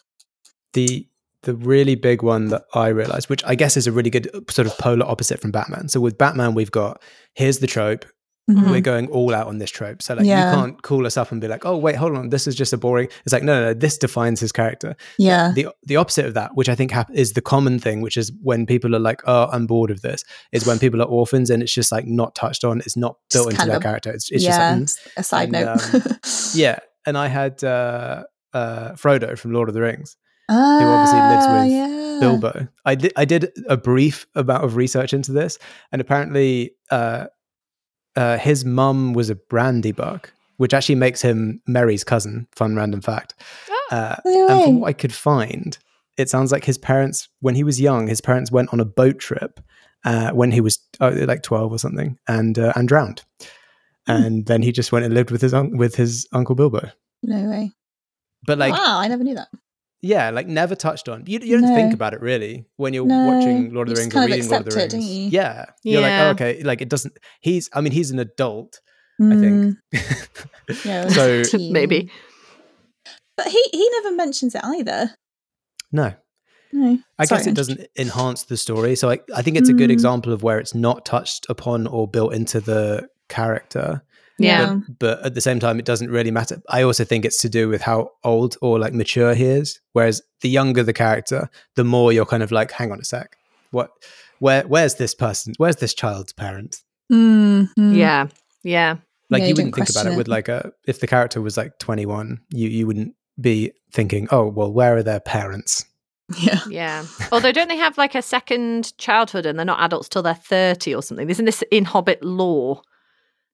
the 0.72 1.08
the 1.44 1.54
really 1.54 1.94
big 1.94 2.22
one 2.22 2.48
that 2.48 2.64
I 2.74 2.88
realized, 2.88 3.28
which 3.30 3.44
I 3.44 3.54
guess 3.54 3.76
is 3.76 3.86
a 3.86 3.92
really 3.92 4.10
good 4.10 4.28
uh, 4.34 4.40
sort 4.50 4.66
of 4.66 4.76
polar 4.78 5.06
opposite 5.06 5.40
from 5.40 5.50
Batman. 5.52 5.88
So 5.88 6.00
with 6.00 6.18
Batman, 6.18 6.54
we've 6.54 6.70
got 6.70 7.00
here's 7.34 7.58
the 7.60 7.66
trope. 7.66 8.04
Mhm. 8.50 8.70
We're 8.70 8.82
going 8.82 9.06
all 9.08 9.34
out 9.34 9.46
on 9.46 9.56
this 9.56 9.70
trope. 9.70 10.02
So 10.02 10.12
like 10.12 10.26
Yeah. 10.26 10.50
you 10.50 10.56
can't 10.58 10.82
call 10.82 11.06
us 11.06 11.16
up 11.16 11.32
and 11.32 11.40
be 11.40 11.48
like, 11.48 11.64
oh 11.64 11.78
wait, 11.78 11.96
hold 11.96 12.14
on, 12.14 12.28
this 12.28 12.46
is 12.46 12.54
just 12.54 12.74
a 12.74 12.76
boring. 12.76 13.08
It's 13.24 13.32
like 13.32 13.42
no, 13.42 13.58
no, 13.58 13.66
no 13.68 13.74
this 13.74 13.96
defines 13.96 14.38
his 14.38 14.52
character. 14.52 14.96
yeah 15.18 15.52
The 15.54 15.68
the 15.86 15.96
opposite 15.96 16.26
of 16.26 16.34
that, 16.34 16.50
which 16.54 16.68
I 16.68 16.74
think 16.74 16.90
hap- 16.90 17.10
is 17.14 17.32
the 17.32 17.40
common 17.40 17.78
thing, 17.78 18.02
which 18.02 18.18
is 18.18 18.30
when 18.42 18.66
people 18.66 18.94
are 18.94 18.98
like, 18.98 19.22
oh, 19.26 19.48
I'm 19.50 19.66
bored 19.66 19.90
of 19.90 20.02
this, 20.02 20.24
is 20.52 20.66
when 20.66 20.78
people 20.78 21.00
are 21.00 21.06
orphans 21.06 21.48
and 21.48 21.62
it's 21.62 21.72
just 21.72 21.90
like 21.90 22.06
not 22.06 22.34
touched 22.34 22.64
on. 22.64 22.80
It's 22.80 22.98
not 22.98 23.16
Just 23.30 23.44
built 23.44 23.54
into 23.54 23.66
their 23.66 23.76
of- 23.76 23.82
character. 23.82 24.12
It's, 24.12 24.30
it's 24.30 24.44
yeah 24.44 24.78
just 24.78 24.98
like, 25.06 25.14
mm. 25.14 25.20
a 25.20 25.22
side 25.22 25.54
And, 25.54 25.66
note 25.66 25.94
um, 26.12 26.18
yeah. 26.54 26.78
And 27.06 27.16
I 27.16 27.28
had 27.28 27.64
uh, 27.64 28.24
uh, 28.52 28.92
Frodo 28.92 29.38
from 29.38 29.52
Lord 29.54 29.68
of 29.70 29.74
the 29.74 29.80
Rings. 29.80 30.16
Ah, 30.48 30.78
obviously 30.82 31.20
lives 31.20 31.46
with 31.48 31.72
yeah. 31.72 32.18
Bilbo. 32.20 32.68
I 32.84 32.94
did 32.94 33.12
I 33.16 33.24
did 33.24 33.50
a 33.68 33.76
brief 33.76 34.26
amount 34.34 34.64
of 34.64 34.76
research 34.76 35.12
into 35.12 35.32
this, 35.32 35.58
and 35.92 36.00
apparently, 36.00 36.72
uh, 36.90 37.26
uh, 38.16 38.38
his 38.38 38.64
mum 38.64 39.12
was 39.14 39.30
a 39.30 39.34
Brandybuck, 39.34 40.26
which 40.58 40.74
actually 40.74 40.94
makes 40.96 41.22
him 41.22 41.60
Merry's 41.66 42.04
cousin. 42.04 42.46
Fun 42.54 42.76
random 42.76 43.00
fact. 43.00 43.34
Uh, 43.90 44.16
No 44.24 44.48
and 44.48 44.58
way. 44.58 44.64
from 44.64 44.80
what 44.80 44.88
I 44.88 44.92
could 44.92 45.12
find, 45.14 45.76
it 46.16 46.28
sounds 46.30 46.52
like 46.52 46.64
his 46.64 46.78
parents, 46.78 47.28
when 47.40 47.54
he 47.54 47.64
was 47.64 47.80
young, 47.80 48.06
his 48.06 48.20
parents 48.20 48.50
went 48.52 48.72
on 48.72 48.80
a 48.80 48.84
boat 48.84 49.18
trip 49.18 49.60
uh, 50.04 50.30
when 50.30 50.50
he 50.52 50.60
was 50.60 50.78
uh, 51.00 51.12
like 51.26 51.42
twelve 51.42 51.72
or 51.72 51.78
something, 51.78 52.18
and 52.28 52.58
uh, 52.58 52.72
and 52.76 52.86
drowned. 52.88 53.22
Hmm. 54.06 54.12
And 54.12 54.46
then 54.46 54.62
he 54.62 54.70
just 54.72 54.92
went 54.92 55.04
and 55.06 55.14
lived 55.14 55.30
with 55.30 55.40
his 55.42 55.54
un- 55.54 55.76
with 55.76 55.96
his 55.96 56.28
uncle 56.32 56.54
Bilbo. 56.54 56.90
no 57.22 57.48
way 57.48 57.72
But 58.46 58.58
like, 58.58 58.72
wow 58.74 58.98
i 59.00 59.08
never 59.08 59.24
knew 59.24 59.34
that 59.36 59.48
yeah, 60.04 60.30
like 60.30 60.46
never 60.46 60.74
touched 60.74 61.08
on. 61.08 61.24
You, 61.26 61.38
you 61.42 61.56
don't 61.58 61.66
No. 61.68 61.74
think 61.74 61.94
about 61.94 62.12
it 62.14 62.20
really 62.20 62.66
when 62.76 62.92
you're 62.94 63.04
No, 63.04 63.24
watching 63.24 63.72
Lord 63.72 63.88
of 63.88 63.94
the 63.94 64.00
Rings 64.00 64.14
or 64.14 64.20
kind 64.20 64.24
of 64.24 64.36
reading 64.36 64.48
Lord 64.48 64.60
of 64.60 64.66
the 64.66 64.72
accept 64.72 64.92
it, 64.92 64.96
Rings. 64.96 65.06
don't 65.06 65.16
you? 65.16 65.30
Yeah, 65.30 65.64
you're 65.82 66.00
like, 66.02 66.18
oh, 66.18 66.28
okay, 66.30 66.62
like 66.62 66.80
it 66.80 66.88
doesn't. 66.88 67.16
He's, 67.40 67.68
I 67.72 67.80
mean, 67.80 67.92
he's 67.92 68.10
an 68.10 68.18
adult, 68.18 68.80
I 69.20 69.36
Mm, 69.36 69.76
think. 69.92 70.84
yeah, 70.84 71.08
so. 71.08 71.46
Maybe. 71.70 72.10
but 73.36 73.46
he 73.48 73.62
he 73.72 73.88
never 74.00 74.14
mentions 74.14 74.54
it 74.54 74.62
either 74.64 75.14
no, 75.92 76.12
no 76.72 76.98
I 77.18 77.26
Sorry, 77.26 77.38
guess 77.38 77.46
it 77.46 77.54
doesn't 77.54 77.80
enhance 77.96 78.42
the 78.44 78.56
story. 78.56 78.96
So 78.96 79.08
I, 79.10 79.20
I 79.34 79.42
think 79.42 79.56
it's 79.56 79.68
a 79.68 79.72
good 79.72 79.90
Mm. 79.90 79.94
example 79.94 80.32
of 80.32 80.42
where 80.42 80.58
it's 80.58 80.74
not 80.74 81.04
touched 81.04 81.46
upon 81.48 81.86
or 81.86 82.08
built 82.08 82.34
into 82.34 82.60
the 82.60 83.06
character. 83.28 84.02
Yeah. 84.38 84.76
But, 84.88 84.98
but 84.98 85.26
at 85.26 85.34
the 85.34 85.40
same 85.40 85.60
time, 85.60 85.78
it 85.78 85.84
doesn't 85.84 86.10
really 86.10 86.30
matter. 86.30 86.60
I 86.68 86.82
also 86.82 87.04
think 87.04 87.24
it's 87.24 87.40
to 87.42 87.48
do 87.48 87.68
with 87.68 87.82
how 87.82 88.10
old 88.24 88.56
or 88.60 88.78
like 88.78 88.92
mature 88.92 89.34
he 89.34 89.44
is. 89.44 89.80
Whereas 89.92 90.22
the 90.40 90.48
younger 90.48 90.82
the 90.82 90.92
character, 90.92 91.48
the 91.76 91.84
more 91.84 92.12
you're 92.12 92.26
kind 92.26 92.42
of 92.42 92.50
like, 92.50 92.72
hang 92.72 92.90
on 92.92 93.00
a 93.00 93.04
sec, 93.04 93.36
what, 93.70 93.90
where, 94.40 94.62
where's 94.66 94.96
this 94.96 95.14
person? 95.14 95.54
Where's 95.58 95.76
this 95.76 95.94
child's 95.94 96.32
parent? 96.32 96.76
Mm, 97.12 97.68
mm. 97.78 97.96
Yeah. 97.96 98.26
Yeah. 98.62 98.96
Like 99.30 99.40
Yeah, 99.40 99.46
you 99.46 99.48
you 99.50 99.54
wouldn't 99.54 99.74
think 99.74 99.90
about 99.90 100.06
it 100.06 100.12
it. 100.12 100.16
with 100.16 100.28
like 100.28 100.48
a 100.48 100.72
if 100.86 101.00
the 101.00 101.06
character 101.06 101.40
was 101.40 101.56
like 101.56 101.78
21, 101.78 102.40
you 102.50 102.68
you 102.68 102.86
wouldn't 102.86 103.14
be 103.40 103.72
thinking, 103.92 104.28
oh 104.30 104.46
well, 104.48 104.72
where 104.72 104.96
are 104.96 105.02
their 105.02 105.20
parents? 105.20 105.86
yeah 106.40 106.60
Yeah. 106.68 107.04
Although, 107.32 107.52
don't 107.52 107.68
they 107.68 107.76
have 107.76 107.98
like 107.98 108.14
a 108.14 108.22
second 108.22 108.96
childhood 108.98 109.46
and 109.46 109.58
they're 109.58 109.66
not 109.66 109.80
adults 109.80 110.08
till 110.08 110.22
they're 110.22 110.34
30 110.34 110.94
or 110.94 111.02
something? 111.02 111.28
Isn't 111.28 111.44
this 111.44 111.62
in 111.70 111.84
Hobbit 111.84 112.22
law 112.22 112.80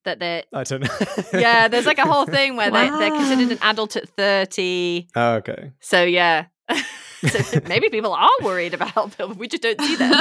that 0.04 0.18
they're. 0.18 0.44
I 0.52 0.64
don't 0.64 0.82
know. 0.82 0.88
Yeah, 1.40 1.68
there's 1.68 1.86
like 1.86 1.98
a 1.98 2.06
whole 2.06 2.26
thing 2.36 2.56
where 2.56 2.70
they, 2.70 2.88
they're 2.90 3.10
considered 3.10 3.52
an 3.52 3.58
adult 3.62 3.96
at 3.96 4.08
30. 4.10 5.08
oh, 5.16 5.34
okay. 5.36 5.72
So, 5.80 6.02
yeah. 6.04 6.46
so 7.28 7.60
maybe 7.66 7.88
people 7.90 8.12
are 8.12 8.28
worried 8.42 8.72
about 8.74 9.16
Bilbo. 9.18 9.34
We 9.34 9.48
just 9.48 9.62
don't 9.62 9.80
see 9.80 9.96
them. 9.96 10.12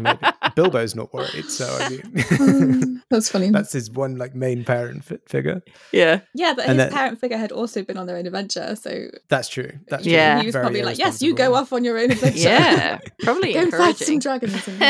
Maybe. 0.00 0.18
Bilbo's 0.56 0.94
not 0.96 1.12
worried, 1.14 1.44
so 1.50 1.66
I 1.80 1.88
mean, 1.90 2.00
Mm, 2.00 3.02
that's 3.10 3.28
funny 3.30 3.50
that's 3.50 3.72
his 3.72 3.90
one 3.90 4.16
like 4.16 4.34
main 4.34 4.64
parent 4.64 5.04
fi- 5.04 5.18
figure. 5.28 5.62
yeah. 5.92 6.20
yeah 6.34 6.54
but 6.54 6.64
And 6.66 6.78
his 6.80 6.88
then- 6.88 6.92
parent 6.92 7.20
figure 7.20 7.36
had 7.36 7.52
also 7.52 7.82
been 7.84 7.96
on 7.98 8.06
their 8.06 8.16
own 8.16 8.26
adventure 8.26 8.74
so 8.76 9.08
That's 9.28 9.48
true. 9.48 9.70
That's 9.88 10.02
true. 10.04 10.12
Yeah. 10.12 10.40
he 10.40 10.46
was 10.46 10.52
Very 10.54 10.62
probably 10.64 10.82
like 10.82 10.98
yes 10.98 11.20
you 11.22 11.34
go 11.34 11.54
off 11.54 11.72
on 11.72 11.84
your 11.84 11.98
own 11.98 12.10
adventure 12.10 12.38
Yeah. 12.38 12.98
Probably 13.22 13.52
go 13.52 13.60
and 13.60 13.72
fight 13.72 13.96
some 13.98 14.18
dragons 14.18 14.66
and 14.68 14.80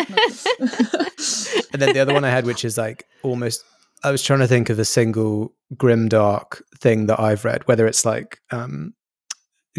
And 1.72 1.82
then 1.82 1.92
the 1.92 2.00
other 2.00 2.12
one 2.14 2.24
I 2.24 2.30
had, 2.30 2.46
which 2.46 2.64
is 2.64 2.76
like 2.78 3.06
almost, 3.22 3.64
I 4.02 4.10
was 4.10 4.22
trying 4.22 4.38
to 4.40 4.46
think 4.48 4.70
of 4.70 4.78
a 4.78 4.84
single 4.84 5.54
grimdark 5.74 6.62
thing 6.78 7.06
that 7.06 7.20
I've 7.20 7.44
read, 7.44 7.66
whether 7.68 7.86
it's 7.86 8.04
like 8.04 8.40
um, 8.50 8.94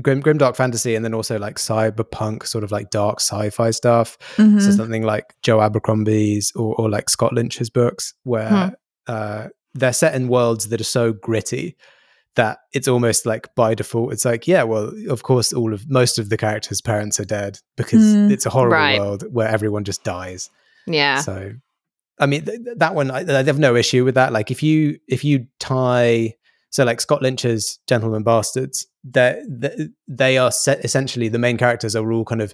grim 0.02 0.22
grimdark 0.22 0.56
fantasy 0.56 0.96
and 0.96 1.04
then 1.04 1.14
also 1.14 1.40
like 1.40 1.56
cyberpunk, 1.56 2.46
sort 2.46 2.64
of 2.64 2.72
like 2.72 2.90
dark 2.92 3.20
sci-fi 3.20 3.72
stuff. 3.72 4.18
Mhm. 4.38 4.62
So 4.62 4.72
something 4.72 5.04
like 5.04 5.34
Joe 5.44 5.60
Abercrombie's 5.60 6.52
or, 6.56 6.76
or 6.76 6.90
like 6.90 7.10
Scott 7.10 7.34
Lynch's 7.34 7.70
books, 7.70 8.14
where 8.24 8.76
uh, 9.08 9.48
they're 9.74 9.94
set 9.94 10.14
in 10.16 10.28
worlds 10.28 10.70
that 10.70 10.80
are 10.82 10.86
so 10.86 11.14
gritty 11.14 11.76
that 12.36 12.60
it's 12.74 12.88
almost 12.88 13.26
like 13.26 13.54
by 13.56 13.74
default, 13.76 14.14
it's 14.14 14.24
like, 14.24 14.48
yeah, 14.48 14.64
well, 14.64 14.94
of 15.10 15.24
course, 15.24 15.52
all 15.52 15.74
of 15.74 15.90
most 15.90 16.18
of 16.18 16.30
the 16.30 16.38
characters' 16.38 16.80
parents 16.80 17.20
are 17.20 17.26
dead 17.26 17.60
because 17.76 18.14
Hmm. 18.14 18.32
it's 18.32 18.46
a 18.46 18.50
horrible 18.50 18.78
Right. 18.78 19.00
world 19.00 19.24
where 19.34 19.50
everyone 19.50 19.84
just 19.84 20.04
dies. 20.06 20.50
Yeah. 20.88 21.20
So, 21.20 21.52
I 22.22 22.26
mean, 22.28 22.46
th- 22.46 22.64
th- 22.64 22.78
that 22.78 22.96
one, 22.96 23.12
I, 23.12 23.20
I 23.40 23.44
have 23.44 23.60
no 23.60 23.76
issue 23.76 24.06
with 24.06 24.16
that. 24.16 24.32
Like, 24.32 24.52
if 24.52 24.62
you 24.64 24.98
if 25.08 25.24
you 25.26 25.48
tie, 25.60 26.36
so 26.70 26.86
like 26.86 27.02
Scott 27.02 27.22
Lynch's 27.22 27.80
Gentlemen 27.88 28.24
Bastards, 28.24 28.86
they 29.04 29.42
they 30.08 30.38
are 30.38 30.52
set, 30.52 30.86
essentially 30.86 31.28
the 31.28 31.40
main 31.40 31.58
characters 31.58 31.96
are 31.96 32.12
all 32.14 32.24
kind 32.24 32.42
of 32.42 32.54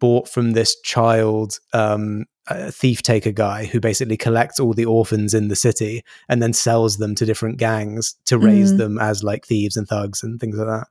bought 0.00 0.28
from 0.28 0.52
this 0.52 0.74
child 0.82 1.58
um, 1.72 2.24
thief 2.70 3.00
taker 3.02 3.30
guy 3.30 3.64
who 3.66 3.78
basically 3.80 4.16
collects 4.16 4.58
all 4.58 4.72
the 4.74 4.84
orphans 4.84 5.32
in 5.34 5.48
the 5.48 5.56
city 5.56 6.02
and 6.28 6.42
then 6.42 6.52
sells 6.52 6.96
them 6.96 7.14
to 7.14 7.24
different 7.24 7.58
gangs 7.58 8.16
to 8.26 8.36
raise 8.36 8.72
Mm. 8.72 8.78
them 8.78 8.98
as 8.98 9.22
like 9.22 9.46
thieves 9.46 9.76
and 9.76 9.86
thugs 9.86 10.22
and 10.22 10.40
things 10.40 10.56
like 10.56 10.66
that. 10.66 10.88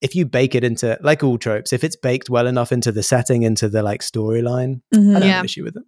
If 0.00 0.16
you 0.16 0.26
bake 0.26 0.54
it 0.56 0.64
into 0.64 0.98
like 1.02 1.22
all 1.22 1.38
tropes, 1.38 1.72
if 1.72 1.84
it's 1.84 1.94
baked 1.94 2.30
well 2.30 2.46
enough 2.48 2.72
into 2.72 2.90
the 2.90 3.02
setting, 3.04 3.42
into 3.42 3.68
the 3.68 3.82
like 3.82 4.00
storyline, 4.00 4.80
I 4.92 4.96
Mhm. 4.96 5.12
don't 5.12 5.22
Yeah. 5.22 5.28
have 5.28 5.40
an 5.40 5.44
issue 5.44 5.62
with 5.64 5.76
it. 5.76 5.84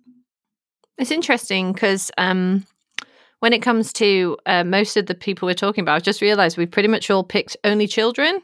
It's 0.98 1.10
interesting 1.10 1.72
because 1.72 2.10
um, 2.18 2.66
when 3.40 3.52
it 3.52 3.62
comes 3.62 3.92
to 3.94 4.36
uh, 4.46 4.64
most 4.64 4.96
of 4.96 5.06
the 5.06 5.14
people 5.14 5.46
we're 5.46 5.54
talking 5.54 5.82
about, 5.82 5.96
I've 5.96 6.02
just 6.02 6.20
realized 6.22 6.56
we've 6.56 6.70
pretty 6.70 6.88
much 6.88 7.10
all 7.10 7.24
picked 7.24 7.56
only 7.64 7.86
children. 7.86 8.40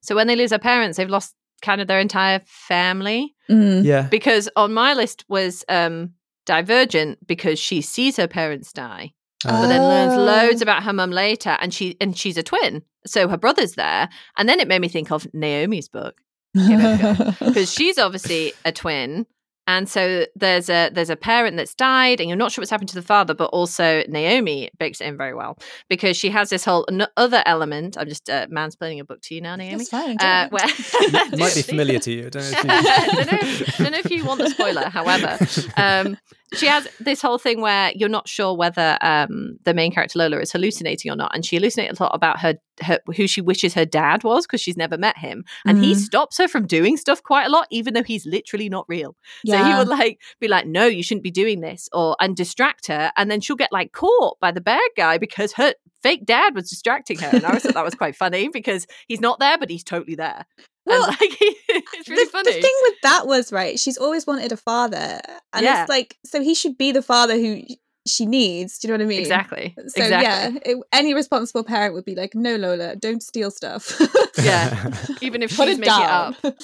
So 0.00 0.14
when 0.14 0.26
they 0.28 0.36
lose 0.36 0.50
their 0.50 0.58
parents, 0.58 0.96
they've 0.96 1.08
lost 1.08 1.34
kind 1.60 1.80
of 1.80 1.88
their 1.88 1.98
entire 1.98 2.40
family. 2.46 3.34
Mm. 3.50 3.84
Yeah. 3.84 4.02
Because 4.02 4.48
on 4.54 4.72
my 4.72 4.94
list 4.94 5.24
was 5.28 5.64
um, 5.68 6.12
Divergent 6.46 7.26
because 7.26 7.58
she 7.58 7.80
sees 7.82 8.16
her 8.16 8.28
parents 8.28 8.72
die, 8.72 9.12
but 9.44 9.66
then 9.66 9.82
learns 9.82 10.14
Oh. 10.14 10.22
loads 10.24 10.62
about 10.62 10.82
her 10.84 10.92
mum 10.92 11.10
later, 11.10 11.58
and 11.60 11.74
she 11.74 11.96
and 12.00 12.16
she's 12.16 12.38
a 12.38 12.42
twin, 12.42 12.82
so 13.06 13.28
her 13.28 13.36
brother's 13.36 13.72
there. 13.74 14.08
And 14.38 14.48
then 14.48 14.58
it 14.60 14.66
made 14.68 14.80
me 14.80 14.88
think 14.88 15.10
of 15.10 15.26
Naomi's 15.34 15.88
book 15.88 16.22
because 16.54 17.72
she's 17.74 17.98
obviously 17.98 18.52
a 18.64 18.72
twin 18.72 19.26
and 19.68 19.88
so 19.88 20.24
there's 20.34 20.68
a 20.68 20.90
there's 20.92 21.10
a 21.10 21.16
parent 21.16 21.56
that's 21.56 21.74
died 21.76 22.18
and 22.20 22.28
you're 22.28 22.36
not 22.36 22.50
sure 22.50 22.60
what's 22.62 22.70
happened 22.70 22.88
to 22.88 22.94
the 22.96 23.02
father 23.02 23.34
but 23.34 23.44
also 23.50 24.02
naomi 24.08 24.68
bakes 24.78 25.00
it 25.00 25.04
in 25.04 25.16
very 25.16 25.34
well 25.34 25.56
because 25.88 26.16
she 26.16 26.30
has 26.30 26.50
this 26.50 26.64
whole 26.64 26.84
n- 26.90 27.06
other 27.16 27.42
element 27.46 27.96
i'm 27.96 28.08
just 28.08 28.28
uh, 28.28 28.46
mansplaining 28.48 28.98
a 29.00 29.04
book 29.04 29.20
to 29.22 29.34
you 29.34 29.40
now 29.40 29.54
naomi 29.54 29.76
That's 29.84 29.90
fine. 29.90 30.16
uh, 30.20 30.48
where 30.48 30.64
It 30.68 31.38
might 31.38 31.54
be 31.54 31.62
familiar 31.72 31.98
to 32.00 32.10
you. 32.10 32.26
I 32.26 32.28
don't 32.30 32.42
know 32.42 32.50
if 32.50 32.64
you- 32.64 32.68
don't, 33.24 33.32
know, 33.32 33.66
don't 33.84 33.92
know 33.92 33.98
if 33.98 34.10
you 34.10 34.24
want 34.24 34.40
the 34.40 34.50
spoiler. 34.50 34.88
However, 34.88 35.38
um, 35.76 36.16
she 36.54 36.66
has 36.66 36.88
this 36.98 37.20
whole 37.20 37.38
thing 37.38 37.60
where 37.60 37.92
you're 37.94 38.08
not 38.08 38.28
sure 38.28 38.54
whether 38.54 38.96
um, 39.00 39.58
the 39.64 39.74
main 39.74 39.92
character 39.92 40.18
Lola 40.18 40.38
is 40.38 40.52
hallucinating 40.52 41.10
or 41.10 41.16
not, 41.16 41.34
and 41.34 41.44
she 41.44 41.58
hallucinates 41.58 42.00
a 42.00 42.02
lot 42.02 42.14
about 42.14 42.40
her, 42.40 42.54
her 42.82 42.98
who 43.16 43.26
she 43.26 43.40
wishes 43.40 43.74
her 43.74 43.84
dad 43.84 44.24
was 44.24 44.46
because 44.46 44.60
she's 44.60 44.76
never 44.76 44.96
met 44.96 45.18
him, 45.18 45.44
and 45.66 45.78
he 45.78 45.92
Mhm. 45.92 45.96
stops 45.96 46.38
her 46.38 46.48
from 46.48 46.66
doing 46.66 46.96
stuff 46.96 47.22
quite 47.22 47.46
a 47.46 47.50
lot, 47.50 47.66
even 47.70 47.94
though 47.94 48.02
he's 48.02 48.24
literally 48.26 48.68
not 48.68 48.86
real. 48.88 49.16
So 49.46 49.56
he 49.64 49.74
would 49.74 49.88
like 49.88 50.20
be 50.40 50.48
like, 50.48 50.66
"No, 50.66 50.86
you 50.86 51.02
shouldn't 51.02 51.24
be 51.24 51.30
doing 51.30 51.60
this," 51.60 51.88
or 51.92 52.16
and 52.20 52.34
distract 52.36 52.86
her, 52.86 53.12
and 53.16 53.30
then 53.30 53.40
she'll 53.40 53.56
get 53.56 53.72
like 53.72 53.92
caught 53.92 54.38
by 54.40 54.50
the 54.50 54.60
bad 54.60 54.88
guy 54.96 55.18
because 55.18 55.52
her 55.54 55.74
fake 56.02 56.24
dad 56.24 56.54
was 56.54 56.70
distracting 56.70 57.18
her, 57.18 57.26
and 57.28 57.44
I 57.44 57.48
always 57.48 57.64
thought 57.64 57.74
that 57.74 57.84
was 57.84 57.94
quite 57.94 58.16
funny 58.16 58.48
because 58.48 58.86
he's 59.06 59.20
not 59.20 59.38
there, 59.38 59.58
but 59.58 59.68
he's 59.70 59.84
totally 59.84 60.14
there. 60.14 60.46
Well, 60.88 61.04
and 61.04 61.16
like 61.20 61.36
it's 61.40 62.08
really 62.08 62.24
the, 62.24 62.30
funny. 62.30 62.52
the 62.52 62.60
thing 62.60 62.74
with 62.84 62.94
that 63.02 63.26
was 63.26 63.52
right. 63.52 63.78
She's 63.78 63.98
always 63.98 64.26
wanted 64.26 64.52
a 64.52 64.56
father, 64.56 65.20
and 65.52 65.64
Yeah. 65.64 65.82
it's 65.82 65.88
like 65.88 66.16
so 66.24 66.42
he 66.42 66.54
should 66.54 66.76
be 66.78 66.92
the 66.92 67.02
father 67.02 67.36
who 67.36 67.60
she 68.06 68.24
needs. 68.26 68.78
Do 68.78 68.88
you 68.88 68.92
know 68.94 68.98
what 68.98 69.04
I 69.04 69.08
mean? 69.08 69.20
Exactly. 69.20 69.74
So 69.76 70.02
exactly. 70.02 70.60
yeah, 70.64 70.72
it, 70.74 70.78
any 70.92 71.12
responsible 71.14 71.62
parent 71.64 71.94
would 71.94 72.04
be 72.06 72.14
like, 72.14 72.34
"No, 72.34 72.56
Lola, 72.56 72.96
don't 72.96 73.22
steal 73.22 73.50
stuff." 73.50 74.00
Yeah. 74.38 74.92
Even 75.20 75.42
if 75.42 75.54
Put 75.56 75.68
she's 75.68 75.78
it 75.78 75.80
making 75.80 75.94
down. 75.98 76.36
it 76.42 76.54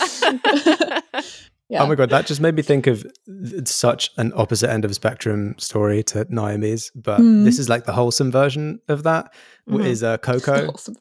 up. 1.12 1.24
yeah. 1.68 1.82
Oh 1.82 1.86
my 1.86 1.94
god, 1.96 2.10
that 2.10 2.26
just 2.26 2.40
made 2.40 2.54
me 2.54 2.62
think 2.62 2.86
of 2.86 3.04
th- 3.26 3.66
such 3.68 4.10
an 4.16 4.32
opposite 4.36 4.70
end 4.70 4.84
of 4.84 4.90
the 4.90 4.94
spectrum 4.94 5.54
story 5.58 6.02
to 6.04 6.26
Naomi's, 6.28 6.90
but 6.94 7.18
Hmm. 7.18 7.44
this 7.44 7.58
is 7.58 7.68
like 7.68 7.84
the 7.84 7.92
wholesome 7.92 8.30
version 8.30 8.80
of 8.88 9.02
that. 9.02 9.32
w- 9.66 9.84
Mhm. 9.84 9.88
Is 9.90 10.02
uh, 10.02 10.18
Coco 10.18 10.68
Awesome. 10.68 10.94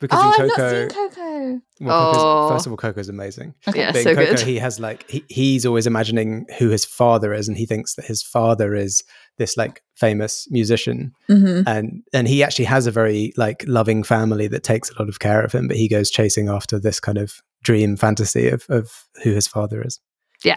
because 0.00 0.18
Oh, 0.22 0.26
in 0.44 0.50
I've 0.50 0.50
Coco, 0.56 0.62
not 0.62 0.92
seen 0.92 1.08
Coco. 1.10 1.60
Well, 1.80 2.14
Oh. 2.14 2.48
first 2.50 2.66
of 2.66 2.72
all, 2.72 2.76
Coco's 2.76 3.08
amazing. 3.08 3.54
Okay. 3.68 3.78
Yeah, 3.80 3.92
But 3.92 4.02
so 4.02 4.14
Coco, 4.14 4.30
good. 4.36 4.40
he 4.40 4.56
has 4.58 4.78
like 4.80 5.08
he, 5.10 5.24
he's 5.28 5.64
always 5.66 5.86
imagining 5.86 6.46
who 6.58 6.68
his 6.70 6.84
father 6.84 7.32
is, 7.34 7.48
and 7.48 7.56
he 7.56 7.66
thinks 7.66 7.94
that 7.94 8.04
his 8.06 8.22
father 8.22 8.74
is 8.74 9.02
this 9.38 9.56
like 9.56 9.82
famous 9.96 10.46
musician, 10.50 11.12
hmm 11.28 11.62
and 11.66 12.02
and 12.12 12.26
he 12.28 12.42
actually 12.42 12.64
has 12.66 12.86
a 12.86 12.90
very 12.90 13.32
like 13.36 13.64
loving 13.66 14.02
family 14.02 14.48
that 14.48 14.62
takes 14.62 14.90
a 14.90 14.98
lot 14.98 15.08
of 15.08 15.18
care 15.20 15.42
of 15.42 15.52
him, 15.52 15.68
but 15.68 15.76
he 15.76 15.88
goes 15.88 16.10
chasing 16.10 16.48
after 16.48 16.78
this 16.78 17.00
kind 17.00 17.18
of 17.18 17.34
dream 17.62 17.96
fantasy 17.96 18.48
of 18.48 18.64
of 18.68 19.04
who 19.24 19.32
his 19.32 19.46
father 19.46 19.82
is. 19.82 20.00
Yeah. 20.44 20.56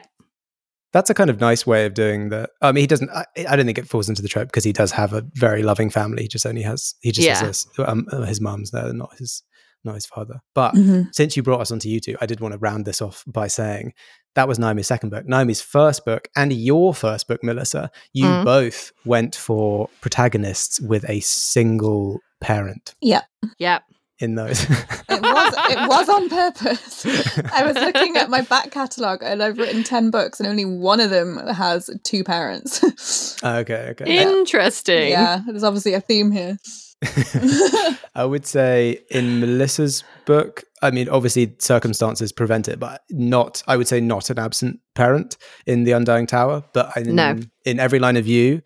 That's 0.93 1.09
a 1.09 1.13
kind 1.13 1.29
of 1.29 1.39
nice 1.39 1.65
way 1.65 1.85
of 1.85 1.93
doing 1.93 2.29
that. 2.29 2.49
I 2.61 2.73
mean, 2.73 2.81
he 2.81 2.87
doesn't. 2.87 3.09
I, 3.11 3.23
I 3.47 3.55
don't 3.55 3.65
think 3.65 3.77
it 3.77 3.87
falls 3.87 4.09
into 4.09 4.21
the 4.21 4.27
trope 4.27 4.49
because 4.49 4.65
he 4.65 4.73
does 4.73 4.91
have 4.91 5.13
a 5.13 5.23
very 5.35 5.63
loving 5.63 5.89
family. 5.89 6.23
He 6.23 6.27
just 6.27 6.45
only 6.45 6.63
has. 6.63 6.95
He 6.99 7.13
just 7.13 7.25
Yeah. 7.25 7.39
has 7.39 7.65
um, 7.79 8.05
uh, 8.11 8.23
his 8.23 8.41
mum's 8.41 8.71
there, 8.71 8.91
not 8.91 9.15
his, 9.17 9.41
not 9.83 9.95
his 9.95 10.05
father. 10.05 10.41
But 10.55 10.71
hmm 10.71 11.01
since 11.11 11.35
you 11.35 11.43
brought 11.43 11.61
us 11.61 11.71
onto 11.71 11.89
YouTube, 11.89 12.17
I 12.21 12.25
did 12.25 12.39
want 12.39 12.53
to 12.53 12.57
round 12.59 12.85
this 12.85 13.01
off 13.01 13.23
by 13.27 13.47
saying 13.47 13.93
that 14.35 14.47
was 14.47 14.57
Naomi's 14.59 14.87
second 14.87 15.09
book. 15.09 15.27
Naomi's 15.27 15.61
first 15.61 16.05
book 16.05 16.27
and 16.35 16.53
your 16.53 16.93
first 16.93 17.27
book, 17.27 17.43
Melissa, 17.43 17.91
you 18.13 18.25
Mm. 18.25 18.45
both 18.45 18.91
went 19.05 19.35
for 19.35 19.89
protagonists 19.99 20.79
with 20.79 21.03
a 21.09 21.19
single 21.19 22.19
parent 22.39 22.95
Yep. 23.01 23.25
Yep. 23.59 23.83
in 24.19 24.35
those. 24.35 24.61
it 24.69 25.21
was. 25.21 25.53
It 25.71 25.79
was 25.89 26.07
on 26.09 26.29
purpose. 26.29 27.05
I 27.51 27.65
was 27.65 27.75
looking 27.75 28.15
at 28.17 28.29
my 28.29 28.41
back 28.53 28.71
catalogue, 28.71 29.21
and 29.23 29.41
I've 29.43 29.57
written 29.57 29.83
ten 29.83 30.11
books, 30.11 30.39
and 30.39 30.47
only 30.47 30.63
one 30.65 30.99
of 31.01 31.09
them 31.09 31.37
has 31.47 31.89
two 32.03 32.23
parents. 32.23 33.35
okay, 33.43 33.87
okay. 33.91 34.21
Interesting. 34.21 35.09
yeah, 35.09 35.41
there's 35.47 35.63
obviously 35.63 35.93
a 35.93 36.01
theme 36.01 36.31
here. 36.31 36.57
I 38.15 38.25
would 38.25 38.45
say 38.45 38.99
in 39.09 39.39
Melissa's 39.39 40.03
book, 40.25 40.63
I 40.81 40.91
mean, 40.91 41.09
obviously 41.09 41.55
circumstances 41.59 42.31
prevent 42.31 42.67
it, 42.67 42.79
but 42.79 43.01
not, 43.09 43.63
I 43.67 43.77
would 43.77 43.87
say 43.87 43.99
not 44.01 44.29
an 44.29 44.37
absent 44.39 44.79
parent 44.95 45.37
in 45.65 45.83
The 45.83 45.93
Undying 45.93 46.27
Tower, 46.27 46.63
but 46.73 46.95
in, 46.97 47.15
No. 47.15 47.39
in 47.65 47.79
Every 47.79 47.99
Line 47.99 48.17
of 48.17 48.27
You, 48.27 48.61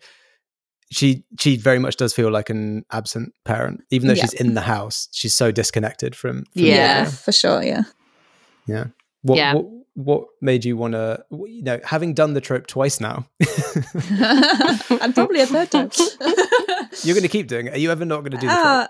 she 0.92 1.24
she 1.40 1.56
very 1.56 1.78
much 1.80 1.96
does 1.96 2.14
feel 2.14 2.30
like 2.30 2.48
an 2.48 2.84
absent 2.92 3.32
parent, 3.44 3.80
even 3.90 4.06
though 4.08 4.14
Yeah. 4.14 4.22
she's 4.22 4.34
in 4.34 4.54
the 4.54 4.60
house. 4.60 5.08
She's 5.12 5.34
so 5.34 5.50
disconnected 5.50 6.14
from. 6.14 6.44
from 6.44 6.62
Yeah. 6.64 7.06
for 7.06 7.32
sure. 7.32 7.62
Yeah. 7.62 7.82
yeah. 8.66 8.84
What, 9.22 9.36
Yeah. 9.36 9.54
what 9.54 9.66
what 9.94 10.24
made 10.42 10.64
you 10.66 10.76
want 10.76 10.92
to? 10.92 11.24
You 11.30 11.62
know, 11.62 11.80
having 11.82 12.12
done 12.12 12.34
the 12.34 12.40
trope 12.42 12.66
twice 12.66 13.00
now, 13.00 13.26
and 14.10 15.14
probably 15.14 15.40
a 15.40 15.46
third 15.46 15.70
time. 15.70 15.90
you're 17.02 17.14
going 17.14 17.22
to 17.22 17.28
keep 17.28 17.48
doing 17.48 17.66
it. 17.68 17.74
Are 17.74 17.78
you 17.78 17.90
ever 17.90 18.04
not 18.04 18.20
going 18.20 18.32
to 18.32 18.36
do 18.38 18.46
the 18.46 18.52
trope? 18.52 18.64
Uh, 18.66 18.86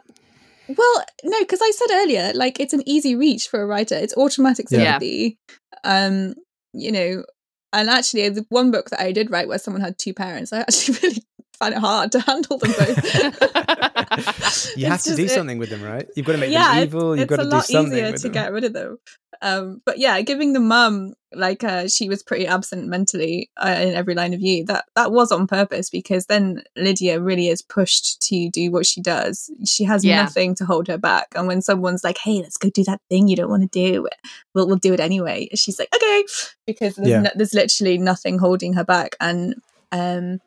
well, 0.69 1.05
no, 1.25 1.39
because 1.41 1.61
I 1.63 1.71
said 1.71 1.95
earlier, 2.03 2.33
like 2.35 2.59
it's 2.59 2.73
an 2.73 2.83
easy 2.87 3.15
reach 3.15 3.47
for 3.49 3.63
a 3.63 3.67
writer. 3.67 3.95
It's 3.95 4.17
automatic 4.17 4.67
Yeah. 4.71 4.95
sympathy. 4.99 5.39
Um, 5.85 6.35
you 6.73 6.91
know, 6.91 7.25
and 7.73 7.89
actually, 7.89 8.29
the 8.31 8.45
one 8.49 8.71
book 8.73 8.91
that 8.91 9.01
I 9.01 9.13
did 9.13 9.31
write 9.31 9.49
where 9.49 9.59
someone 9.59 9.83
had 9.83 9.99
two 9.99 10.13
parents, 10.15 10.53
I 10.53 10.59
actually 10.63 10.99
really 11.03 11.23
found 11.57 11.75
it 11.75 11.81
hard 11.81 12.13
to 12.13 12.21
handle 12.21 12.59
them 12.59 12.73
both. 12.79 14.77
you 14.77 14.87
have 14.87 15.03
to 15.03 15.11
just- 15.11 15.17
do 15.17 15.25
it- 15.25 15.31
something 15.31 15.59
with 15.59 15.71
them, 15.71 15.83
right? 15.83 16.07
You've 16.17 16.27
got 16.27 16.33
to 16.33 16.39
make 16.39 16.53
yeah, 16.53 16.75
them 16.75 16.83
it- 16.83 16.87
evil. 16.87 17.17
You've 17.17 17.25
it's 17.25 17.31
got 17.31 17.41
a 17.41 17.45
to 17.45 17.51
do 17.51 17.57
lot 17.57 17.71
easier 17.71 18.13
to 18.13 18.23
them. 18.23 18.33
get 18.33 18.53
rid 18.53 18.65
of 18.65 18.73
them. 18.73 18.99
Um, 19.43 19.83
but 19.85 19.99
yeah, 19.99 20.19
giving 20.23 20.55
the 20.55 20.61
mum 20.61 21.13
like 21.35 21.63
uh, 21.63 21.89
she 21.89 22.09
was 22.09 22.23
pretty 22.23 22.47
absent 22.47 22.89
mentally 22.89 23.51
uh, 23.59 23.77
in 23.83 23.93
every 23.93 24.15
line 24.15 24.33
of 24.33 24.41
you. 24.41 24.65
That 24.65 24.87
that 24.95 25.13
was 25.13 25.31
on 25.31 25.47
purpose 25.47 25.91
because 25.91 26.25
then 26.25 26.63
Lydia 26.75 27.21
really 27.21 27.49
is 27.49 27.61
pushed 27.61 28.23
to 28.23 28.49
do 28.49 28.71
what 28.71 28.87
she 28.87 29.03
does. 29.03 29.51
She 29.67 29.85
has 29.85 30.03
Yeah. 30.07 30.23
nothing 30.23 30.55
to 30.55 30.65
hold 30.65 30.89
her 30.89 30.97
back, 30.97 31.27
and 31.35 31.47
when 31.47 31.61
someone's 31.61 32.03
like, 32.03 32.17
"Hey, 32.17 32.41
let's 32.41 32.57
go 32.57 32.71
do 32.71 32.83
that 32.85 33.03
thing 33.11 33.29
you 33.29 33.37
don't 33.37 33.51
want 33.51 33.71
to 33.71 33.79
do," 33.93 34.09
we'll 34.55 34.67
we'll 34.69 34.77
do 34.77 34.95
it 34.95 35.01
anyway. 35.01 35.49
She's 35.55 35.79
like, 35.79 35.95
"Okay," 35.95 36.25
because 36.67 36.95
there's, 36.97 37.09
Yeah. 37.09 37.21
no, 37.21 37.31
there's 37.35 37.53
literally 37.53 37.99
nothing 37.99 38.39
holding 38.39 38.73
her 38.73 38.85
back, 38.85 39.17
and 39.21 39.57
um. 39.93 40.41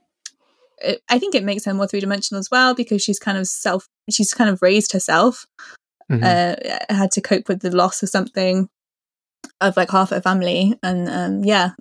It, 0.81 1.01
I 1.09 1.19
think 1.19 1.35
it 1.35 1.43
makes 1.43 1.65
her 1.65 1.73
more 1.73 1.87
three 1.87 1.99
dimensional 1.99 2.39
as 2.39 2.49
well 2.51 2.73
because 2.75 3.01
she's 3.03 3.19
kind 3.19 3.37
of 3.37 3.47
self. 3.47 3.87
She's 4.09 4.33
kind 4.33 4.49
of 4.49 4.61
raised 4.61 4.91
herself 4.93 5.45
Mhm. 6.11 6.23
uh, 6.23 6.93
had 6.93 7.11
to 7.11 7.21
cope 7.21 7.47
with 7.47 7.59
the 7.61 7.69
loss 7.75 8.01
of 8.01 8.09
something 8.09 8.67
of 9.61 9.77
like 9.77 9.91
half 9.91 10.09
her 10.09 10.19
family 10.21 10.73
and 10.81 11.07
um 11.07 11.43
yeah 11.43 11.71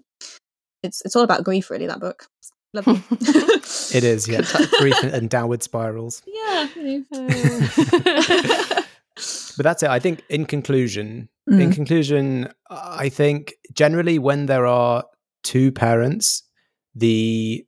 it's 0.82 1.00
it's 1.06 1.16
all 1.16 1.22
about 1.22 1.44
grief 1.44 1.70
really 1.70 1.86
that 1.86 1.98
book 1.98 2.26
It's 2.38 2.52
lovely 2.74 3.02
It 3.96 4.04
is, 4.04 4.28
yeah. 4.28 4.42
Grief 4.80 5.02
and, 5.02 5.12
and 5.14 5.30
downward 5.30 5.62
spirals. 5.62 6.20
yeah. 6.26 6.66
But 9.56 9.64
that's 9.64 9.82
it. 9.82 9.90
I 9.90 9.98
think 9.98 10.22
in 10.28 10.44
conclusion, 10.46 11.28
in 11.48 11.54
Mm. 11.70 11.74
conclusion, 11.74 12.52
I 12.70 13.08
think 13.08 13.54
generally 13.72 14.18
when 14.18 14.46
there 14.46 14.66
are 14.66 15.04
two 15.42 15.72
parents, 15.72 16.44
the 16.94 17.64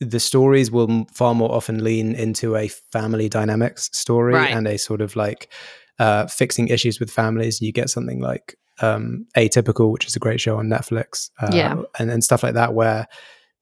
the 0.00 0.20
stories 0.20 0.70
will 0.70 1.06
far 1.12 1.34
more 1.34 1.52
often 1.52 1.82
lean 1.84 2.14
into 2.14 2.56
a 2.56 2.68
family 2.68 3.28
dynamics 3.28 3.90
story 3.92 4.34
Right. 4.34 4.54
and 4.54 4.66
a 4.66 4.76
sort 4.78 5.00
of 5.00 5.16
like 5.16 5.50
uh, 5.98 6.26
fixing 6.26 6.68
issues 6.68 6.98
with 7.00 7.10
families. 7.10 7.60
You 7.60 7.72
get 7.72 7.88
something 7.90 8.20
like 8.20 8.56
um, 8.80 9.26
Atypical, 9.36 9.92
which 9.92 10.06
is 10.06 10.16
a 10.16 10.18
great 10.18 10.40
show 10.40 10.58
on 10.58 10.66
Netflix, 10.68 11.30
uh, 11.40 11.50
Yeah. 11.52 11.76
and, 11.98 12.10
and 12.10 12.24
stuff 12.24 12.42
like 12.42 12.54
that, 12.54 12.74
where 12.74 13.06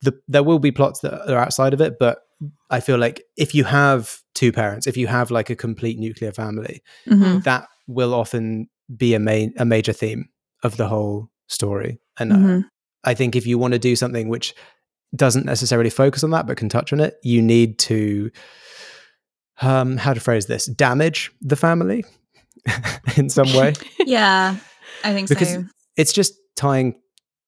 the, 0.01 0.18
there 0.26 0.43
will 0.43 0.59
be 0.59 0.72
plots 0.72 1.01
that 1.01 1.30
are 1.30 1.39
outside 1.39 1.74
of 1.74 1.80
it. 1.80 1.99
But 1.99 2.20
I 2.70 2.80
feel 2.80 2.97
like 2.99 3.22
if 3.37 3.55
you 3.55 3.64
have 3.64 4.20
two 4.35 4.51
parents, 4.53 4.87
if 4.87 4.97
you 4.97 5.07
have 5.07 5.30
like 5.30 5.51
a 5.51 5.55
complete 5.55 5.99
nuclear 5.99 6.33
family, 6.33 6.83
Mhm. 7.07 7.45
that 7.45 7.68
will 7.87 8.14
often 8.14 8.68
be 8.97 9.14
a 9.14 9.18
main 9.20 9.53
a 9.59 9.64
major 9.64 9.93
theme 9.93 10.28
of 10.62 10.76
the 10.76 10.89
whole 10.89 11.28
story. 11.49 11.99
And 12.18 12.33
uh, 12.33 12.37
Mhm. 12.37 12.64
I 13.05 13.14
think 13.14 13.37
if 13.37 13.47
you 13.47 13.59
want 13.59 13.72
to 13.74 13.78
do 13.78 13.95
something 13.97 14.28
which 14.28 14.55
doesn't 15.15 15.45
necessarily 15.47 15.91
focus 15.91 16.25
on 16.25 16.31
that 16.31 16.47
but 16.47 16.57
can 16.57 16.69
touch 16.69 16.93
on 16.93 17.01
it, 17.01 17.15
you 17.23 17.43
need 17.43 17.79
to 17.81 18.31
um 19.61 19.97
how 19.97 20.13
to 20.15 20.21
phrase 20.21 20.47
this 20.47 20.67
damage 20.67 21.31
the 21.41 21.57
family 21.57 22.05
in 23.17 23.29
some 23.29 23.53
way 23.55 23.73
yeah 24.07 24.57
i 25.05 25.13
think 25.13 25.29
Because 25.29 25.53
so 25.53 25.65
it's 25.97 26.13
just 26.13 26.35
tying 26.57 26.95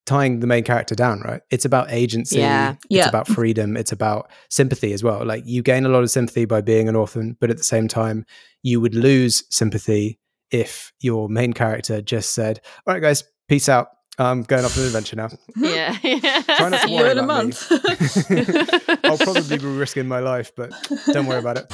tying 0.06 0.40
the 0.40 0.46
main 0.46 0.62
character 0.62 0.94
down, 0.94 1.22
right? 1.22 1.40
It's 1.50 1.64
about 1.64 1.90
agency. 1.90 2.38
Yeah. 2.38 2.72
It's 2.72 2.78
Yeah. 2.90 3.08
about 3.08 3.26
freedom. 3.26 3.74
It's 3.74 3.90
about 3.90 4.30
sympathy 4.50 4.92
as 4.92 5.02
well. 5.02 5.24
Like 5.24 5.44
you 5.46 5.62
gain 5.62 5.86
a 5.86 5.88
lot 5.88 6.02
of 6.02 6.10
sympathy 6.10 6.44
by 6.44 6.60
being 6.60 6.90
an 6.90 6.94
orphan, 6.94 7.38
but 7.40 7.48
at 7.48 7.56
the 7.56 7.62
same 7.62 7.88
time, 7.88 8.26
you 8.62 8.82
would 8.82 8.94
lose 8.94 9.42
sympathy 9.48 10.18
if 10.50 10.92
your 11.00 11.30
main 11.30 11.54
character 11.54 12.02
just 12.02 12.34
said, 12.34 12.60
"All 12.86 12.92
right, 12.92 13.00
guys, 13.00 13.24
peace 13.48 13.66
out. 13.66 13.88
I'm 14.18 14.42
going 14.42 14.64
off 14.64 14.76
on 14.76 14.82
an 14.82 14.86
adventure 14.88 15.16
now." 15.16 15.28
Yeah. 15.56 15.96
Try 16.56 16.68
not 16.68 16.82
to 16.82 16.86
See 16.88 16.94
you 16.94 17.00
worry 17.00 17.10
in 17.12 17.18
a 17.18 17.22
about 17.24 17.46
me. 17.46 17.52
month. 17.52 19.04
I'll 19.04 19.18
probably 19.18 19.58
be 19.58 19.64
risking 19.66 20.06
my 20.08 20.20
life, 20.20 20.52
but 20.56 20.72
don't 21.12 21.26
worry 21.26 21.38
about 21.38 21.58
it. 21.58 21.66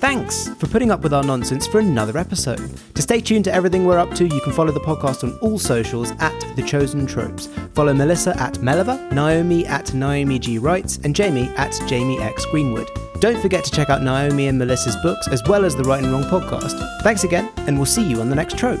Thanks 0.00 0.48
for 0.58 0.66
putting 0.66 0.90
up 0.90 1.00
with 1.00 1.14
our 1.14 1.22
nonsense 1.22 1.66
for 1.66 1.78
another 1.80 2.18
episode. 2.18 2.60
To 2.94 3.02
stay 3.02 3.20
tuned 3.20 3.44
to 3.46 3.52
everything 3.54 3.86
we're 3.86 3.98
up 3.98 4.12
to, 4.14 4.24
you 4.26 4.40
can 4.42 4.52
follow 4.52 4.70
the 4.72 4.80
podcast 4.80 5.24
on 5.24 5.38
all 5.38 5.58
socials 5.58 6.10
at 6.20 6.38
The 6.56 6.62
Chosen 6.62 7.06
Tropes. 7.06 7.48
Follow 7.74 7.94
Melissa 7.94 8.38
at 8.40 8.54
Meliva, 8.54 9.10
Naomi 9.12 9.66
at 9.66 9.94
Naomi 9.94 10.38
G. 10.38 10.58
Writes, 10.58 10.98
and 11.04 11.16
Jamie 11.16 11.48
at 11.56 11.74
Jamie 11.86 12.18
X. 12.20 12.44
Greenwood. 12.46 12.90
Don't 13.20 13.40
forget 13.40 13.64
to 13.64 13.70
check 13.70 13.88
out 13.88 14.02
Naomi 14.02 14.48
and 14.48 14.58
Melissa's 14.58 14.96
books 15.02 15.26
as 15.28 15.42
well 15.48 15.64
as 15.64 15.74
the 15.74 15.84
Write 15.84 16.02
and 16.04 16.12
Wrong 16.12 16.24
podcast. 16.24 16.78
Thanks 17.02 17.24
again, 17.24 17.50
and 17.66 17.76
we'll 17.78 17.86
see 17.86 18.06
you 18.06 18.20
on 18.20 18.28
the 18.28 18.36
next 18.36 18.58
trope. 18.58 18.80